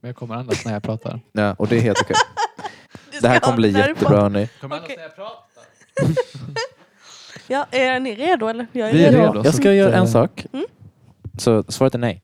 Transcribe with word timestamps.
Men 0.00 0.08
jag 0.08 0.16
kommer 0.16 0.34
andas 0.34 0.64
när 0.64 0.72
jag 0.72 0.82
pratar. 0.82 1.20
Ja, 1.32 1.54
och 1.58 1.68
det 1.68 1.76
är 1.76 1.80
helt 1.80 2.00
okej. 2.02 2.16
Det 3.20 3.28
här 3.28 3.38
kommer 3.40 3.56
bli 3.56 3.70
jättebra 3.70 4.20
hörni. 4.20 4.48
Kommer 4.60 4.76
andas 4.76 4.84
Okej. 4.86 4.96
när 4.96 5.02
jag 5.04 5.16
pratar. 5.16 5.64
Ja, 7.46 7.66
är 7.70 8.00
ni 8.00 8.14
redo 8.14 8.46
eller? 8.48 8.66
Jag 8.72 8.88
är 8.88 8.92
Vi 8.92 9.04
är 9.04 9.12
redo. 9.12 9.22
redo. 9.32 9.42
Jag 9.44 9.54
ska 9.54 9.72
göra 9.72 9.94
en 9.94 10.08
sak. 10.08 10.46
Mm. 10.52 10.66
Så 11.38 11.64
svaret 11.68 11.94
är 11.94 11.98
nej. 11.98 12.22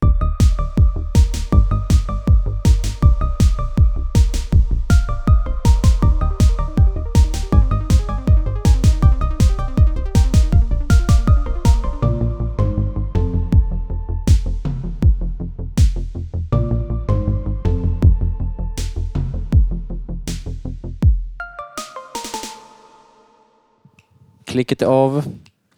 Klicket 24.56 24.82
av. 24.82 25.24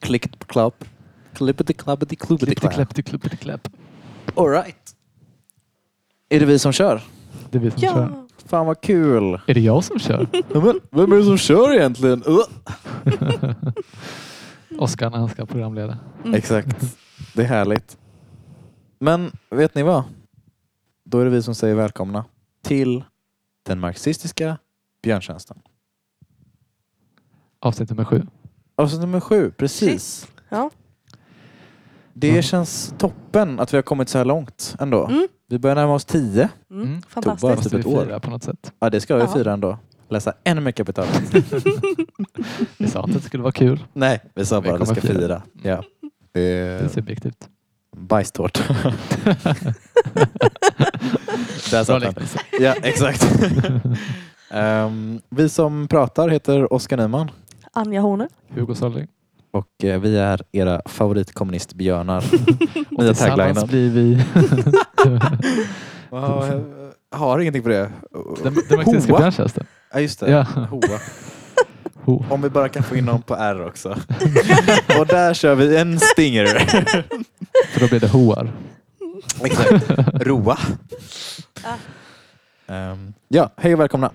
Klicket 0.01 0.39
på 0.39 0.47
klapp. 0.47 0.85
Klippity 1.33 1.73
klappity 1.73 2.17
klubbity 2.17 2.47
Klippity 2.47 2.61
klapp. 2.61 2.73
klappity 2.73 3.03
klippity 3.03 3.37
klapp. 3.37 3.69
Alright. 4.35 4.95
Är 6.29 6.41
det 6.41 6.47
vi 6.47 6.59
som 6.59 6.73
kör? 6.73 7.03
Det 7.51 7.59
är 7.59 7.63
vi 7.63 7.71
som 7.71 7.81
kör. 7.81 8.01
Ja. 8.01 8.27
Fan 8.47 8.67
vad 8.67 8.81
kul. 8.81 9.41
Är 9.47 9.55
det 9.55 9.61
jag 9.61 9.85
som 9.85 9.99
kör? 9.99 10.27
Men, 10.61 10.81
vem 10.91 11.13
är 11.13 11.17
det 11.17 11.25
som 11.25 11.39
kör 11.39 11.75
egentligen? 11.75 12.23
Uh. 12.25 12.39
Oskar 14.79 15.11
när 15.11 15.19
han 15.19 15.29
ska 15.29 15.47
programleda. 15.47 15.99
Mm. 16.25 16.35
Exakt. 16.35 16.97
Det 17.35 17.43
är 17.43 17.47
härligt. 17.47 17.99
Men 18.99 19.33
vet 19.51 19.75
ni 19.75 19.83
vad? 19.83 20.05
Då 21.05 21.21
är 21.21 21.25
det 21.25 21.31
vi 21.31 21.43
som 21.43 21.55
säger 21.55 21.75
välkomna 21.75 22.25
till 22.63 23.05
den 23.63 23.81
marxistiska 23.81 24.59
björntjänsten. 25.03 25.59
Avsnitt 27.61 27.91
nummer 27.91 28.05
sju. 28.05 28.23
Avsnitt 28.79 29.01
nummer 29.01 29.21
sju, 29.21 29.51
precis. 29.51 30.29
Ja. 30.49 30.71
Det 32.15 32.31
Mm. 32.31 32.43
känns 32.43 32.95
toppen 32.99 33.61
att 33.61 33.73
vi 33.73 33.77
har 33.77 33.83
kommit 33.83 34.09
så 34.09 34.19
här 34.19 34.25
långt 34.25 34.77
ändå. 34.81 35.07
Mm. 35.07 35.29
Vi 35.49 35.59
börjar 35.59 35.77
närma 35.77 35.95
oss 35.95 36.05
tio. 36.05 36.49
Mm. 36.71 36.83
Mm. 36.83 37.01
bara 37.01 37.09
Fantastiskt. 37.11 37.43
Måste 37.57 37.71
typ 37.71 37.75
vi 37.75 37.81
ett 37.81 37.87
år. 38.13 38.19
på 38.19 38.31
något 38.31 38.43
sätt. 38.45 38.73
Ja, 38.81 38.91
det 38.91 39.01
ska 39.01 39.15
vi 39.17 39.21
Ja. 39.23 39.35
fira 39.35 39.53
ändå. 39.53 39.79
Läsa 40.11 40.33
ännu 40.45 40.61
mer 40.61 40.73
kapital. 40.73 41.07
Vi 42.79 42.89
sa 42.89 43.01
att 43.05 43.13
det 43.13 43.21
skulle 43.21 43.43
vara 43.43 43.53
kul. 43.53 43.85
Nej, 43.93 44.21
vi 44.35 44.47
sa 44.47 44.61
Vi 44.61 44.69
bara 44.69 44.75
att 44.75 44.91
vi 44.91 44.95
ska 44.95 45.01
fira. 45.01 45.19
fira. 45.21 45.43
Ja. 45.63 45.83
Det 46.33 46.41
Det 46.41 46.41
är 46.41 46.83
är 46.85 46.89
subjektivt. 46.89 47.49
bajstårta. 47.97 48.61
Där 51.71 51.85
satt 51.85 51.87
den. 51.87 52.01
liknelse. 52.01 52.39
Ja, 52.61 52.75
exakt. 52.83 53.27
Ehm, 54.51 55.21
vi 55.29 55.49
som 55.49 55.89
pratar 55.89 56.29
heter 56.29 56.73
Oskar 56.73 56.97
Nyman 56.97 57.31
Anja 57.79 58.01
Horner. 58.01 58.29
Hugo 58.55 58.75
Solling. 58.75 59.07
och 59.51 59.85
eh, 59.85 60.01
vi 60.01 60.17
är 60.19 60.43
era 60.53 60.83
favoritkommunistbjörnar. 60.87 62.25
Och 62.97 63.03
Nya 63.05 63.15
tillsammans 63.15 63.59
taglinen. 63.59 63.67
blir 63.67 63.91
vi 63.91 64.23
Jag 67.11 67.19
har 67.19 67.39
ingenting 67.41 67.63
på 67.63 67.69
det. 67.69 67.91
den, 68.43 68.55
den 68.69 68.77
marxistiska 68.77 69.13
Hoa. 69.13 69.19
björntjänsten. 69.21 69.67
Ja, 69.93 70.01
just 70.01 70.21
det. 70.21 70.31
Ja. 70.31 70.43
Hoa. 70.43 71.01
Ho. 72.05 72.25
Om 72.31 72.43
vi 72.43 72.51
bara 72.51 72.69
kan 72.69 72.83
få 72.83 72.97
in 72.97 73.05
någon 73.05 73.23
på 73.23 73.35
R 73.37 73.67
också. 73.67 73.89
och 75.01 75.07
där 75.07 75.35
kör 75.35 75.55
vi 75.55 75.77
en 75.77 76.01
stinger. 76.01 76.47
För 77.73 77.81
då 77.81 77.89
blir 77.89 78.01
det 78.01 78.09
hoar. 78.09 78.53
Exakt. 79.45 79.91
Roa. 80.27 80.59
Ah. 81.65 81.75
Ehm, 82.75 83.13
ja, 83.29 83.51
hej 83.57 83.75
och 83.75 83.81
välkomna. 83.81 84.11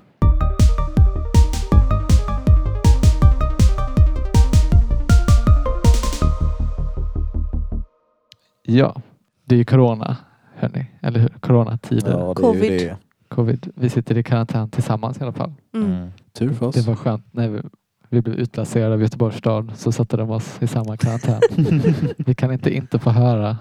Ja, 8.63 9.01
det 9.45 9.55
är 9.55 9.59
ju 9.59 9.65
corona, 9.65 10.17
hörni. 10.55 10.85
Eller 11.01 11.19
hur? 11.19 11.29
Coronatider. 11.29 12.11
Ja, 12.11 12.17
det 12.17 12.47
är 12.47 12.53
ju 12.53 12.59
Covid. 12.59 12.71
det. 12.81 12.97
Covid. 13.27 13.71
Vi 13.75 13.89
sitter 13.89 14.17
i 14.17 14.23
karantän 14.23 14.69
tillsammans 14.69 15.17
i 15.19 15.23
alla 15.23 15.31
fall. 15.33 15.53
Mm. 15.73 15.91
Mm. 15.91 16.09
Tur 16.33 16.53
för 16.53 16.65
oss. 16.65 16.75
Det 16.75 16.81
var 16.87 16.95
skönt 16.95 17.25
när 17.33 17.49
vi, 17.49 17.61
vi 18.09 18.21
blev 18.21 18.35
utplacerade 18.39 18.93
av 18.93 19.01
Göteborgs 19.01 19.37
stad 19.37 19.71
så 19.75 19.91
satte 19.91 20.17
de 20.17 20.29
oss 20.31 20.57
i 20.61 20.67
samma 20.67 20.97
karantän. 20.97 21.41
vi 22.17 22.35
kan 22.35 22.51
inte 22.53 22.75
inte 22.75 22.99
få 22.99 23.09
höra 23.09 23.57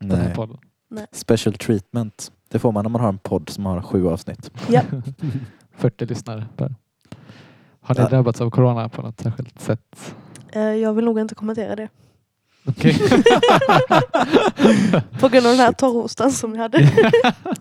den 0.00 0.10
här 0.10 0.24
Nej. 0.24 0.34
podden. 0.34 0.56
Special 1.12 1.54
treatment. 1.54 2.32
Det 2.48 2.58
får 2.58 2.72
man 2.72 2.84
när 2.84 2.90
man 2.90 3.00
har 3.00 3.08
en 3.08 3.18
podd 3.18 3.48
som 3.48 3.66
har 3.66 3.82
sju 3.82 4.08
avsnitt. 4.08 4.50
Ja. 4.68 4.80
40 5.76 6.06
lyssnare 6.06 6.46
per. 6.56 6.74
Har 7.80 7.94
ni 7.94 8.00
Ja. 8.00 8.08
drabbats 8.08 8.40
av 8.40 8.50
corona 8.50 8.88
på 8.88 9.02
något 9.02 9.20
särskilt 9.20 9.60
sätt? 9.60 10.14
Eh, 10.52 10.62
Jag 10.62 10.92
vill 10.94 11.04
nog 11.04 11.18
inte 11.18 11.34
kommentera 11.34 11.76
det. 11.76 11.88
Okej. 12.66 12.98
På 15.20 15.28
grund 15.28 15.46
av 15.46 15.52
den 15.52 15.60
här 15.60 15.72
torrhostan 15.72 16.32
som 16.32 16.54
jag 16.54 16.62
hade 16.62 16.86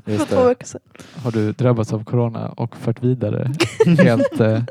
för 0.05 0.25
två 0.25 0.41
det. 0.41 0.47
veckor 0.47 0.65
sedan. 0.65 0.81
Har 1.23 1.31
du 1.31 1.51
drabbats 1.51 1.93
av 1.93 2.03
corona 2.03 2.49
och 2.49 2.77
fört 2.77 3.03
vidare 3.03 3.51
helt 3.99 4.39
eh, 4.39 4.61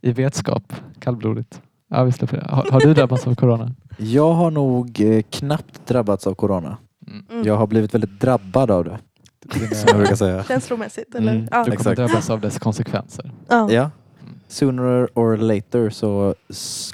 i 0.00 0.12
vetskap, 0.12 0.72
kallblodigt? 1.00 1.60
Ja, 1.90 2.04
vi 2.04 2.12
släpper 2.12 2.36
det. 2.36 2.46
Har, 2.50 2.70
har 2.70 2.80
du 2.80 2.94
drabbats 2.94 3.26
av 3.26 3.34
corona? 3.34 3.70
Jag 3.98 4.32
har 4.32 4.50
nog 4.50 5.00
eh, 5.00 5.22
knappt 5.30 5.86
drabbats 5.86 6.26
av 6.26 6.34
corona. 6.34 6.76
Mm. 7.06 7.24
Mm. 7.30 7.46
Jag 7.46 7.56
har 7.56 7.66
blivit 7.66 7.94
väldigt 7.94 8.20
drabbad 8.20 8.70
av 8.70 8.84
det. 8.84 8.98
Dina- 9.44 9.74
Som 9.74 9.88
jag 9.88 9.96
brukar 9.96 10.16
säga. 10.16 10.44
Känslomässigt 10.48 11.14
Mm. 11.14 11.28
eller? 11.28 11.48
Ja. 11.50 11.58
Du 11.58 11.64
kommer 11.64 11.72
Exakt. 11.72 11.96
drabbas 11.96 12.30
av 12.30 12.40
dess 12.40 12.58
konsekvenser. 12.58 13.32
Ja. 13.48 13.70
Ja. 13.72 13.90
Mm. 14.22 14.34
Sooner 14.48 15.08
or 15.14 15.36
later 15.36 15.90
så 15.90 16.34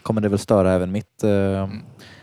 kommer 0.02 0.20
det 0.20 0.28
väl 0.28 0.38
störa 0.38 0.72
även 0.72 0.92
mitt 0.92 1.24
eh, 1.24 1.30
Mm. 1.30 1.82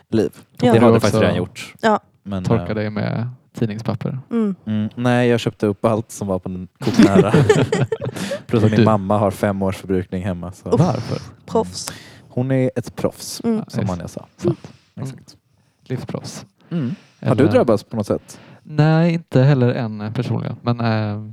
Liv. 0.09 0.31
Ja. 0.61 0.73
Det 0.73 0.79
har 0.79 0.87
Du 0.87 0.93
det 0.93 0.99
faktiskt 0.99 1.21
redan 1.21 1.35
gjort. 1.35 1.73
Ja. 1.81 1.99
Men, 2.23 2.43
Torka 2.43 2.67
eh, 2.67 2.75
dig 2.75 2.89
med 2.89 3.29
tidningspapper. 3.53 4.19
Mm. 4.31 4.55
mm, 4.65 4.89
nej, 4.95 5.29
jag 5.29 5.39
köpte 5.39 5.67
upp 5.67 5.85
allt 5.85 6.11
som 6.11 6.27
var 6.27 6.39
på 6.39 6.49
den 6.49 6.67
koknära. 6.79 7.31
Plus 8.47 8.63
att 8.63 8.71
min 8.71 8.83
mamma 8.83 9.17
har 9.17 9.31
fem 9.31 9.61
års 9.61 9.77
förbrukning 9.77 10.23
hemma. 10.23 10.51
Så. 10.51 10.69
Varför? 10.69 11.21
Proffs. 11.45 11.91
Hon 12.29 12.51
är 12.51 12.71
ett 12.75 12.95
proffs, 12.95 13.41
Mm. 13.43 13.63
som 13.67 13.81
Nice. 13.81 13.93
Anja 13.93 14.07
sa. 14.07 14.25
Sant. 14.37 14.71
Exakt. 14.95 15.37
Livsproffs. 15.83 16.45
Mm. 16.69 16.95
Har 17.21 17.35
du 17.35 17.47
drabbats 17.47 17.83
på 17.83 17.95
något 17.95 18.07
sätt? 18.07 18.39
Nej, 18.63 19.13
inte 19.13 19.41
heller 19.41 19.69
än 19.69 20.13
personligen. 20.13 20.55
Men, 20.61 20.79
äh, 20.79 21.31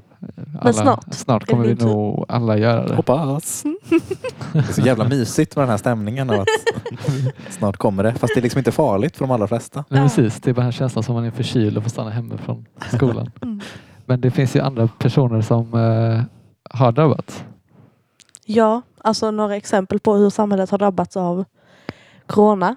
alla, 0.60 0.72
snart. 0.72 1.04
snart 1.14 1.46
kommer 1.50 1.64
vi 1.66 1.74
nog 1.74 2.24
alla 2.28 2.56
göra 2.58 2.88
det. 2.88 2.94
Hoppas. 2.94 3.62
Det 4.52 4.58
är 4.58 4.62
så 4.72 4.80
jävla 4.80 5.08
mysigt 5.08 5.56
med 5.56 5.62
den 5.62 5.70
här 5.70 5.76
stämningen 5.76 6.30
av 6.30 6.40
att 6.40 6.46
snart 7.50 7.76
kommer 7.76 8.02
det. 8.02 8.14
Fast 8.14 8.34
det 8.34 8.40
är 8.40 8.42
liksom 8.42 8.58
inte 8.58 8.72
farligt 8.72 9.16
för 9.16 9.24
de 9.24 9.30
allra 9.30 9.46
flesta. 9.48 9.84
Nej, 9.88 10.02
precis. 10.02 10.40
Det 10.40 10.50
är 10.50 10.54
bara 10.54 10.62
den 10.62 10.72
känslan 10.72 11.02
som 11.02 11.14
man 11.14 11.24
är 11.24 11.30
förkyld 11.30 11.76
och 11.76 11.82
får 11.82 11.90
stanna 11.90 12.10
hemma 12.10 12.38
från 12.38 12.66
skolan. 12.92 13.30
Mm. 13.42 13.60
Men 14.06 14.20
det 14.20 14.30
finns 14.30 14.56
ju 14.56 14.60
andra 14.60 14.88
personer 14.98 15.40
som 15.40 15.74
eh, 15.74 16.22
har 16.78 16.92
drabbats. 16.92 17.44
Ja, 18.44 18.82
alltså 19.00 19.30
några 19.30 19.56
exempel 19.56 19.98
på 20.00 20.14
hur 20.14 20.30
samhället 20.30 20.70
har 20.70 20.78
drabbats 20.78 21.16
av 21.16 21.44
corona. 22.26 22.76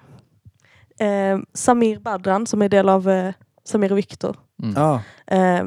Eh, 1.00 1.40
Samir 1.53 2.00
Badran 2.00 2.47
som 2.47 2.62
är 2.62 2.69
del 2.69 2.90
av 2.90 3.09
eh, 3.09 3.34
Samir 3.64 3.91
och 3.91 3.97
Viktor 3.97 4.35
Mm. 4.64 4.74
Ja. 4.78 5.02
eh, 5.35 5.64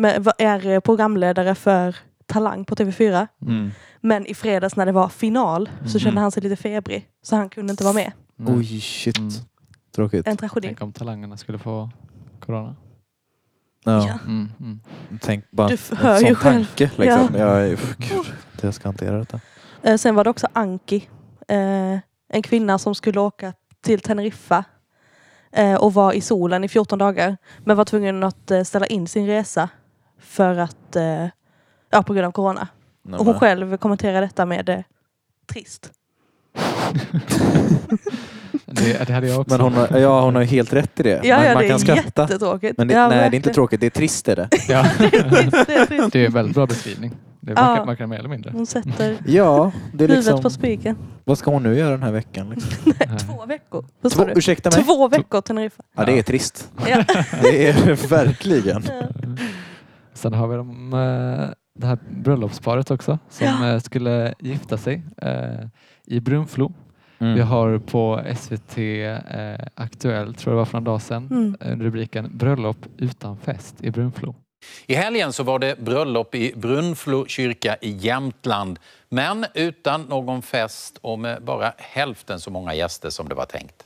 med- 0.00 0.32
är 0.38 0.66
eh, 0.66 0.80
programledare 0.80 1.54
för 1.54 1.96
Talang 2.26 2.64
på 2.64 2.74
TV4. 2.76 3.26
Mm. 3.42 3.70
Men 4.00 4.26
i 4.26 4.34
fredags 4.34 4.76
när 4.76 4.86
det 4.86 4.92
var 4.92 5.08
final 5.08 5.68
så 5.84 5.90
Mhm. 5.90 5.98
kände 6.00 6.20
han 6.20 6.30
sig 6.30 6.42
lite 6.42 6.56
febrig 6.56 7.06
så 7.22 7.36
han 7.36 7.48
kunde 7.48 7.70
inte 7.70 7.84
vara 7.84 7.94
med. 7.94 8.12
Mm. 8.40 8.58
Oj, 8.58 8.80
shit. 8.80 9.18
Mm. 9.18 9.30
Tråkigt. 9.94 10.26
En 10.26 10.36
tragedi. 10.36 10.68
Tänk 10.68 10.82
om 10.82 10.92
talangerna 10.92 11.36
skulle 11.36 11.58
få 11.58 11.90
corona. 12.40 12.76
Ja. 13.84 14.06
Ja. 14.08 14.18
Mm. 14.26 14.48
Mm. 14.60 14.80
Tänk 15.20 15.50
bara 15.50 15.68
Du 15.68 15.76
en 15.90 15.96
hör 15.96 16.16
sån 16.18 16.28
ju 16.28 16.34
själv. 16.34 16.64
tanke. 16.66 16.90
Liksom. 16.96 17.28
Ja. 17.36 17.60
Jag, 17.60 17.78
gud, 17.98 18.26
det 18.60 18.66
jag 18.66 18.74
ska 18.74 18.88
hantera 18.88 19.18
detta. 19.18 19.40
Eh, 19.82 19.96
sen 19.96 20.14
var 20.14 20.24
det 20.24 20.30
också 20.30 20.46
Anki. 20.52 21.08
Eh, 21.48 21.98
en 22.32 22.42
kvinna 22.42 22.78
som 22.78 22.94
skulle 22.94 23.20
åka 23.20 23.52
till 23.84 24.00
Teneriffa 24.00 24.64
eh, 25.52 25.74
och 25.74 25.94
var 25.94 26.12
i 26.12 26.20
solen 26.20 26.64
i 26.64 26.68
14 26.68 26.98
dagar. 26.98 27.36
Men 27.64 27.76
var 27.76 27.84
tvungen 27.84 28.22
att 28.24 28.50
ställa 28.64 28.86
in 28.86 29.06
sin 29.08 29.26
resa 29.26 29.68
för 30.20 30.58
att, 30.58 30.96
eh, 30.96 31.26
ja 31.90 32.02
på 32.02 32.12
grund 32.14 32.26
av 32.26 32.32
corona. 32.32 32.68
Nej, 33.02 33.18
Och 33.18 33.24
hon 33.24 33.32
men- 33.32 33.40
själv 33.40 33.76
kommenterar 33.76 34.20
detta 34.20 34.46
med 34.46 34.68
eh, 34.68 34.78
trist. 35.52 35.90
Det, 38.72 39.06
det 39.06 39.12
hade 39.12 39.28
jag 39.28 39.40
också. 39.40 39.54
Men 39.54 39.60
hon 39.60 39.72
har, 39.72 39.98
ja, 39.98 40.20
hon 40.24 40.34
har 40.34 40.42
ju 40.42 40.48
helt 40.48 40.72
rätt 40.72 41.00
i 41.00 41.02
det. 41.02 41.20
Ja, 41.24 41.36
man, 41.36 41.46
ja 41.46 41.54
man 41.54 41.62
det 41.62 41.68
kan 41.68 41.74
är 41.76 41.78
skratta. 41.80 42.22
jättetråkigt. 42.22 42.78
Men 42.78 42.88
det, 42.88 42.94
ja, 42.94 43.08
nej, 43.08 43.16
det 43.18 43.22
är 43.22 43.24
inte 43.24 43.36
verkligen. 43.36 43.54
tråkigt. 43.54 43.80
Det 43.80 43.86
är 43.86 43.90
trist 43.90 44.28
är 44.28 44.36
det. 44.36 44.48
ja. 44.68 44.86
det 44.98 45.04
är 45.16 45.86
trist. 45.86 46.12
det 46.12 46.20
är 46.22 46.26
en 46.26 46.32
väldigt 46.32 46.54
bra 46.54 46.66
beskrivning. 46.66 47.12
Det 47.40 47.52
Ja. 47.52 47.66
verkar, 47.68 47.86
verkar 47.86 48.06
mer 48.06 48.18
eller 48.18 48.28
mindre. 48.28 48.50
Hon 48.50 48.66
sätter 48.66 49.16
Ja, 49.26 49.72
det 49.92 50.04
är 50.04 50.08
huvudet 50.08 50.24
liksom... 50.24 50.42
på 50.42 50.50
spiken. 50.50 50.96
Vad 51.24 51.38
ska 51.38 51.50
hon 51.50 51.62
nu 51.62 51.78
göra 51.78 51.90
den 51.90 52.02
här 52.02 52.12
veckan? 52.12 52.50
Liksom? 52.50 52.92
Två 53.18 53.46
veckor. 53.46 53.84
Två, 54.12 54.24
du? 54.24 54.32
ursäkta 54.36 54.70
mig? 54.76 54.84
Två 54.84 55.08
veckor 55.08 55.40
Teneriffa. 55.40 55.82
Ja, 55.96 56.04
det 56.04 56.18
är 56.18 56.22
trist. 56.22 56.70
Ja. 56.88 57.04
Det 57.42 57.68
är 57.68 58.08
verkligen. 58.08 58.82
Sen 60.20 60.32
har 60.34 60.48
vi 60.48 60.56
de, 60.56 60.92
eh, 60.92 61.48
det 61.74 61.86
här 61.86 61.98
bröllopsparet 62.10 62.90
också 62.90 63.18
som 63.30 63.46
Ja. 63.46 63.68
eh, 63.68 63.78
skulle 63.80 64.34
gifta 64.40 64.76
sig 64.78 65.02
eh, 65.22 65.66
i 66.06 66.20
Brunflo. 66.20 66.72
Mm. 67.18 67.34
Vi 67.34 67.40
har 67.40 67.78
på 67.78 68.20
SVT 68.36 68.78
eh, 68.78 69.54
Aktuellt, 69.74 70.38
tror 70.38 70.52
jag 70.52 70.56
det 70.56 70.58
var 70.58 70.64
för 70.64 70.78
en 70.78 70.84
dag 70.84 71.02
sedan, 71.02 71.56
Mm. 71.62 71.82
rubriken 71.82 72.30
Bröllop 72.38 72.76
utan 72.98 73.36
fest 73.38 73.74
i 73.84 73.90
Brunflo. 73.90 74.34
I 74.86 74.94
helgen 74.94 75.32
så 75.32 75.42
var 75.42 75.58
det 75.58 75.78
bröllop 75.80 76.34
i 76.34 76.52
Brunflo 76.56 77.26
kyrka 77.26 77.76
i 77.80 77.90
Jämtland. 77.90 78.78
Men 79.08 79.46
utan 79.54 80.02
någon 80.02 80.42
fest 80.42 80.98
och 81.02 81.18
med 81.18 81.42
bara 81.42 81.72
hälften 81.78 82.40
så 82.40 82.50
många 82.50 82.74
gäster 82.74 83.10
som 83.10 83.28
det 83.28 83.34
var 83.34 83.44
tänkt. 83.46 83.84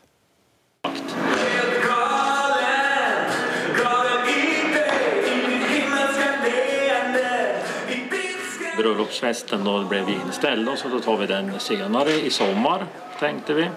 Bröllopsfesten 8.77 9.65
då 9.65 9.85
blev 9.85 10.09
inställd 10.09 10.69
och 10.69 10.79
så 10.79 10.89
då 10.89 11.01
tar 11.01 11.17
vi 11.17 11.27
den 11.27 11.61
senare 11.61 12.11
i 12.11 12.31
sommar 12.31 12.87
tänkte 13.19 13.55
vi. 13.55 13.69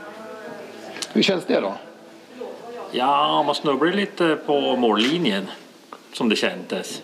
Hur 1.14 1.22
känns 1.22 1.46
det 1.46 1.60
då? 1.60 1.74
Ja, 2.92 3.44
man 3.44 3.56
snubblar 3.56 3.92
lite 3.92 4.38
på 4.46 4.76
mållinjen 4.76 5.48
som 6.14 6.30
det 6.30 6.36
kändes. 6.36 7.02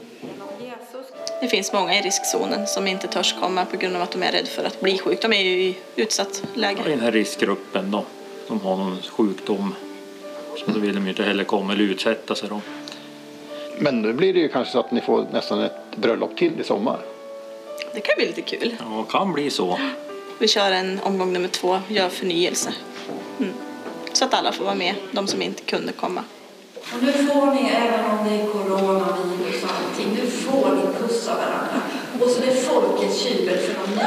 Det 1.41 1.47
finns 1.47 1.73
många 1.73 1.99
i 1.99 2.01
riskzonen 2.01 2.67
som 2.67 2.87
inte 2.87 3.07
törs 3.07 3.35
komma 3.41 3.65
på 3.65 3.77
grund 3.77 3.95
av 3.95 4.01
att 4.01 4.11
de 4.11 4.23
är 4.23 4.31
rädda 4.31 4.45
för 4.47 4.63
att 4.63 4.81
bli 4.81 4.97
sjuka. 4.97 5.27
De 5.27 5.35
är 5.35 5.43
ju 5.43 5.63
i 5.63 5.77
utsatt 5.95 6.43
I 6.55 6.59
läge. 6.59 6.81
den 6.85 6.99
här 6.99 7.11
riskgruppen 7.11 7.91
då, 7.91 8.03
som 8.47 8.61
har 8.61 8.75
någon 8.77 8.97
sjukdom. 9.01 9.75
Så 10.57 10.71
då 10.71 10.79
vill 10.79 10.95
de 10.95 11.03
ju 11.03 11.09
inte 11.09 11.23
heller 11.23 11.43
komma 11.43 11.73
eller 11.73 11.83
utsätta 11.83 12.35
sig 12.35 12.49
då. 12.49 12.61
Men 13.79 14.01
nu 14.01 14.13
blir 14.13 14.33
det 14.33 14.39
ju 14.39 14.49
kanske 14.49 14.71
så 14.71 14.79
att 14.79 14.91
ni 14.91 15.01
får 15.01 15.25
nästan 15.31 15.61
ett 15.61 15.95
bröllop 15.95 16.37
till 16.37 16.59
i 16.59 16.63
sommar. 16.63 16.99
Det 17.93 17.99
kan 18.01 18.13
bli 18.17 18.25
lite 18.25 18.41
kul. 18.41 18.75
Ja, 18.79 19.03
kan 19.03 19.33
bli 19.33 19.49
så. 19.49 19.79
Vi 20.39 20.47
kör 20.47 20.71
en 20.71 20.99
omgång 21.03 21.33
nummer 21.33 21.47
två, 21.47 21.79
gör 21.87 22.09
förnyelse. 22.09 22.73
Mm. 23.39 23.53
Så 24.13 24.25
att 24.25 24.33
alla 24.33 24.51
får 24.51 24.65
vara 24.65 24.75
med, 24.75 24.95
de 25.11 25.27
som 25.27 25.41
inte 25.41 25.63
kunde 25.63 25.91
komma. 25.91 26.23
Och 26.75 27.03
nu 27.03 27.11
får 27.11 27.53
ni, 27.53 27.69
även 27.69 28.05
om 28.05 28.25
det 28.29 28.35
är 28.41 28.47
coronavirus 28.47 29.63
och 29.63 29.69
allting, 29.69 30.13
nu 30.23 30.29
får 30.31 30.75
ni 30.75 30.81
pussa 31.07 31.35
varandra. 31.35 31.81
Och 32.21 32.29
så 32.29 32.41
är 32.41 32.45
det 32.45 32.53
folkets 32.53 33.25
jubel 33.25 33.57
för 33.57 33.73
någon 33.79 33.89
ny. 33.97 34.03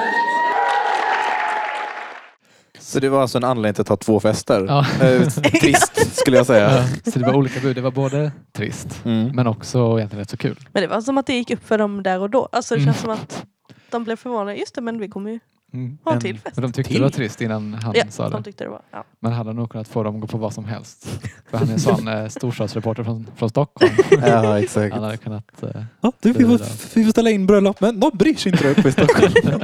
Så 2.78 3.00
det 3.00 3.08
var 3.08 3.22
alltså 3.22 3.38
en 3.38 3.44
anledning 3.44 3.74
till 3.74 3.82
att 3.82 3.88
ha 3.88 3.96
två 3.96 4.20
fester? 4.20 4.64
Ja. 4.68 4.86
Eh, 5.06 5.28
Trist 5.60 6.16
skulle 6.18 6.36
jag 6.36 6.46
säga. 6.46 6.84
Så 7.12 7.18
det 7.18 7.26
var 7.26 7.34
olika 7.34 7.60
bud. 7.60 7.76
Det 7.76 7.82
var 7.82 7.90
både 7.90 8.32
trist 8.52 8.88
Mm. 9.04 9.36
men 9.36 9.46
också 9.46 9.78
egentligen 9.78 10.18
rätt 10.18 10.30
så 10.30 10.36
kul. 10.36 10.58
Men 10.72 10.82
det 10.82 10.86
var 10.88 11.00
som 11.00 11.18
att 11.18 11.26
det 11.26 11.34
gick 11.34 11.50
upp 11.50 11.66
för 11.68 11.78
dem 11.78 12.02
där 12.02 12.20
och 12.20 12.30
då. 12.30 12.48
Alltså 12.52 12.74
det 12.74 12.80
Mm. 12.82 12.94
känns 12.94 13.02
som 13.02 13.10
att 13.10 13.44
de 13.90 14.04
blev 14.04 14.16
förvånade. 14.16 14.54
Just 14.56 14.74
det, 14.74 14.80
men 14.80 14.98
vi 15.00 15.08
kommer 15.08 15.30
ju 15.30 15.38
Mm. 15.72 15.98
ha 16.04 16.12
en 16.12 16.20
till 16.20 16.38
fest. 16.38 16.56
Men 16.56 16.62
de 16.62 16.72
tyckte 16.72 16.88
Till? 16.92 17.00
det 17.00 17.04
var 17.06 17.10
trist 17.10 17.40
innan 17.40 17.74
han 17.74 17.92
Ja, 17.96 18.04
sa 18.08 18.28
de 18.28 18.36
det. 18.36 18.42
tyckte 18.42 18.64
det 18.64 18.70
var. 18.70 18.80
Ja. 18.90 19.04
Men 19.20 19.32
hade 19.32 19.52
nog 19.52 19.70
kunnat 19.70 19.88
få 19.88 20.02
dem 20.02 20.14
att 20.14 20.20
gå 20.20 20.26
på 20.26 20.38
vad 20.38 20.54
som 20.54 20.64
helst. 20.64 21.20
För 21.50 21.58
han 21.58 21.68
är 21.68 21.72
en 21.72 21.80
sån 21.80 22.08
eh, 22.08 22.28
storstadsreporter 22.28 23.04
från, 23.04 23.26
från 23.36 23.48
Stockholm. 23.50 23.92
Ja, 24.26 24.58
exakt. 24.60 24.94
Han 24.94 25.02
hade 25.04 25.16
kunnat... 25.16 25.62
Eh, 25.62 25.82
Ja, 26.00 26.12
du, 26.20 26.32
vi, 26.32 26.44
får, 26.44 26.94
vi 26.94 27.04
får 27.04 27.10
ställa 27.10 27.30
in 27.30 27.46
bröllop, 27.46 27.80
men 27.80 28.00
de 28.00 28.10
bryr 28.14 28.34
sig 28.34 28.52
inte 28.52 28.64
där 28.64 28.70
uppe 28.78 28.88
i 28.88 28.92
Stockholm. 28.92 29.32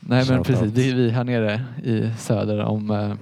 Nej 0.00 0.26
men 0.28 0.42
precis, 0.42 0.72
vi, 0.72 0.92
vi 0.92 1.10
här 1.10 1.24
nere 1.24 1.64
i 1.84 2.10
söder 2.18 2.60
om, 2.64 2.90
eh, 2.90 3.12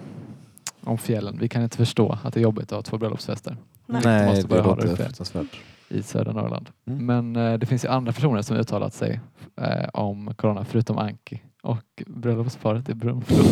om 0.81 0.99
fjällen, 0.99 1.39
vi 1.41 1.49
kan 1.49 1.63
inte 1.63 1.77
förstå 1.77 2.19
att 2.25 2.35
det 2.35 2.41
är 2.41 2.43
jobbigt 2.43 2.73
att 2.73 2.77
ha 2.77 2.83
två 2.83 2.99
bröllopsfester 2.99 3.57
Nej. 3.87 4.01
Nej, 4.05 4.27
måste 4.27 4.43
det 4.43 4.49
börja 4.49 4.63
ha 4.63 4.77
det 4.77 4.83
låter 4.87 5.05
fruktansvärt. 5.05 5.61
I 5.93 6.03
södra 6.03 6.33
Norrland. 6.33 6.71
Mm. 6.87 7.07
Men 7.07 7.37
eh, 7.37 7.59
det 7.59 7.67
finns 7.67 7.85
ju 7.85 7.89
andra 7.89 8.13
personer 8.13 8.43
som 8.43 8.57
uttalat 8.57 8.95
sig 8.95 9.21
eh, 9.61 9.89
om 9.93 10.35
corona 10.35 10.65
förutom 10.65 10.99
Anki 10.99 11.43
och 11.63 12.03
bröllopsparet 12.07 12.89
i 12.89 12.95
Brunflo. 12.95 13.37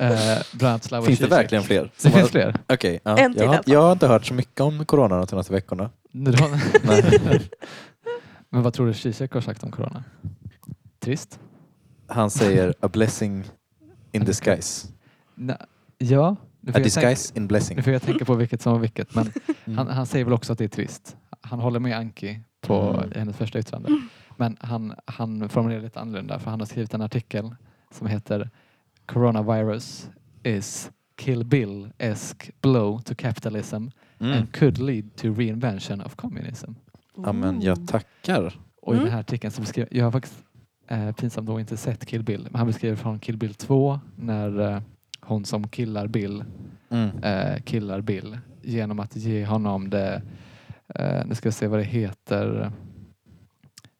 eh, 0.00 0.38
bland 0.52 0.70
annat 0.70 0.84
Slavoj 0.84 1.06
Finns 1.06 1.18
det 1.18 1.26
verkligen 1.26 1.64
fler? 1.64 1.90
Det 2.02 2.10
finns 2.10 2.30
fler. 2.30 2.54
Okej, 2.68 3.00
ja. 3.02 3.18
Jag, 3.36 3.46
har, 3.46 3.60
jag 3.66 3.82
har 3.82 3.92
inte 3.92 4.06
hört 4.06 4.26
så 4.26 4.34
mycket 4.34 4.60
om 4.60 4.84
corona 4.84 5.16
de 5.16 5.26
senaste 5.26 5.52
veckorna. 5.52 5.90
Men 8.50 8.62
vad 8.62 8.72
tror 8.72 8.86
du 8.86 8.94
Zizek 8.94 9.32
har 9.32 9.40
sagt 9.40 9.62
om 9.62 9.70
corona? 9.70 10.04
Trist? 10.98 11.40
Han 12.06 12.30
säger 12.30 12.74
a 12.80 12.88
blessing 12.88 13.44
in 14.12 14.24
disguise. 14.24 14.88
Ja, 15.98 16.36
A 16.60 16.62
jag 16.66 16.74
tänka, 16.74 16.84
disguise 16.84 17.32
in 17.36 17.46
blessing. 17.46 17.76
nu 17.76 17.82
får 17.82 17.92
jag 17.92 18.02
tänka 18.02 18.24
på 18.24 18.34
vilket 18.34 18.62
som 18.62 18.72
var 18.72 18.80
vilket. 18.80 19.14
Men 19.14 19.32
Mm. 19.64 19.78
han, 19.78 19.88
han 19.96 20.06
säger 20.06 20.24
väl 20.24 20.34
också 20.34 20.52
att 20.52 20.58
det 20.58 20.64
är 20.64 20.68
trist. 20.68 21.16
Han 21.40 21.60
håller 21.60 21.80
med 21.80 21.96
Anki 21.98 22.40
på 22.60 22.74
Mm. 22.80 23.12
hennes 23.16 23.36
första 23.36 23.58
yttrande. 23.58 24.00
Men 24.36 24.56
han, 24.60 24.94
han 25.04 25.48
formulerar 25.48 25.82
lite 25.82 26.00
annorlunda 26.00 26.38
för 26.38 26.50
han 26.50 26.60
har 26.60 26.66
skrivit 26.66 26.94
en 26.94 27.02
artikel 27.02 27.54
som 27.90 28.06
heter 28.06 28.50
Coronavirus 29.06 30.08
is 30.42 30.90
Kill 31.16 31.44
Bill-esque 31.44 32.50
blow 32.60 32.98
to 33.00 33.14
capitalism 33.14 33.88
Mm. 34.20 34.38
and 34.38 34.52
could 34.52 34.78
lead 34.78 35.16
to 35.16 35.34
reinvention 35.34 36.00
of 36.00 36.14
communism. 36.16 36.70
Ja, 37.16 37.32
men 37.32 37.62
jag 37.62 37.88
tackar. 37.88 38.60
Och 38.82 38.92
i 38.94 38.96
Mm. 38.96 39.04
den 39.04 39.12
här 39.12 39.20
artikeln 39.20 39.50
så 39.50 39.60
beskriver, 39.60 39.96
jag 39.96 40.04
har 40.04 40.12
faktiskt 40.12 40.42
eh, 40.88 41.12
pinsamt 41.12 41.48
nog 41.48 41.60
inte 41.60 41.76
sett 41.76 42.06
Kill 42.06 42.22
Bill, 42.22 42.42
men 42.50 42.54
han 42.58 42.66
beskriver 42.66 42.96
från 42.96 43.18
Kill 43.18 43.36
Bill 43.36 43.54
2 43.54 44.00
när 44.16 44.60
eh, 44.74 44.80
hon 45.22 45.44
som 45.44 45.68
killar 45.68 46.06
Bill 46.06 46.44
Mm. 46.92 47.22
eh, 47.22 47.62
killar 47.62 48.00
Bill 48.00 48.38
genom 48.62 49.00
att 49.00 49.16
ge 49.16 49.46
honom 49.46 49.90
det, 49.90 50.22
eh, 50.94 51.26
nu 51.26 51.34
ska 51.34 51.46
jag 51.46 51.54
se 51.54 51.66
vad 51.66 51.78
det 51.80 51.84
heter, 51.84 52.72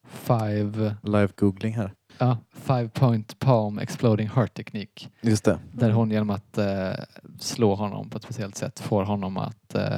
five, 0.07 0.95
Live-googling 1.03 1.71
här. 1.75 1.91
ja, 2.17 2.37
five 2.53 2.89
point 2.89 3.39
palm 3.39 3.79
exploding 3.79 4.27
heart 4.29 4.53
teknik. 4.53 5.09
Just 5.21 5.45
det. 5.45 5.59
Där 5.71 5.91
hon 5.91 6.11
genom 6.11 6.29
att 6.29 6.57
eh, 6.57 6.91
slå 7.39 7.75
honom 7.75 8.09
på 8.09 8.17
ett 8.17 8.23
speciellt 8.23 8.55
sätt 8.55 8.79
får 8.79 9.03
honom 9.03 9.37
att 9.37 9.75
eh, 9.75 9.95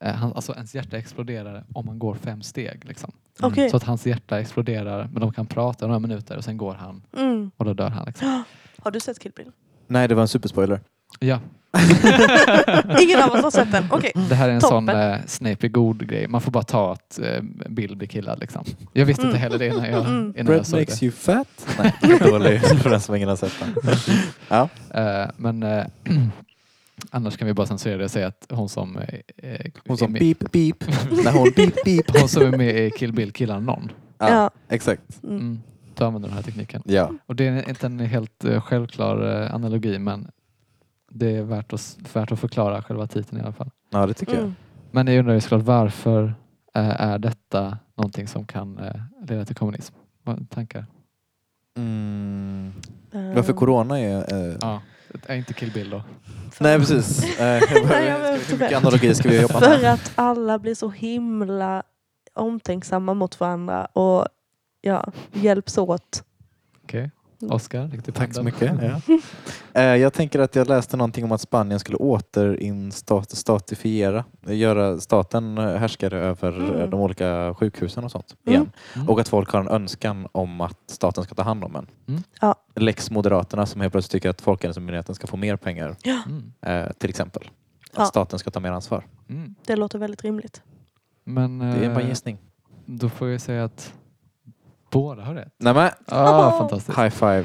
eh, 0.00 0.14
han, 0.14 0.32
alltså 0.32 0.52
ens 0.54 0.74
hjärta 0.74 0.96
exploderar 0.98 1.64
om 1.74 1.86
man 1.86 1.98
går 1.98 2.14
fem 2.14 2.42
steg. 2.42 2.84
Liksom. 2.84 3.12
Okej. 3.40 3.70
Så 3.70 3.76
att 3.76 3.82
hans 3.84 4.06
hjärta 4.06 4.40
exploderar 4.40 5.08
men 5.12 5.20
de 5.20 5.32
kan 5.32 5.46
prata 5.46 5.86
några 5.86 5.98
minuter 5.98 6.36
och 6.36 6.44
sen 6.44 6.56
går 6.56 6.74
han 6.74 7.02
Mm. 7.16 7.50
och 7.56 7.64
då 7.64 7.74
dör 7.74 7.90
han. 7.90 8.04
Liksom. 8.06 8.42
Har 8.78 8.90
du 8.90 9.00
sett 9.00 9.18
Kill 9.18 9.32
Bill? 9.36 9.52
Nej, 9.90 10.08
det 10.08 10.14
var 10.14 10.22
en 10.22 10.28
superspoiler. 10.28 10.80
Ja, 11.20 11.40
Ingen 13.00 13.22
av 13.22 13.30
oss 13.32 13.42
har 13.42 13.50
sett 13.50 13.72
den. 13.72 13.84
Okej. 13.90 14.12
det 14.28 14.34
här 14.34 14.48
är 14.48 14.52
en 14.52 14.60
Toppen. 14.60 14.86
sån 14.86 14.88
eh, 14.88 15.16
Snape 15.26 15.66
är 15.66 15.68
god 15.68 16.08
grej. 16.08 16.28
Man 16.28 16.40
får 16.40 16.52
bara 16.52 16.62
ta 16.62 16.92
att 16.92 17.18
eh, 17.18 17.42
Bill 17.68 17.96
blir 17.96 18.08
killad. 18.08 18.40
Liksom. 18.40 18.64
Jag 18.92 19.06
visste 19.06 19.26
inte 19.26 19.38
heller 19.38 19.58
det 19.58 19.66
innan 19.66 19.84
jag, 19.90 20.00
Mm. 20.06 20.12
innan 20.20 20.34
jag 20.36 20.46
Bread 20.46 20.66
såg 20.66 20.78
makes 20.80 20.98
det. 21.00 21.06
you 21.06 21.12
fat. 21.12 21.66
Nej, 22.02 22.18
dålig 22.30 22.60
för 22.60 22.90
den 22.90 23.00
som 23.00 23.14
ingen 23.14 23.28
har 23.28 23.36
sett 23.36 23.52
den. 23.60 23.94
Ja. 24.48 24.68
Eh, 24.94 25.28
men 25.36 25.62
eh, 25.62 25.84
annars 27.10 27.36
kan 27.36 27.46
vi 27.48 27.54
bara 27.54 27.66
censurera 27.66 27.98
det 27.98 28.04
och 28.04 28.10
säga 28.10 28.26
att 28.26 28.46
hon 28.50 28.68
som, 28.68 28.96
eh, 28.96 29.04
eh, 29.50 29.60
Hon 29.86 29.92
är 29.94 29.96
som 29.96 30.12
med, 30.12 30.20
beep, 30.20 30.52
beep. 30.52 30.84
När 31.24 31.32
hon 31.32 31.50
beep, 31.56 31.84
beep. 31.84 32.18
hon 32.20 32.28
som 32.28 32.42
är 32.42 32.56
med 32.58 32.86
i 32.86 32.90
Kill 32.90 33.12
Bill 33.12 33.32
killar 33.32 33.60
någon. 33.60 33.92
Ja, 34.18 34.28
Ja. 34.28 34.50
exakt. 34.68 35.02
Mm. 35.24 35.60
Då 36.00 36.06
använder 36.06 36.28
den 36.28 36.36
här 36.36 36.42
tekniken. 36.42 36.82
Ja. 36.84 37.10
Och 37.26 37.36
det 37.36 37.46
är 37.46 37.68
inte 37.68 37.86
en 37.86 38.00
helt 38.00 38.44
eh, 38.44 38.60
självklar 38.60 39.42
eh, 39.42 39.54
analogi 39.54 39.98
men 39.98 40.30
det 41.10 41.36
är 41.36 41.42
värt 41.42 41.72
att, 41.72 41.98
värt 42.12 42.32
att 42.32 42.40
förklara 42.40 42.82
själva 42.82 43.06
titeln 43.06 43.40
i 43.40 43.44
alla 43.44 43.52
fall. 43.52 43.70
ja, 43.90 44.06
det 44.06 44.14
tycker 44.14 44.32
jag. 44.32 44.42
Mm. 44.42 44.54
Men 44.90 45.06
jag 45.06 45.18
undrar 45.18 45.34
ju 45.34 45.40
såklart 45.40 45.62
varför 45.62 46.34
eh, 46.74 47.00
är 47.00 47.18
detta 47.18 47.78
någonting 47.96 48.28
som 48.28 48.46
kan 48.46 48.80
leda 49.28 49.44
till 49.44 49.56
kommunism? 49.56 49.94
Vad 50.24 50.50
tankar? 50.50 50.86
Mm. 51.76 52.72
Varför 53.12 53.52
corona 53.52 54.00
är... 54.00 54.34
Eh... 54.34 54.56
Ja. 54.60 54.80
Är 55.26 55.36
inte 55.36 55.52
Kill 55.52 55.72
Bill 55.72 55.90
då? 55.90 56.02
Nej, 56.60 56.78
precis. 56.78 57.38
Eh, 57.40 57.62
Nej, 57.88 58.06
jag 58.06 58.18
vet 58.20 58.52
hur 58.52 58.74
analogi 58.76 59.14
ska 59.14 59.28
vi 59.28 59.40
jobba 59.40 59.60
För 59.60 59.78
med? 59.82 59.92
att 59.92 60.12
alla 60.14 60.58
blir 60.58 60.74
så 60.74 60.90
himla 60.90 61.82
omtänksamma 62.34 63.14
mot 63.14 63.40
varandra 63.40 63.86
och 63.86 64.26
ja, 64.80 65.12
hjälps 65.32 65.78
åt. 65.78 66.24
Okej. 66.84 67.10
Mm. 67.42 67.54
Oskar, 67.54 67.90
Tack 68.14 68.34
så 68.34 68.42
mycket. 68.42 68.72
Ja. 68.82 69.00
Eh, 69.80 69.96
Jag 69.96 70.12
tänker 70.12 70.38
att 70.38 70.56
jag 70.56 70.68
läste 70.68 70.96
någonting 70.96 71.24
om 71.24 71.32
att 71.32 71.40
Spanien 71.40 71.80
skulle 71.80 71.96
återinstatifiera, 71.96 74.24
göra 74.46 74.98
staten 75.00 75.58
härskare 75.58 76.18
över 76.20 76.60
eh, 76.60 76.68
Mm. 76.68 76.90
de 76.90 77.00
olika 77.00 77.54
sjukhusen 77.54 78.04
och 78.04 78.10
sånt 78.10 78.36
Mm. 78.46 78.54
igen. 78.54 78.72
Mm. 78.96 79.08
Och 79.08 79.20
att 79.20 79.28
folk 79.28 79.50
har 79.50 79.60
en 79.60 79.68
önskan 79.68 80.28
om 80.32 80.60
att 80.60 80.78
staten 80.86 81.24
ska 81.24 81.34
ta 81.34 81.42
hand 81.42 81.64
om 81.64 81.76
en. 81.76 81.86
Mm. 82.08 82.22
Ja. 82.40 82.54
Lex 82.74 83.10
Moderaterna 83.10 83.66
som 83.66 83.80
helt 83.80 83.92
plötsligt 83.92 84.12
tycker 84.12 84.30
att 84.30 84.40
Folkhälsomyndigheten 84.40 85.14
ska 85.14 85.26
få 85.26 85.36
mer 85.36 85.56
pengar 85.56 85.96
Mm. 86.26 86.52
eh, 86.86 86.92
till 86.92 87.10
exempel. 87.10 87.42
Att 87.92 87.98
Ja. 87.98 88.04
staten 88.04 88.38
ska 88.38 88.50
ta 88.50 88.60
mer 88.60 88.70
ansvar. 88.72 89.06
Mm. 89.28 89.54
Det 89.66 89.76
låter 89.76 89.98
väldigt 89.98 90.24
rimligt. 90.24 90.62
Men 91.24 91.58
Det 91.58 91.66
är 91.66 91.94
bara 91.94 92.00
en 92.02 92.08
gissning. 92.08 92.38
då 92.86 93.08
får 93.08 93.28
jag 93.28 93.40
säga 93.40 93.64
att 93.64 93.92
båda 94.90 95.22
har 95.22 95.34
rätt. 95.34 95.54
Nej 95.58 95.74
men, 95.74 95.90
Ah, 96.06 96.48
Oh. 96.48 96.58
fantastiskt. 96.58 96.98
high 96.98 97.10
five. 97.10 97.44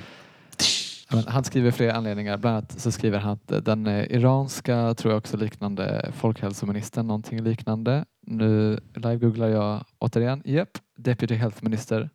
Men 1.12 1.24
han 1.28 1.44
skriver 1.44 1.72
flera 1.72 1.94
anledningar. 1.94 2.38
Bland 2.38 2.58
annat 2.58 2.80
så 2.80 2.92
skriver 2.92 3.20
han 3.20 3.32
att 3.32 3.66
den 3.66 3.88
eh, 3.88 4.04
iranska, 4.04 4.94
tror 4.94 5.12
jag 5.14 5.18
också 5.18 5.38
liknande, 5.38 6.12
folkhälsoministern, 6.16 7.08
någonting 7.08 7.44
liknande, 7.44 8.06
Nu 8.28 8.80
live-googlar 8.94 9.48
jag 9.48 9.84
återigen. 10.00 10.42
Japp, 10.46 10.70
Deputy 10.98 11.36
Health 11.36 11.64
Minister 11.64 12.10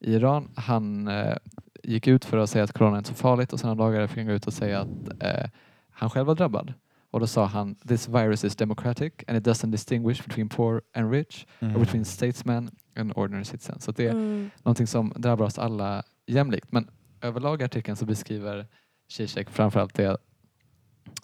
i 0.00 0.14
Iran. 0.14 0.48
Han 0.54 1.08
eh, 1.08 1.36
gick 1.82 2.06
ut 2.06 2.24
för 2.24 2.38
att 2.38 2.50
säga 2.50 2.64
att 2.64 2.72
corona 2.72 2.96
är 2.96 2.98
inte 2.98 3.08
så 3.10 3.14
farligt 3.14 3.52
och 3.52 3.60
sen 3.60 3.68
några 3.76 3.84
dagar 3.90 4.06
fick 4.06 4.16
han 4.18 4.26
gå 4.26 4.32
ut 4.32 4.46
och 4.46 4.52
säga 4.52 4.80
att 4.80 5.22
eh, 5.22 5.50
han 5.90 6.10
själv 6.10 6.26
var 6.26 6.34
drabbad. 6.34 6.72
Och 7.16 7.20
då 7.20 7.26
sa 7.26 7.46
han 7.46 7.74
This 7.74 8.08
virus 8.08 8.44
is 8.44 8.56
democratic 8.56 9.12
and 9.26 9.38
it 9.38 9.44
doesn't 9.46 9.70
distinguish 9.70 10.24
between 10.26 10.48
poor 10.48 10.82
and 10.94 11.10
rich 11.12 11.46
or 11.60 11.78
between 11.78 12.04
statesmen 12.04 12.70
and 12.96 13.12
ordinary 13.16 13.44
citizens. 13.44 13.84
Så 13.84 13.92
det 13.92 14.06
är 14.06 14.10
Mm. 14.10 14.50
någonting 14.62 14.86
som 14.86 15.12
drabbar 15.16 15.46
oss 15.46 15.58
alla 15.58 16.02
jämlikt. 16.26 16.72
Men 16.72 16.88
överlag 17.20 17.60
i 17.60 17.64
artikeln 17.64 17.96
så 17.96 18.04
beskriver 18.06 18.66
Zizek 19.08 19.50
framförallt 19.50 19.94
det 19.94 20.16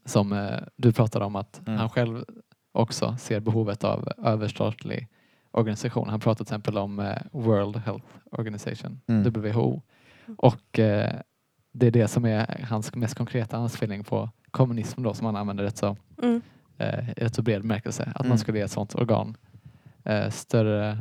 som 0.05 0.33
eh, 0.33 0.59
du 0.77 0.93
pratade 0.93 1.25
om 1.25 1.37
att 1.37 1.67
Mm. 1.67 1.79
han 1.79 1.89
själv 1.91 2.25
också 2.73 3.17
ser 3.19 3.41
behovet 3.41 3.85
av 3.85 4.09
överstatlig 4.25 5.09
organisation. 5.51 6.09
Han 6.09 6.21
pratar 6.21 6.45
till 6.45 6.55
exempel 6.55 6.79
om 6.79 6.99
eh, 7.01 7.17
World 7.33 7.77
Health 7.77 8.07
Organization, 8.31 9.01
Mm. 9.07 9.33
WHO. 9.33 9.83
Och 10.37 10.79
eh, 10.79 11.21
det 11.73 11.87
är 11.87 11.91
det 11.91 12.09
som 12.09 12.25
är 12.25 12.67
hans 12.69 12.95
mest 12.95 13.15
konkreta 13.15 13.57
anspelning 13.57 14.05
på 14.05 14.31
kommunism 14.57 15.03
då 15.03 15.15
som 15.15 15.27
han 15.27 15.37
använder 15.37 15.65
rätt 15.65 15.77
så, 15.77 15.97
Mm. 16.23 16.41
eh, 16.79 17.11
i 17.11 17.13
rätt 17.25 17.35
så 17.35 17.43
bred 17.43 17.61
bemärkelse. 17.63 18.03
Att 18.15 18.21
Mm. 18.21 18.29
man 18.29 18.39
skulle 18.39 18.59
ge 18.59 18.65
ett 18.65 18.71
sådant 18.71 18.95
organ 18.95 19.37
eh, 20.05 20.31
större, 20.31 20.99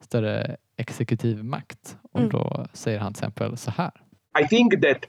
större 0.00 0.56
exekutiv 0.76 1.44
makt. 1.44 1.96
Och 2.12 2.20
Mm. 2.20 2.30
då 2.30 2.66
säger 2.72 2.98
han 2.98 3.12
till 3.12 3.24
exempel 3.24 3.56
så 3.56 3.70
här. 3.70 3.90
I 4.44 4.48
think 4.48 4.72
that 4.82 5.04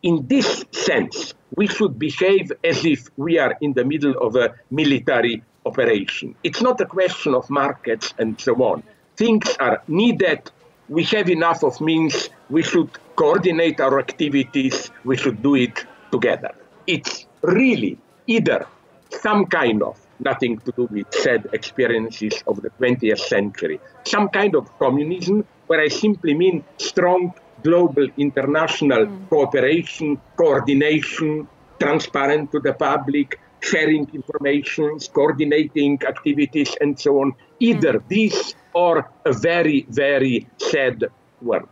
in 0.00 0.28
this 0.28 0.66
sense, 0.86 1.34
we 1.56 1.66
should 1.68 1.92
behave 1.98 2.46
as 2.70 2.84
if 2.84 3.00
we 3.14 3.42
are 3.44 3.56
in 3.60 3.74
the 3.74 3.84
middle 3.84 4.14
of 4.14 4.34
a 4.36 4.48
military 4.68 5.42
operation. 5.62 6.34
It's 6.42 6.62
not 6.62 6.80
a 6.80 6.84
question 6.86 7.34
of 7.34 7.48
markets 7.50 8.14
and 8.18 8.40
so 8.40 8.62
on. 8.62 8.82
Things 9.16 9.56
are 9.58 9.78
needed. 9.86 10.38
We 10.86 11.02
have 11.16 11.32
enough 11.32 11.64
of 11.64 11.80
means. 11.80 12.30
We 12.48 12.62
should 12.62 12.88
coordinate 13.14 13.84
our 13.84 13.98
activities. 13.98 14.92
We 15.04 15.16
should 15.16 15.42
do 15.42 15.56
it 15.56 15.86
together. 16.10 16.54
It's 16.86 17.26
really 17.42 17.98
either 18.26 18.66
some 19.10 19.46
kind 19.46 19.82
of 19.82 19.98
nothing 20.20 20.58
to 20.58 20.72
do 20.72 20.88
with 20.90 21.12
sad 21.12 21.48
experiences 21.52 22.42
of 22.46 22.62
the 22.62 22.70
20th 22.70 23.18
century, 23.18 23.80
some 24.04 24.28
kind 24.28 24.54
of 24.54 24.78
communism 24.78 25.44
where 25.66 25.80
I 25.80 25.88
simply 25.88 26.34
mean 26.34 26.64
strong 26.78 27.32
global 27.62 28.06
international 28.16 29.06
hmm. 29.06 29.24
cooperation, 29.26 30.20
coordination, 30.36 31.46
transparent 31.78 32.52
to 32.52 32.60
the 32.60 32.72
public, 32.72 33.38
sharing 33.60 34.08
information, 34.14 34.98
coordinating 35.12 36.00
activities, 36.06 36.76
and 36.80 36.98
so 36.98 37.20
on. 37.20 37.34
Either 37.58 37.98
hmm. 37.98 38.08
this 38.08 38.54
or 38.72 39.10
a 39.24 39.32
very, 39.32 39.86
very 39.88 40.46
sad 40.58 41.04
world. 41.42 41.68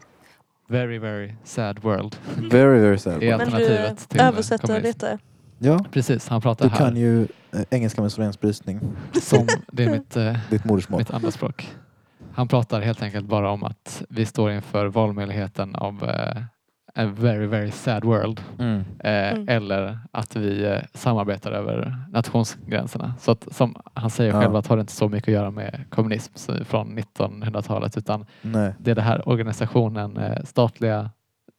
Very, 0.71 0.99
very 0.99 1.35
sad 1.45 1.79
world. 1.83 2.17
Very, 2.37 2.81
very 2.81 2.99
sad. 2.99 3.13
är 3.23 3.31
Men 3.31 3.41
alternativet 3.41 3.99
du 3.99 4.05
till 4.07 4.21
översätter 4.21 4.81
lite. 4.81 5.19
Ja, 5.59 5.85
Precis, 5.93 6.29
han 6.29 6.41
pratar 6.41 6.65
du 6.65 6.71
här 6.71 6.79
kan 6.79 6.97
ju 6.97 7.23
eh, 7.23 7.61
engelska 7.71 8.03
med 8.03 8.13
slovensk 8.13 8.41
brytning. 8.41 8.81
som 9.23 9.47
det 9.73 9.85
är 9.85 9.91
mitt, 9.91 10.17
eh, 10.17 10.37
Ditt 10.51 10.65
modersmål. 10.65 11.01
mitt 11.01 11.11
andra 11.11 11.31
språk. 11.31 11.69
Han 12.33 12.49
pratar 12.49 12.81
helt 12.81 13.03
enkelt 13.03 13.27
bara 13.27 13.51
om 13.51 13.63
att 13.65 14.03
vi 14.09 14.27
står 14.27 14.51
inför 14.51 14.87
valmöjligheten 14.87 15.75
av 15.75 16.05
eh, 16.05 16.43
a 16.99 17.07
very, 17.07 17.47
very 17.47 17.71
sad 17.71 18.05
world. 18.05 18.41
Mm. 18.59 18.79
Eh, 18.99 19.33
Mm. 19.33 19.49
Eller 19.49 19.99
att 20.13 20.37
vi 20.37 20.65
eh, 20.65 20.79
samarbetar 20.95 21.53
över 21.53 21.97
nationsgränserna. 22.13 23.15
Så 23.21 23.31
att, 23.33 23.49
som 23.55 23.77
han 23.95 24.11
säger 24.11 24.33
Ja. 24.33 24.41
själv 24.41 24.57
att 24.57 24.67
har 24.67 24.77
det 24.77 24.81
inte 24.81 24.93
så 24.93 25.09
mycket 25.09 25.29
att 25.29 25.35
göra 25.35 25.51
med 25.51 25.85
kommunism 25.91 26.35
från 26.65 26.99
1900-talet 26.99 27.97
utan 27.97 28.27
Nej. 28.43 28.75
det 28.79 28.91
är 28.91 28.95
det 28.95 29.03
här 29.03 29.29
organisationen, 29.29 30.17
eh, 30.17 30.43
statliga 30.45 31.11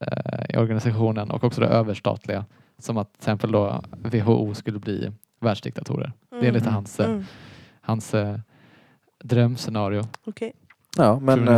eh, 0.05 0.61
organisationen 0.61 1.31
och 1.31 1.43
också 1.43 1.61
det 1.61 1.67
överstatliga 1.67 2.45
som 2.77 2.97
att 2.97 3.13
till 3.13 3.19
exempel 3.19 3.51
då 3.51 3.81
WHO 3.91 4.53
skulle 4.53 4.79
bli 4.79 5.11
världsdiktatorer. 5.41 6.11
Det 6.29 6.47
är 6.47 6.51
lite 6.51 6.65
Mm. 6.65 6.73
hans, 6.73 6.99
eh, 6.99 7.09
Mm. 7.09 7.23
hans 7.81 8.13
eh, 8.13 8.37
drömscenario. 9.23 10.03
Okej. 10.25 10.53
Ja, 10.97 11.19
men 11.19 11.49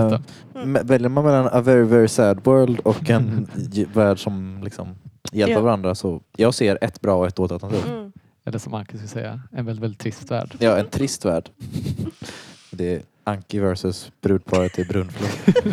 me- 0.53 0.83
väljer 0.83 1.09
man 1.09 1.23
mellan 1.25 1.47
a 1.51 1.61
very, 1.61 1.83
very 1.83 2.07
sad 2.07 2.39
world 2.45 2.79
och 2.79 3.09
en 3.09 3.47
värld 3.93 4.19
som 4.19 4.59
liksom 4.63 4.95
hjälper 5.31 5.53
Ja. 5.55 5.61
varandra 5.61 5.95
så 5.95 6.21
jag 6.38 6.53
ser 6.53 6.77
ett 6.81 7.01
bra 7.01 7.15
och 7.15 7.27
ett 7.27 7.35
dåligt 7.35 7.51
alternativ. 7.51 7.91
Mm. 7.91 8.11
Eller 8.45 8.59
som 8.59 8.73
Anki 8.73 8.97
skulle 8.97 9.07
säga, 9.07 9.41
en 9.51 9.65
väldigt, 9.65 9.83
väldigt 9.83 10.00
trist 10.00 10.31
värld. 10.31 10.55
Ja, 10.59 10.77
en 10.77 10.88
trist 10.89 11.25
värld. 11.25 11.50
Det 12.71 12.95
är 12.95 13.01
Anki 13.23 13.59
versus 13.59 14.11
brudparet 14.21 14.79
i 14.79 14.85
Brunflo. 14.85 15.27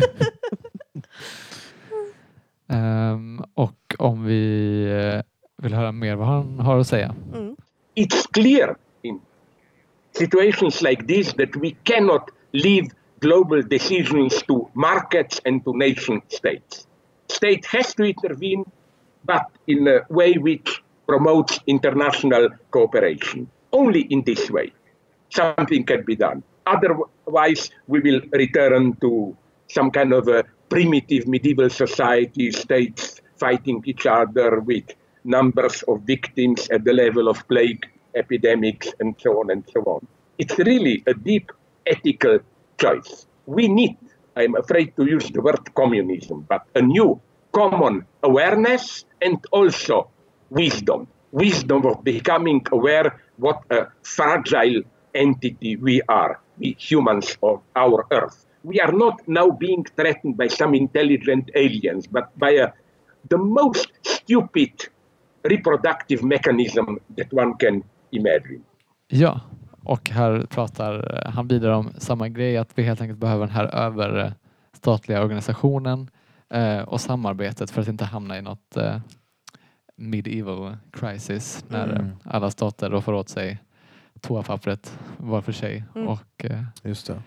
Ehm, 2.67 3.41
och 3.53 3.95
om 3.99 4.23
vi 4.25 4.83
eh, 5.15 5.21
vill 5.63 5.73
höra 5.73 5.91
mer 5.91 6.15
vad 6.15 6.27
han 6.27 6.59
har 6.59 6.79
att 6.79 6.87
säga. 6.87 7.15
Mm. 7.35 7.55
it's 7.95 8.27
clear 8.31 8.75
in 9.01 9.19
situations 10.17 10.81
like 10.81 11.03
this 11.03 11.33
that 11.33 11.49
we 11.55 11.71
cannot 11.83 12.21
leave 12.51 12.87
global 13.19 13.61
decisions 13.61 14.41
to 14.43 14.69
markets 14.73 15.39
and 15.45 15.63
to 15.65 15.75
nation 15.75 16.21
states. 16.29 16.87
State 17.27 17.65
has 17.65 17.93
to 17.95 18.03
intervene, 18.03 18.63
but 19.25 19.45
in 19.67 19.87
a 19.87 20.01
way 20.09 20.33
which 20.33 20.81
promotes 21.07 21.59
international 21.67 22.49
cooperation. 22.71 23.49
Only 23.71 24.01
in 24.01 24.23
this 24.23 24.49
way 24.49 24.73
something 25.29 25.83
can 25.83 26.03
be 26.03 26.15
done. 26.15 26.43
Otherwise, 26.65 27.69
we 27.87 27.99
will 27.99 28.21
return 28.31 28.95
to 29.01 29.35
some 29.67 29.91
kind 29.91 30.13
of 30.13 30.27
a 30.27 30.43
primitive 30.69 31.27
medieval 31.27 31.69
society, 31.69 32.51
states 32.51 33.21
fighting 33.37 33.81
each 33.85 34.05
other 34.05 34.59
with 34.59 34.83
numbers 35.23 35.83
of 35.83 36.01
victims 36.01 36.67
at 36.69 36.83
the 36.83 36.93
level 36.93 37.27
of 37.27 37.47
plague 37.47 37.85
epidemics 38.15 38.87
and 38.99 39.15
so 39.19 39.39
on 39.39 39.51
and 39.51 39.63
so 39.71 39.81
on. 39.81 40.05
It's 40.37 40.57
really 40.57 41.03
a 41.07 41.13
deep 41.13 41.51
ethical 41.85 42.39
choice. 42.79 43.27
We 43.45 43.67
need, 43.67 43.97
I'm 44.35 44.55
afraid 44.55 44.95
to 44.95 45.05
use 45.05 45.29
the 45.29 45.41
word 45.41 45.73
communism, 45.75 46.45
but 46.47 46.63
a 46.75 46.81
new 46.81 47.19
common 47.51 48.05
awareness 48.23 49.05
and 49.21 49.37
also 49.51 50.09
wisdom. 50.49 51.07
Wisdom 51.31 51.85
of 51.85 52.03
becoming 52.03 52.65
aware 52.71 53.21
what 53.37 53.61
a 53.69 53.87
fragile 54.01 54.81
entity 55.13 55.75
we 55.75 56.01
are, 56.07 56.39
we 56.57 56.75
humans 56.79 57.37
of 57.43 57.61
our 57.75 58.05
earth. 58.11 58.45
We 58.63 58.79
are 58.81 58.91
not 58.91 59.21
now 59.27 59.49
being 59.51 59.85
threatened 59.95 60.37
by 60.37 60.47
some 60.47 60.73
intelligent 60.75 61.51
aliens, 61.55 62.07
but 62.07 62.37
by 62.37 62.51
a, 62.51 62.71
the 63.29 63.37
most 63.37 63.91
stupid 64.03 64.89
reproductive 65.43 66.23
mechanism 66.23 66.99
that 67.15 67.31
one 67.31 67.53
can 67.55 67.83
imagine. 68.11 68.63
Ja, 69.07 69.41
och 69.83 70.09
här 70.09 70.45
pratar 70.49 71.21
han 71.33 71.47
vidare 71.47 71.75
om 71.75 71.91
samma 71.97 72.29
grej 72.29 72.57
att 72.57 72.69
vi 72.75 72.83
helt 72.83 73.01
enkelt 73.01 73.19
behöver 73.19 73.45
den 73.45 73.55
här 73.55 73.65
överstatliga 73.65 75.21
organisationen 75.23 76.09
eh, 76.49 76.79
och 76.79 77.01
samarbetet 77.01 77.71
för 77.71 77.81
att 77.81 77.87
inte 77.87 78.05
hamna 78.05 78.37
i 78.37 78.41
något 78.41 78.77
eh, 78.77 78.99
medieval 79.95 80.77
crisis 80.91 81.65
när 81.67 81.89
Mm. 81.89 82.05
eh, 82.07 82.11
alla 82.23 82.51
stater 82.51 82.89
då 82.89 83.01
får 83.01 83.13
åt 83.13 83.29
sig 83.29 83.59
toapappret 84.21 84.99
var 85.17 85.41
för 85.41 85.51
sig 85.51 85.83
Mm. 85.95 86.07
och 86.07 86.45
eh, 86.45 86.63
Just 86.83 87.07
det. 87.07 87.21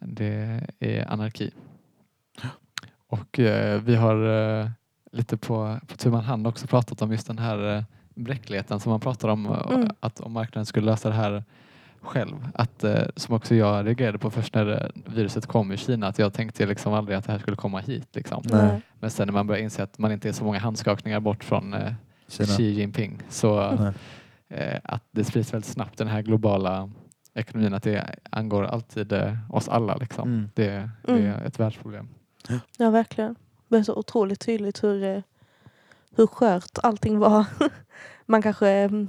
det 0.00 0.60
är 0.80 1.12
anarki. 1.12 1.50
Och 3.06 3.38
eh, 3.38 3.80
vi 3.82 3.94
har 3.96 4.26
eh, 4.60 4.70
lite 5.12 5.36
på, 5.36 5.78
på 5.86 5.96
tu 5.96 6.10
man 6.10 6.24
hand 6.24 6.46
också 6.46 6.66
pratat 6.66 7.02
om 7.02 7.12
just 7.12 7.26
den 7.26 7.38
här 7.38 7.76
eh, 7.76 7.82
bräckligheten 8.14 8.80
som 8.80 8.90
man 8.90 9.00
pratar 9.00 9.28
om 9.28 9.46
eh, 9.46 9.70
Mm. 9.70 9.88
att 10.00 10.20
om 10.20 10.32
marknaden 10.32 10.66
skulle 10.66 10.86
lösa 10.86 11.08
det 11.08 11.14
här 11.14 11.44
själv. 12.02 12.48
Att, 12.54 12.84
eh, 12.84 13.02
som 13.16 13.34
också 13.34 13.54
jag 13.54 13.86
reagerade 13.86 14.18
på 14.18 14.30
först 14.30 14.54
när 14.54 14.64
det, 14.64 14.90
viruset 15.06 15.46
kom 15.46 15.72
i 15.72 15.76
Kina 15.76 16.06
att 16.06 16.18
jag 16.18 16.32
tänkte 16.34 16.66
liksom 16.66 16.92
aldrig 16.92 17.18
att 17.18 17.24
det 17.26 17.32
här 17.32 17.38
skulle 17.38 17.56
komma 17.56 17.78
hit. 17.80 18.08
Liksom. 18.12 18.42
Nej. 18.44 18.80
Men 19.00 19.10
sen 19.10 19.26
när 19.28 19.32
man 19.32 19.46
börjar 19.46 19.62
inse 19.62 19.82
att 19.82 19.98
man 19.98 20.12
inte 20.12 20.28
är 20.28 20.32
så 20.32 20.44
många 20.44 20.58
handskakningar 20.58 21.20
bort 21.20 21.44
från 21.44 21.74
eh, 21.74 21.92
Kina. 22.28 22.46
Xi 22.48 22.64
Jinping 22.64 23.22
så 23.28 23.60
eh, 24.48 24.78
att 24.84 25.04
det 25.10 25.24
sprids 25.24 25.52
väldigt 25.54 25.70
snabbt 25.70 25.98
den 25.98 26.08
här 26.08 26.22
globala 26.22 26.90
ekonomin 27.34 27.74
att 27.74 27.82
det 27.82 28.14
angår 28.30 28.64
alltid 28.64 29.12
eh, 29.12 29.34
oss 29.50 29.68
alla. 29.68 29.96
Liksom. 29.96 30.28
Mm. 30.28 30.50
Det, 30.54 30.90
det 31.04 31.12
Mm. 31.12 31.26
är 31.26 31.44
ett 31.44 31.60
världsproblem. 31.60 32.08
Ja, 32.78 32.90
verkligen. 32.90 33.34
Det 33.68 33.78
är 33.78 33.82
så 33.82 33.94
otroligt 33.94 34.40
tydligt 34.40 34.84
hur, 34.84 35.04
eh, 35.04 35.22
hur 36.16 36.26
skört 36.26 36.78
allting 36.82 37.18
var. 37.18 37.44
Man 38.32 38.42
kanske 38.42 38.68
mm, 38.68 39.08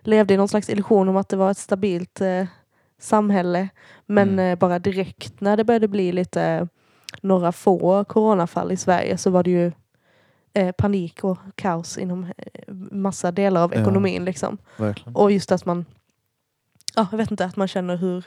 levde 0.00 0.34
i 0.34 0.36
någon 0.36 0.48
slags 0.48 0.68
illusion 0.70 1.08
om 1.08 1.16
att 1.16 1.28
det 1.28 1.36
var 1.36 1.50
ett 1.50 1.58
stabilt 1.58 2.20
eh, 2.20 2.46
samhälle. 3.00 3.68
Men 4.06 4.28
Mm. 4.28 4.52
eh, 4.52 4.58
bara 4.58 4.78
direkt 4.78 5.40
när 5.40 5.56
det 5.56 5.64
började 5.64 5.88
bli 5.88 6.12
lite 6.12 6.68
några 7.22 7.52
få 7.52 8.04
coronafall 8.04 8.72
i 8.72 8.76
Sverige 8.76 9.18
så 9.18 9.30
var 9.30 9.42
det 9.42 9.50
ju 9.50 9.72
eh, 10.54 10.72
panik 10.72 11.24
och 11.24 11.38
kaos 11.54 11.98
inom 11.98 12.24
eh, 12.24 12.74
massa 12.92 13.32
delar 13.32 13.62
av 13.62 13.74
Ja. 13.74 13.80
ekonomin. 13.80 14.24
Liksom. 14.24 14.58
Verkligen. 14.76 15.16
Och 15.16 15.32
just 15.32 15.52
att 15.52 15.64
man 15.66 15.84
ja, 16.96 17.06
jag 17.10 17.18
vet 17.18 17.30
inte, 17.30 17.44
att 17.44 17.56
man 17.56 17.68
känner 17.68 17.96
hur, 17.96 18.24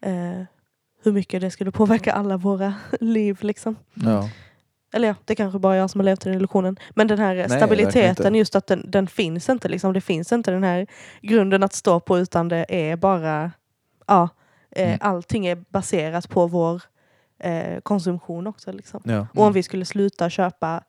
eh, 0.00 0.42
hur 1.02 1.12
mycket 1.12 1.40
det 1.40 1.50
skulle 1.50 1.70
påverka 1.70 2.12
alla 2.12 2.36
våra 2.36 2.74
liv 3.00 3.38
liksom. 3.40 3.76
Ja. 3.94 4.28
Eller 4.92 5.08
ja, 5.08 5.14
det 5.24 5.32
är 5.32 5.34
kanske 5.34 5.58
bara 5.58 5.76
jag 5.76 5.90
som 5.90 6.00
har 6.00 6.04
levt 6.04 6.26
i 6.26 6.28
den 6.28 6.38
illusionen. 6.38 6.76
Men 6.90 7.06
den 7.06 7.18
här 7.18 7.34
verkligen 7.34 7.60
stabiliteten, 7.60 8.34
just 8.34 8.56
att 8.56 8.66
den, 8.66 8.90
den 8.90 9.06
finns 9.06 9.48
inte. 9.48 9.68
Liksom. 9.68 9.92
Det 9.92 10.00
finns 10.00 10.32
inte 10.32 10.50
den 10.50 10.64
här 10.64 10.86
grunden 11.22 11.62
att 11.62 11.72
stå 11.72 12.00
på 12.00 12.18
utan 12.18 12.48
det 12.48 12.66
är 12.68 12.96
bara, 12.96 13.52
ja, 14.06 14.28
eh, 14.70 14.86
Mm. 14.88 14.98
allting 15.02 15.46
är 15.46 15.56
baserat 15.68 16.28
på 16.28 16.46
vår 16.46 16.82
eh, 17.38 17.80
konsumtion 17.80 18.46
också. 18.46 18.72
Liksom. 18.72 19.02
Ja. 19.04 19.26
Och 19.34 19.44
om 19.44 19.52
vi 19.52 19.62
skulle 19.62 19.84
sluta 19.84 20.30
köpa 20.30 20.82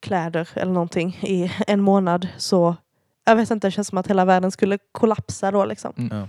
kläder 0.00 0.48
eller 0.54 0.72
någonting 0.72 1.08
i 1.22 1.52
en 1.66 1.80
månad 1.80 2.28
så, 2.36 2.76
jag 3.24 3.36
vet 3.36 3.50
inte, 3.50 3.66
det 3.66 3.70
känns 3.72 3.88
som 3.88 3.98
att 3.98 4.06
hela 4.06 4.24
världen 4.24 4.50
skulle 4.50 4.78
kollapsa 4.92 5.50
då. 5.50 5.64
Liksom. 5.64 5.92
Mm. 5.96 6.26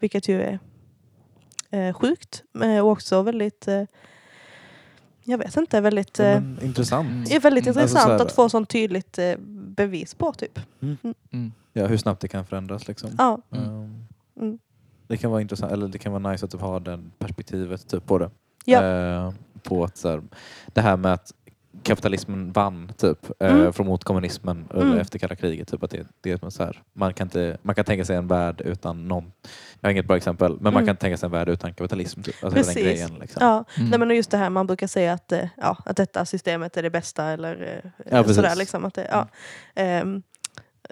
Vilket 0.00 0.28
ju 0.28 0.42
är 0.42 0.58
eh, 1.70 1.94
sjukt 1.94 2.42
och 2.82 2.90
också 2.90 3.22
väldigt, 3.22 3.68
eh, 3.68 3.82
jag 5.24 5.38
vet 5.38 5.56
inte, 5.56 5.80
väldigt, 5.80 6.18
Ja, 6.18 6.24
eh, 6.24 6.40
men, 6.40 6.58
intressant. 6.62 7.30
är 7.30 7.40
väldigt 7.40 7.66
Mm. 7.66 7.68
intressant 7.78 7.78
Alltså 7.82 7.98
så 7.98 8.08
här- 8.12 8.20
att 8.26 8.32
få 8.32 8.48
sånt 8.48 8.68
tydligt 8.68 9.18
eh, 9.18 9.34
bevis 9.76 10.14
på 10.14 10.32
typ. 10.32 10.60
Mm. 10.80 11.52
Ja, 11.72 11.86
hur 11.86 11.96
snabbt 11.96 12.20
det 12.20 12.28
kan 12.28 12.46
förändras 12.46 12.88
liksom. 12.88 13.10
Ja, 13.18 13.38
Mm. 13.50 14.04
Mm. 14.40 14.58
Det 15.06 15.16
kan 15.16 15.30
vara 15.30 15.40
intressant, 15.40 15.72
eller 15.72 15.88
det 15.88 15.98
kan 15.98 16.12
vara 16.12 16.30
nice 16.32 16.44
att 16.44 16.50
typ 16.50 16.60
ha 16.60 16.80
det 16.80 17.00
perspektivet 17.18 17.88
typ, 17.88 18.06
på 18.06 18.18
det. 18.18 18.30
Ja. 18.64 18.82
Eh, 18.84 19.32
på 19.62 19.84
att, 19.84 19.96
så 19.96 20.08
här, 20.08 20.22
det 20.66 20.80
här 20.80 20.96
med 20.96 21.12
att 21.12 21.32
kapitalismen 21.82 22.52
vann 22.52 22.92
typ, 22.96 23.18
eh, 23.42 23.52
Mm. 23.54 23.72
från 23.72 23.86
mot 23.86 24.04
kommunismen 24.04 24.68
Mm. 24.74 24.86
eller 24.90 25.00
efter 25.00 25.18
kalla 25.18 25.36
kriget. 25.36 25.68
Typ, 25.68 25.82
att 25.82 25.90
det, 25.90 26.06
det 26.20 26.30
är 26.44 26.50
så 26.50 26.64
här, 26.64 26.82
man, 26.92 27.14
kan 27.14 27.26
inte, 27.26 27.58
man 27.62 27.74
kan 27.74 27.84
tänka 27.84 28.04
sig 28.04 28.16
en 28.16 28.26
värld 28.28 28.60
utan 28.60 29.08
någon, 29.08 29.32
jag 29.80 29.88
har 29.88 29.92
inget 29.92 30.06
bra 30.06 30.16
exempel, 30.16 30.52
men 30.52 30.62
man 30.62 30.74
Mm. 30.82 30.86
kan 30.86 30.96
tänka 30.96 31.16
sig 31.16 31.26
en 31.26 31.30
värld 31.32 31.48
utan 31.48 31.74
kapitalism. 31.74 32.22
Typ. 32.22 32.44
Alltså 32.44 32.56
Precis. 32.56 32.74
grejen. 32.82 33.10
Liksom. 33.20 33.38
ja. 33.46 33.64
Mm. 33.78 33.90
Nej, 33.90 33.98
men 33.98 34.16
just 34.16 34.30
det 34.30 34.36
här 34.38 34.50
man 34.50 34.66
brukar 34.66 34.86
säga 34.86 35.12
att, 35.12 35.32
eh, 35.32 35.48
ja, 35.56 35.76
att 35.84 35.96
detta 35.96 36.24
systemet 36.24 36.76
är 36.76 36.82
det 36.82 36.90
bästa 36.90 37.24
eller 37.24 37.82
eh, 37.84 37.90
Ja, 38.10 38.24
sådär. 38.24 38.56
Liksom, 38.56 38.84
att, 38.84 38.94
det, 38.94 39.08
ja. 39.10 39.28
Ehm, 39.74 40.22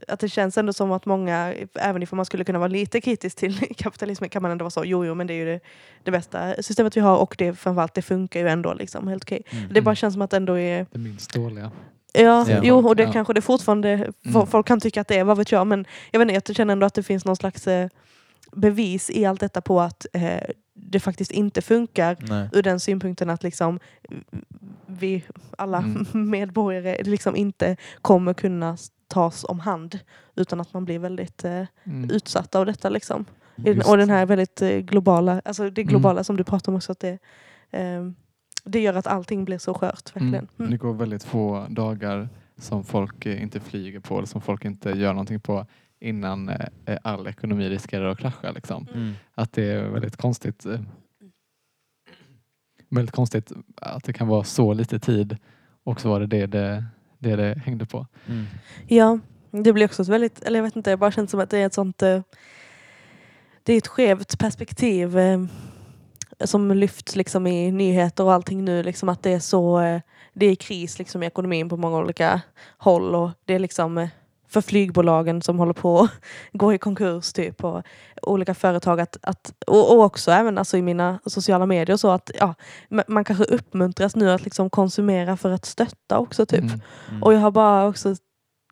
att 0.08 0.20
det 0.20 0.28
känns 0.28 0.58
ändå 0.58 0.72
som 0.72 0.92
att 0.92 1.06
många, 1.06 1.54
även 1.74 2.02
om 2.10 2.16
man 2.16 2.24
skulle 2.26 2.44
kunna 2.44 2.58
vara 2.58 2.68
lite 2.68 3.00
kritisk 3.00 3.36
till 3.36 3.58
kapitalismen 3.76 4.30
kan 4.30 4.42
man 4.42 4.50
ändå 4.50 4.62
vara 4.62 4.70
så, 4.70 4.84
jo 4.84 5.04
jo 5.04 5.14
men 5.14 5.26
det 5.26 5.34
är 5.34 5.36
ju 5.36 5.44
det, 5.44 5.60
det 6.02 6.10
bästa 6.10 6.54
systemet 6.62 6.96
vi 6.96 7.00
har 7.00 7.16
och 7.16 7.34
det 7.38 7.54
framförallt 7.54 7.94
det 7.94 8.02
funkar 8.02 8.40
ju 8.40 8.48
ändå 8.48 8.74
liksom 8.74 9.08
helt 9.08 9.24
okej. 9.24 9.42
Mm. 9.50 9.72
Det 9.72 9.80
bara 9.82 9.94
känns 9.94 10.14
som 10.14 10.22
att 10.22 10.30
det 10.30 10.36
ändå 10.36 10.58
är 10.58 10.86
Det 10.92 10.98
minst 10.98 11.34
dåliga. 11.34 11.70
Ja, 12.14 12.46
Ja. 12.48 12.60
jo 12.62 12.88
och 12.88 12.96
det 12.96 13.02
Ja. 13.02 13.12
kanske 13.12 13.32
det 13.32 13.40
fortfarande, 13.40 14.12
Mm. 14.26 14.46
folk 14.46 14.66
kan 14.66 14.80
tycka 14.80 15.00
att 15.00 15.08
det 15.08 15.18
är, 15.18 15.24
vad 15.24 15.36
vet 15.38 15.52
jag, 15.52 15.66
men 15.66 15.84
jag 16.10 16.18
vet 16.20 16.28
inte, 16.30 16.50
jag 16.50 16.56
känner 16.56 16.72
ändå 16.72 16.86
att 16.86 16.94
det 16.94 17.02
finns 17.02 17.24
någon 17.24 17.36
slags 17.36 17.66
eh, 17.66 17.88
bevis 18.52 19.10
i 19.10 19.24
allt 19.24 19.40
detta 19.40 19.60
på 19.60 19.80
att 19.80 20.06
eh, 20.12 20.22
det 20.74 21.00
faktiskt 21.00 21.30
inte 21.30 21.62
funkar 21.62 22.16
Nej. 22.20 22.48
ur 22.52 22.62
den 22.62 22.80
synpunkten 22.80 23.30
att 23.30 23.42
liksom 23.42 23.80
vi 24.86 25.24
alla 25.58 25.78
Mm. 25.78 26.06
medborgare 26.30 27.02
liksom 27.02 27.36
inte 27.36 27.76
kommer 28.02 28.34
kunna 28.34 28.76
tas 29.08 29.44
om 29.44 29.60
hand 29.60 29.98
utan 30.36 30.60
att 30.60 30.72
man 30.74 30.84
blir 30.84 30.98
väldigt 30.98 31.44
eh, 31.44 31.64
Mm. 31.84 32.10
utsatt 32.10 32.54
av 32.54 32.66
detta 32.66 32.88
liksom. 32.88 33.24
Just 33.56 33.88
Och 33.88 33.96
den 33.96 34.10
här 34.10 34.26
väldigt 34.26 34.62
eh, 34.62 34.78
globala, 34.78 35.42
alltså 35.44 35.70
det 35.70 35.80
Mm. 35.82 35.90
globala 35.90 36.24
som 36.24 36.36
du 36.36 36.44
pratar 36.44 36.72
om 36.72 36.76
också 36.76 36.92
att 36.92 37.00
det, 37.00 37.18
eh, 37.70 38.10
det 38.64 38.80
gör 38.80 38.94
att 38.94 39.06
allting 39.06 39.44
blir 39.44 39.58
så 39.58 39.74
skört 39.74 40.16
verkligen. 40.16 40.34
Mm. 40.34 40.48
Mm. 40.58 40.70
Det 40.70 40.76
går 40.76 40.94
väldigt 40.94 41.24
få 41.24 41.66
dagar 41.70 42.28
som 42.58 42.84
folk 42.84 43.26
inte 43.26 43.60
flyger 43.60 44.00
på 44.00 44.16
eller 44.18 44.26
som 44.26 44.40
folk 44.40 44.64
inte 44.64 44.90
gör 44.90 45.12
någonting 45.12 45.40
på 45.40 45.66
innan 46.02 46.48
eh, 46.48 46.98
all 47.02 47.26
ekonomi 47.26 47.68
riskerar 47.68 48.08
att 48.08 48.18
krascha. 48.18 48.52
Liksom. 48.52 48.86
Mm. 48.94 49.12
Att 49.34 49.52
det 49.52 49.64
är 49.64 49.82
väldigt 49.88 50.16
konstigt. 50.16 50.66
eh, 50.66 50.80
Väldigt 52.88 53.14
konstigt 53.14 53.52
att 53.76 54.04
det 54.04 54.12
kan 54.12 54.28
vara 54.28 54.44
så 54.44 54.72
lite 54.72 54.98
tid 54.98 55.36
och 55.84 56.00
så 56.00 56.08
var 56.08 56.20
det 56.20 56.26
det 56.26 56.46
det, 56.46 56.84
det, 57.18 57.36
det 57.36 57.58
hängde 57.64 57.86
på. 57.86 58.06
Mm. 58.26 58.44
Ja, 58.88 59.18
det 59.50 59.72
blir 59.72 59.84
också 59.84 60.02
ett 60.02 60.08
väldigt, 60.08 60.42
eller 60.42 60.58
jag 60.58 60.64
vet 60.64 60.76
inte, 60.76 60.90
det 60.90 60.96
bara 60.96 61.12
känns 61.12 61.30
som 61.30 61.40
att 61.40 61.50
det 61.50 61.58
är 61.58 61.66
ett 61.66 61.74
sånt, 61.74 62.02
eh, 62.02 62.22
det 63.62 63.72
är 63.72 63.78
ett 63.78 63.86
skevt 63.86 64.38
perspektiv 64.38 65.18
eh, 65.18 65.44
som 66.44 66.70
lyfts 66.70 67.16
liksom 67.16 67.46
i 67.46 67.72
nyheter 67.72 68.24
och 68.24 68.32
allting 68.32 68.64
nu, 68.64 68.82
liksom 68.82 69.08
att 69.08 69.22
det 69.22 69.30
är 69.32 69.40
så, 69.40 69.80
eh, 69.80 70.00
det 70.32 70.46
är 70.46 70.54
kris 70.54 70.98
liksom 70.98 71.22
i 71.22 71.26
ekonomin 71.26 71.68
på 71.68 71.76
många 71.76 71.98
olika 71.98 72.40
håll 72.78 73.14
och 73.14 73.30
det 73.44 73.54
är 73.54 73.58
liksom 73.58 73.98
eh, 73.98 74.08
för 74.52 74.60
flygbolagen 74.60 75.42
som 75.42 75.58
håller 75.58 75.72
på 75.72 76.00
att 76.00 76.10
gå 76.52 76.74
i 76.74 76.78
konkurs 76.78 77.32
typ 77.32 77.64
och 77.64 77.82
olika 78.22 78.54
företag 78.54 79.00
att, 79.00 79.16
att 79.22 79.52
och, 79.66 79.94
och 79.96 80.04
också 80.04 80.30
även 80.30 80.58
alltså 80.58 80.76
i 80.76 80.82
mina 80.82 81.18
sociala 81.26 81.66
medier 81.66 81.96
så 81.96 82.10
att 82.10 82.30
ja, 82.40 82.54
ma- 82.90 83.04
man 83.06 83.24
kanske 83.24 83.44
uppmuntras 83.44 84.16
nu 84.16 84.30
att 84.30 84.44
liksom 84.44 84.70
konsumera 84.70 85.36
för 85.36 85.50
att 85.50 85.64
stötta 85.64 86.18
också 86.18 86.46
typ. 86.46 86.60
Mm. 86.60 86.80
Mm. 87.10 87.22
Och 87.22 87.34
jag 87.34 87.40
har 87.40 87.50
bara 87.50 87.86
också, 87.88 88.16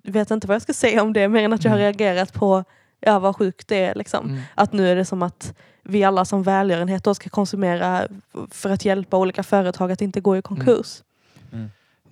vet 0.04 0.30
inte 0.30 0.46
vad 0.46 0.54
jag 0.54 0.62
ska 0.62 0.72
säga 0.72 1.02
om 1.02 1.12
det 1.12 1.28
mer 1.28 1.44
än 1.44 1.52
att 1.52 1.64
jag 1.64 1.70
har 1.72 1.78
Mm. 1.78 1.84
reagerat 1.92 2.32
på 2.32 2.64
ja, 3.00 3.18
vad 3.18 3.36
sjukt 3.36 3.68
det 3.68 3.84
är. 3.84 3.94
Liksom. 3.94 4.26
Mm. 4.28 4.40
Att 4.54 4.72
nu 4.72 4.88
är 4.88 4.96
det 4.96 5.04
som 5.04 5.22
att 5.22 5.54
vi 5.82 6.04
alla 6.04 6.24
som 6.24 6.42
välgörenhet 6.42 7.04
då 7.04 7.14
ska 7.14 7.30
konsumera 7.30 8.08
för 8.50 8.70
att 8.70 8.84
hjälpa 8.84 9.16
olika 9.16 9.42
företag 9.42 9.92
att 9.92 10.00
inte 10.02 10.20
gå 10.20 10.36
i 10.36 10.42
konkurs. 10.42 11.02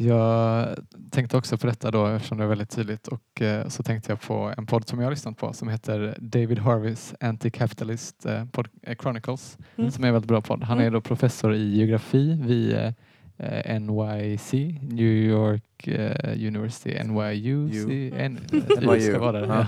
Jag 0.00 0.68
tänkte 1.10 1.36
också 1.36 1.58
på 1.58 1.66
detta 1.66 1.90
då 1.90 2.06
eftersom 2.06 2.38
det 2.38 2.44
är 2.44 2.48
väldigt 2.48 2.70
tydligt 2.70 3.08
och 3.08 3.42
eh, 3.42 3.68
så 3.68 3.82
tänkte 3.82 4.12
jag 4.12 4.20
på 4.20 4.52
en 4.56 4.66
podd 4.66 4.88
som 4.88 4.98
jag 4.98 5.06
har 5.06 5.10
lyssnat 5.10 5.36
på 5.36 5.52
som 5.52 5.68
heter 5.68 6.16
David 6.20 6.58
Harveys 6.58 7.14
Anti-Capitalist 7.20 8.26
eh, 8.26 8.42
eh, 8.82 8.96
Chronicles 9.02 9.58
Mm. 9.76 9.90
som 9.90 10.04
är 10.04 10.08
en 10.08 10.14
väldigt 10.14 10.28
bra 10.28 10.40
podd. 10.40 10.62
Han 10.64 10.78
är 10.78 10.82
Mm. 10.82 10.92
då 10.92 11.00
professor 11.00 11.54
i 11.54 11.76
geografi 11.76 12.38
vid 12.42 12.72
eh, 12.74 12.92
eh, 13.38 13.80
NYC, 13.80 14.52
New 14.82 15.06
York 15.06 15.88
eh, 15.88 16.46
University, 16.46 17.02
NYU. 17.04 17.70
U. 17.72 18.12
N, 18.16 18.38
NYU, 18.80 19.00
ska 19.00 19.18
vara 19.18 19.40
det. 19.40 19.46
ja. 19.46 19.66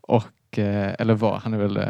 och, 0.00 0.58
eller 0.58 1.14
var, 1.14 1.38
han 1.38 1.54
är 1.54 1.58
väl 1.58 1.80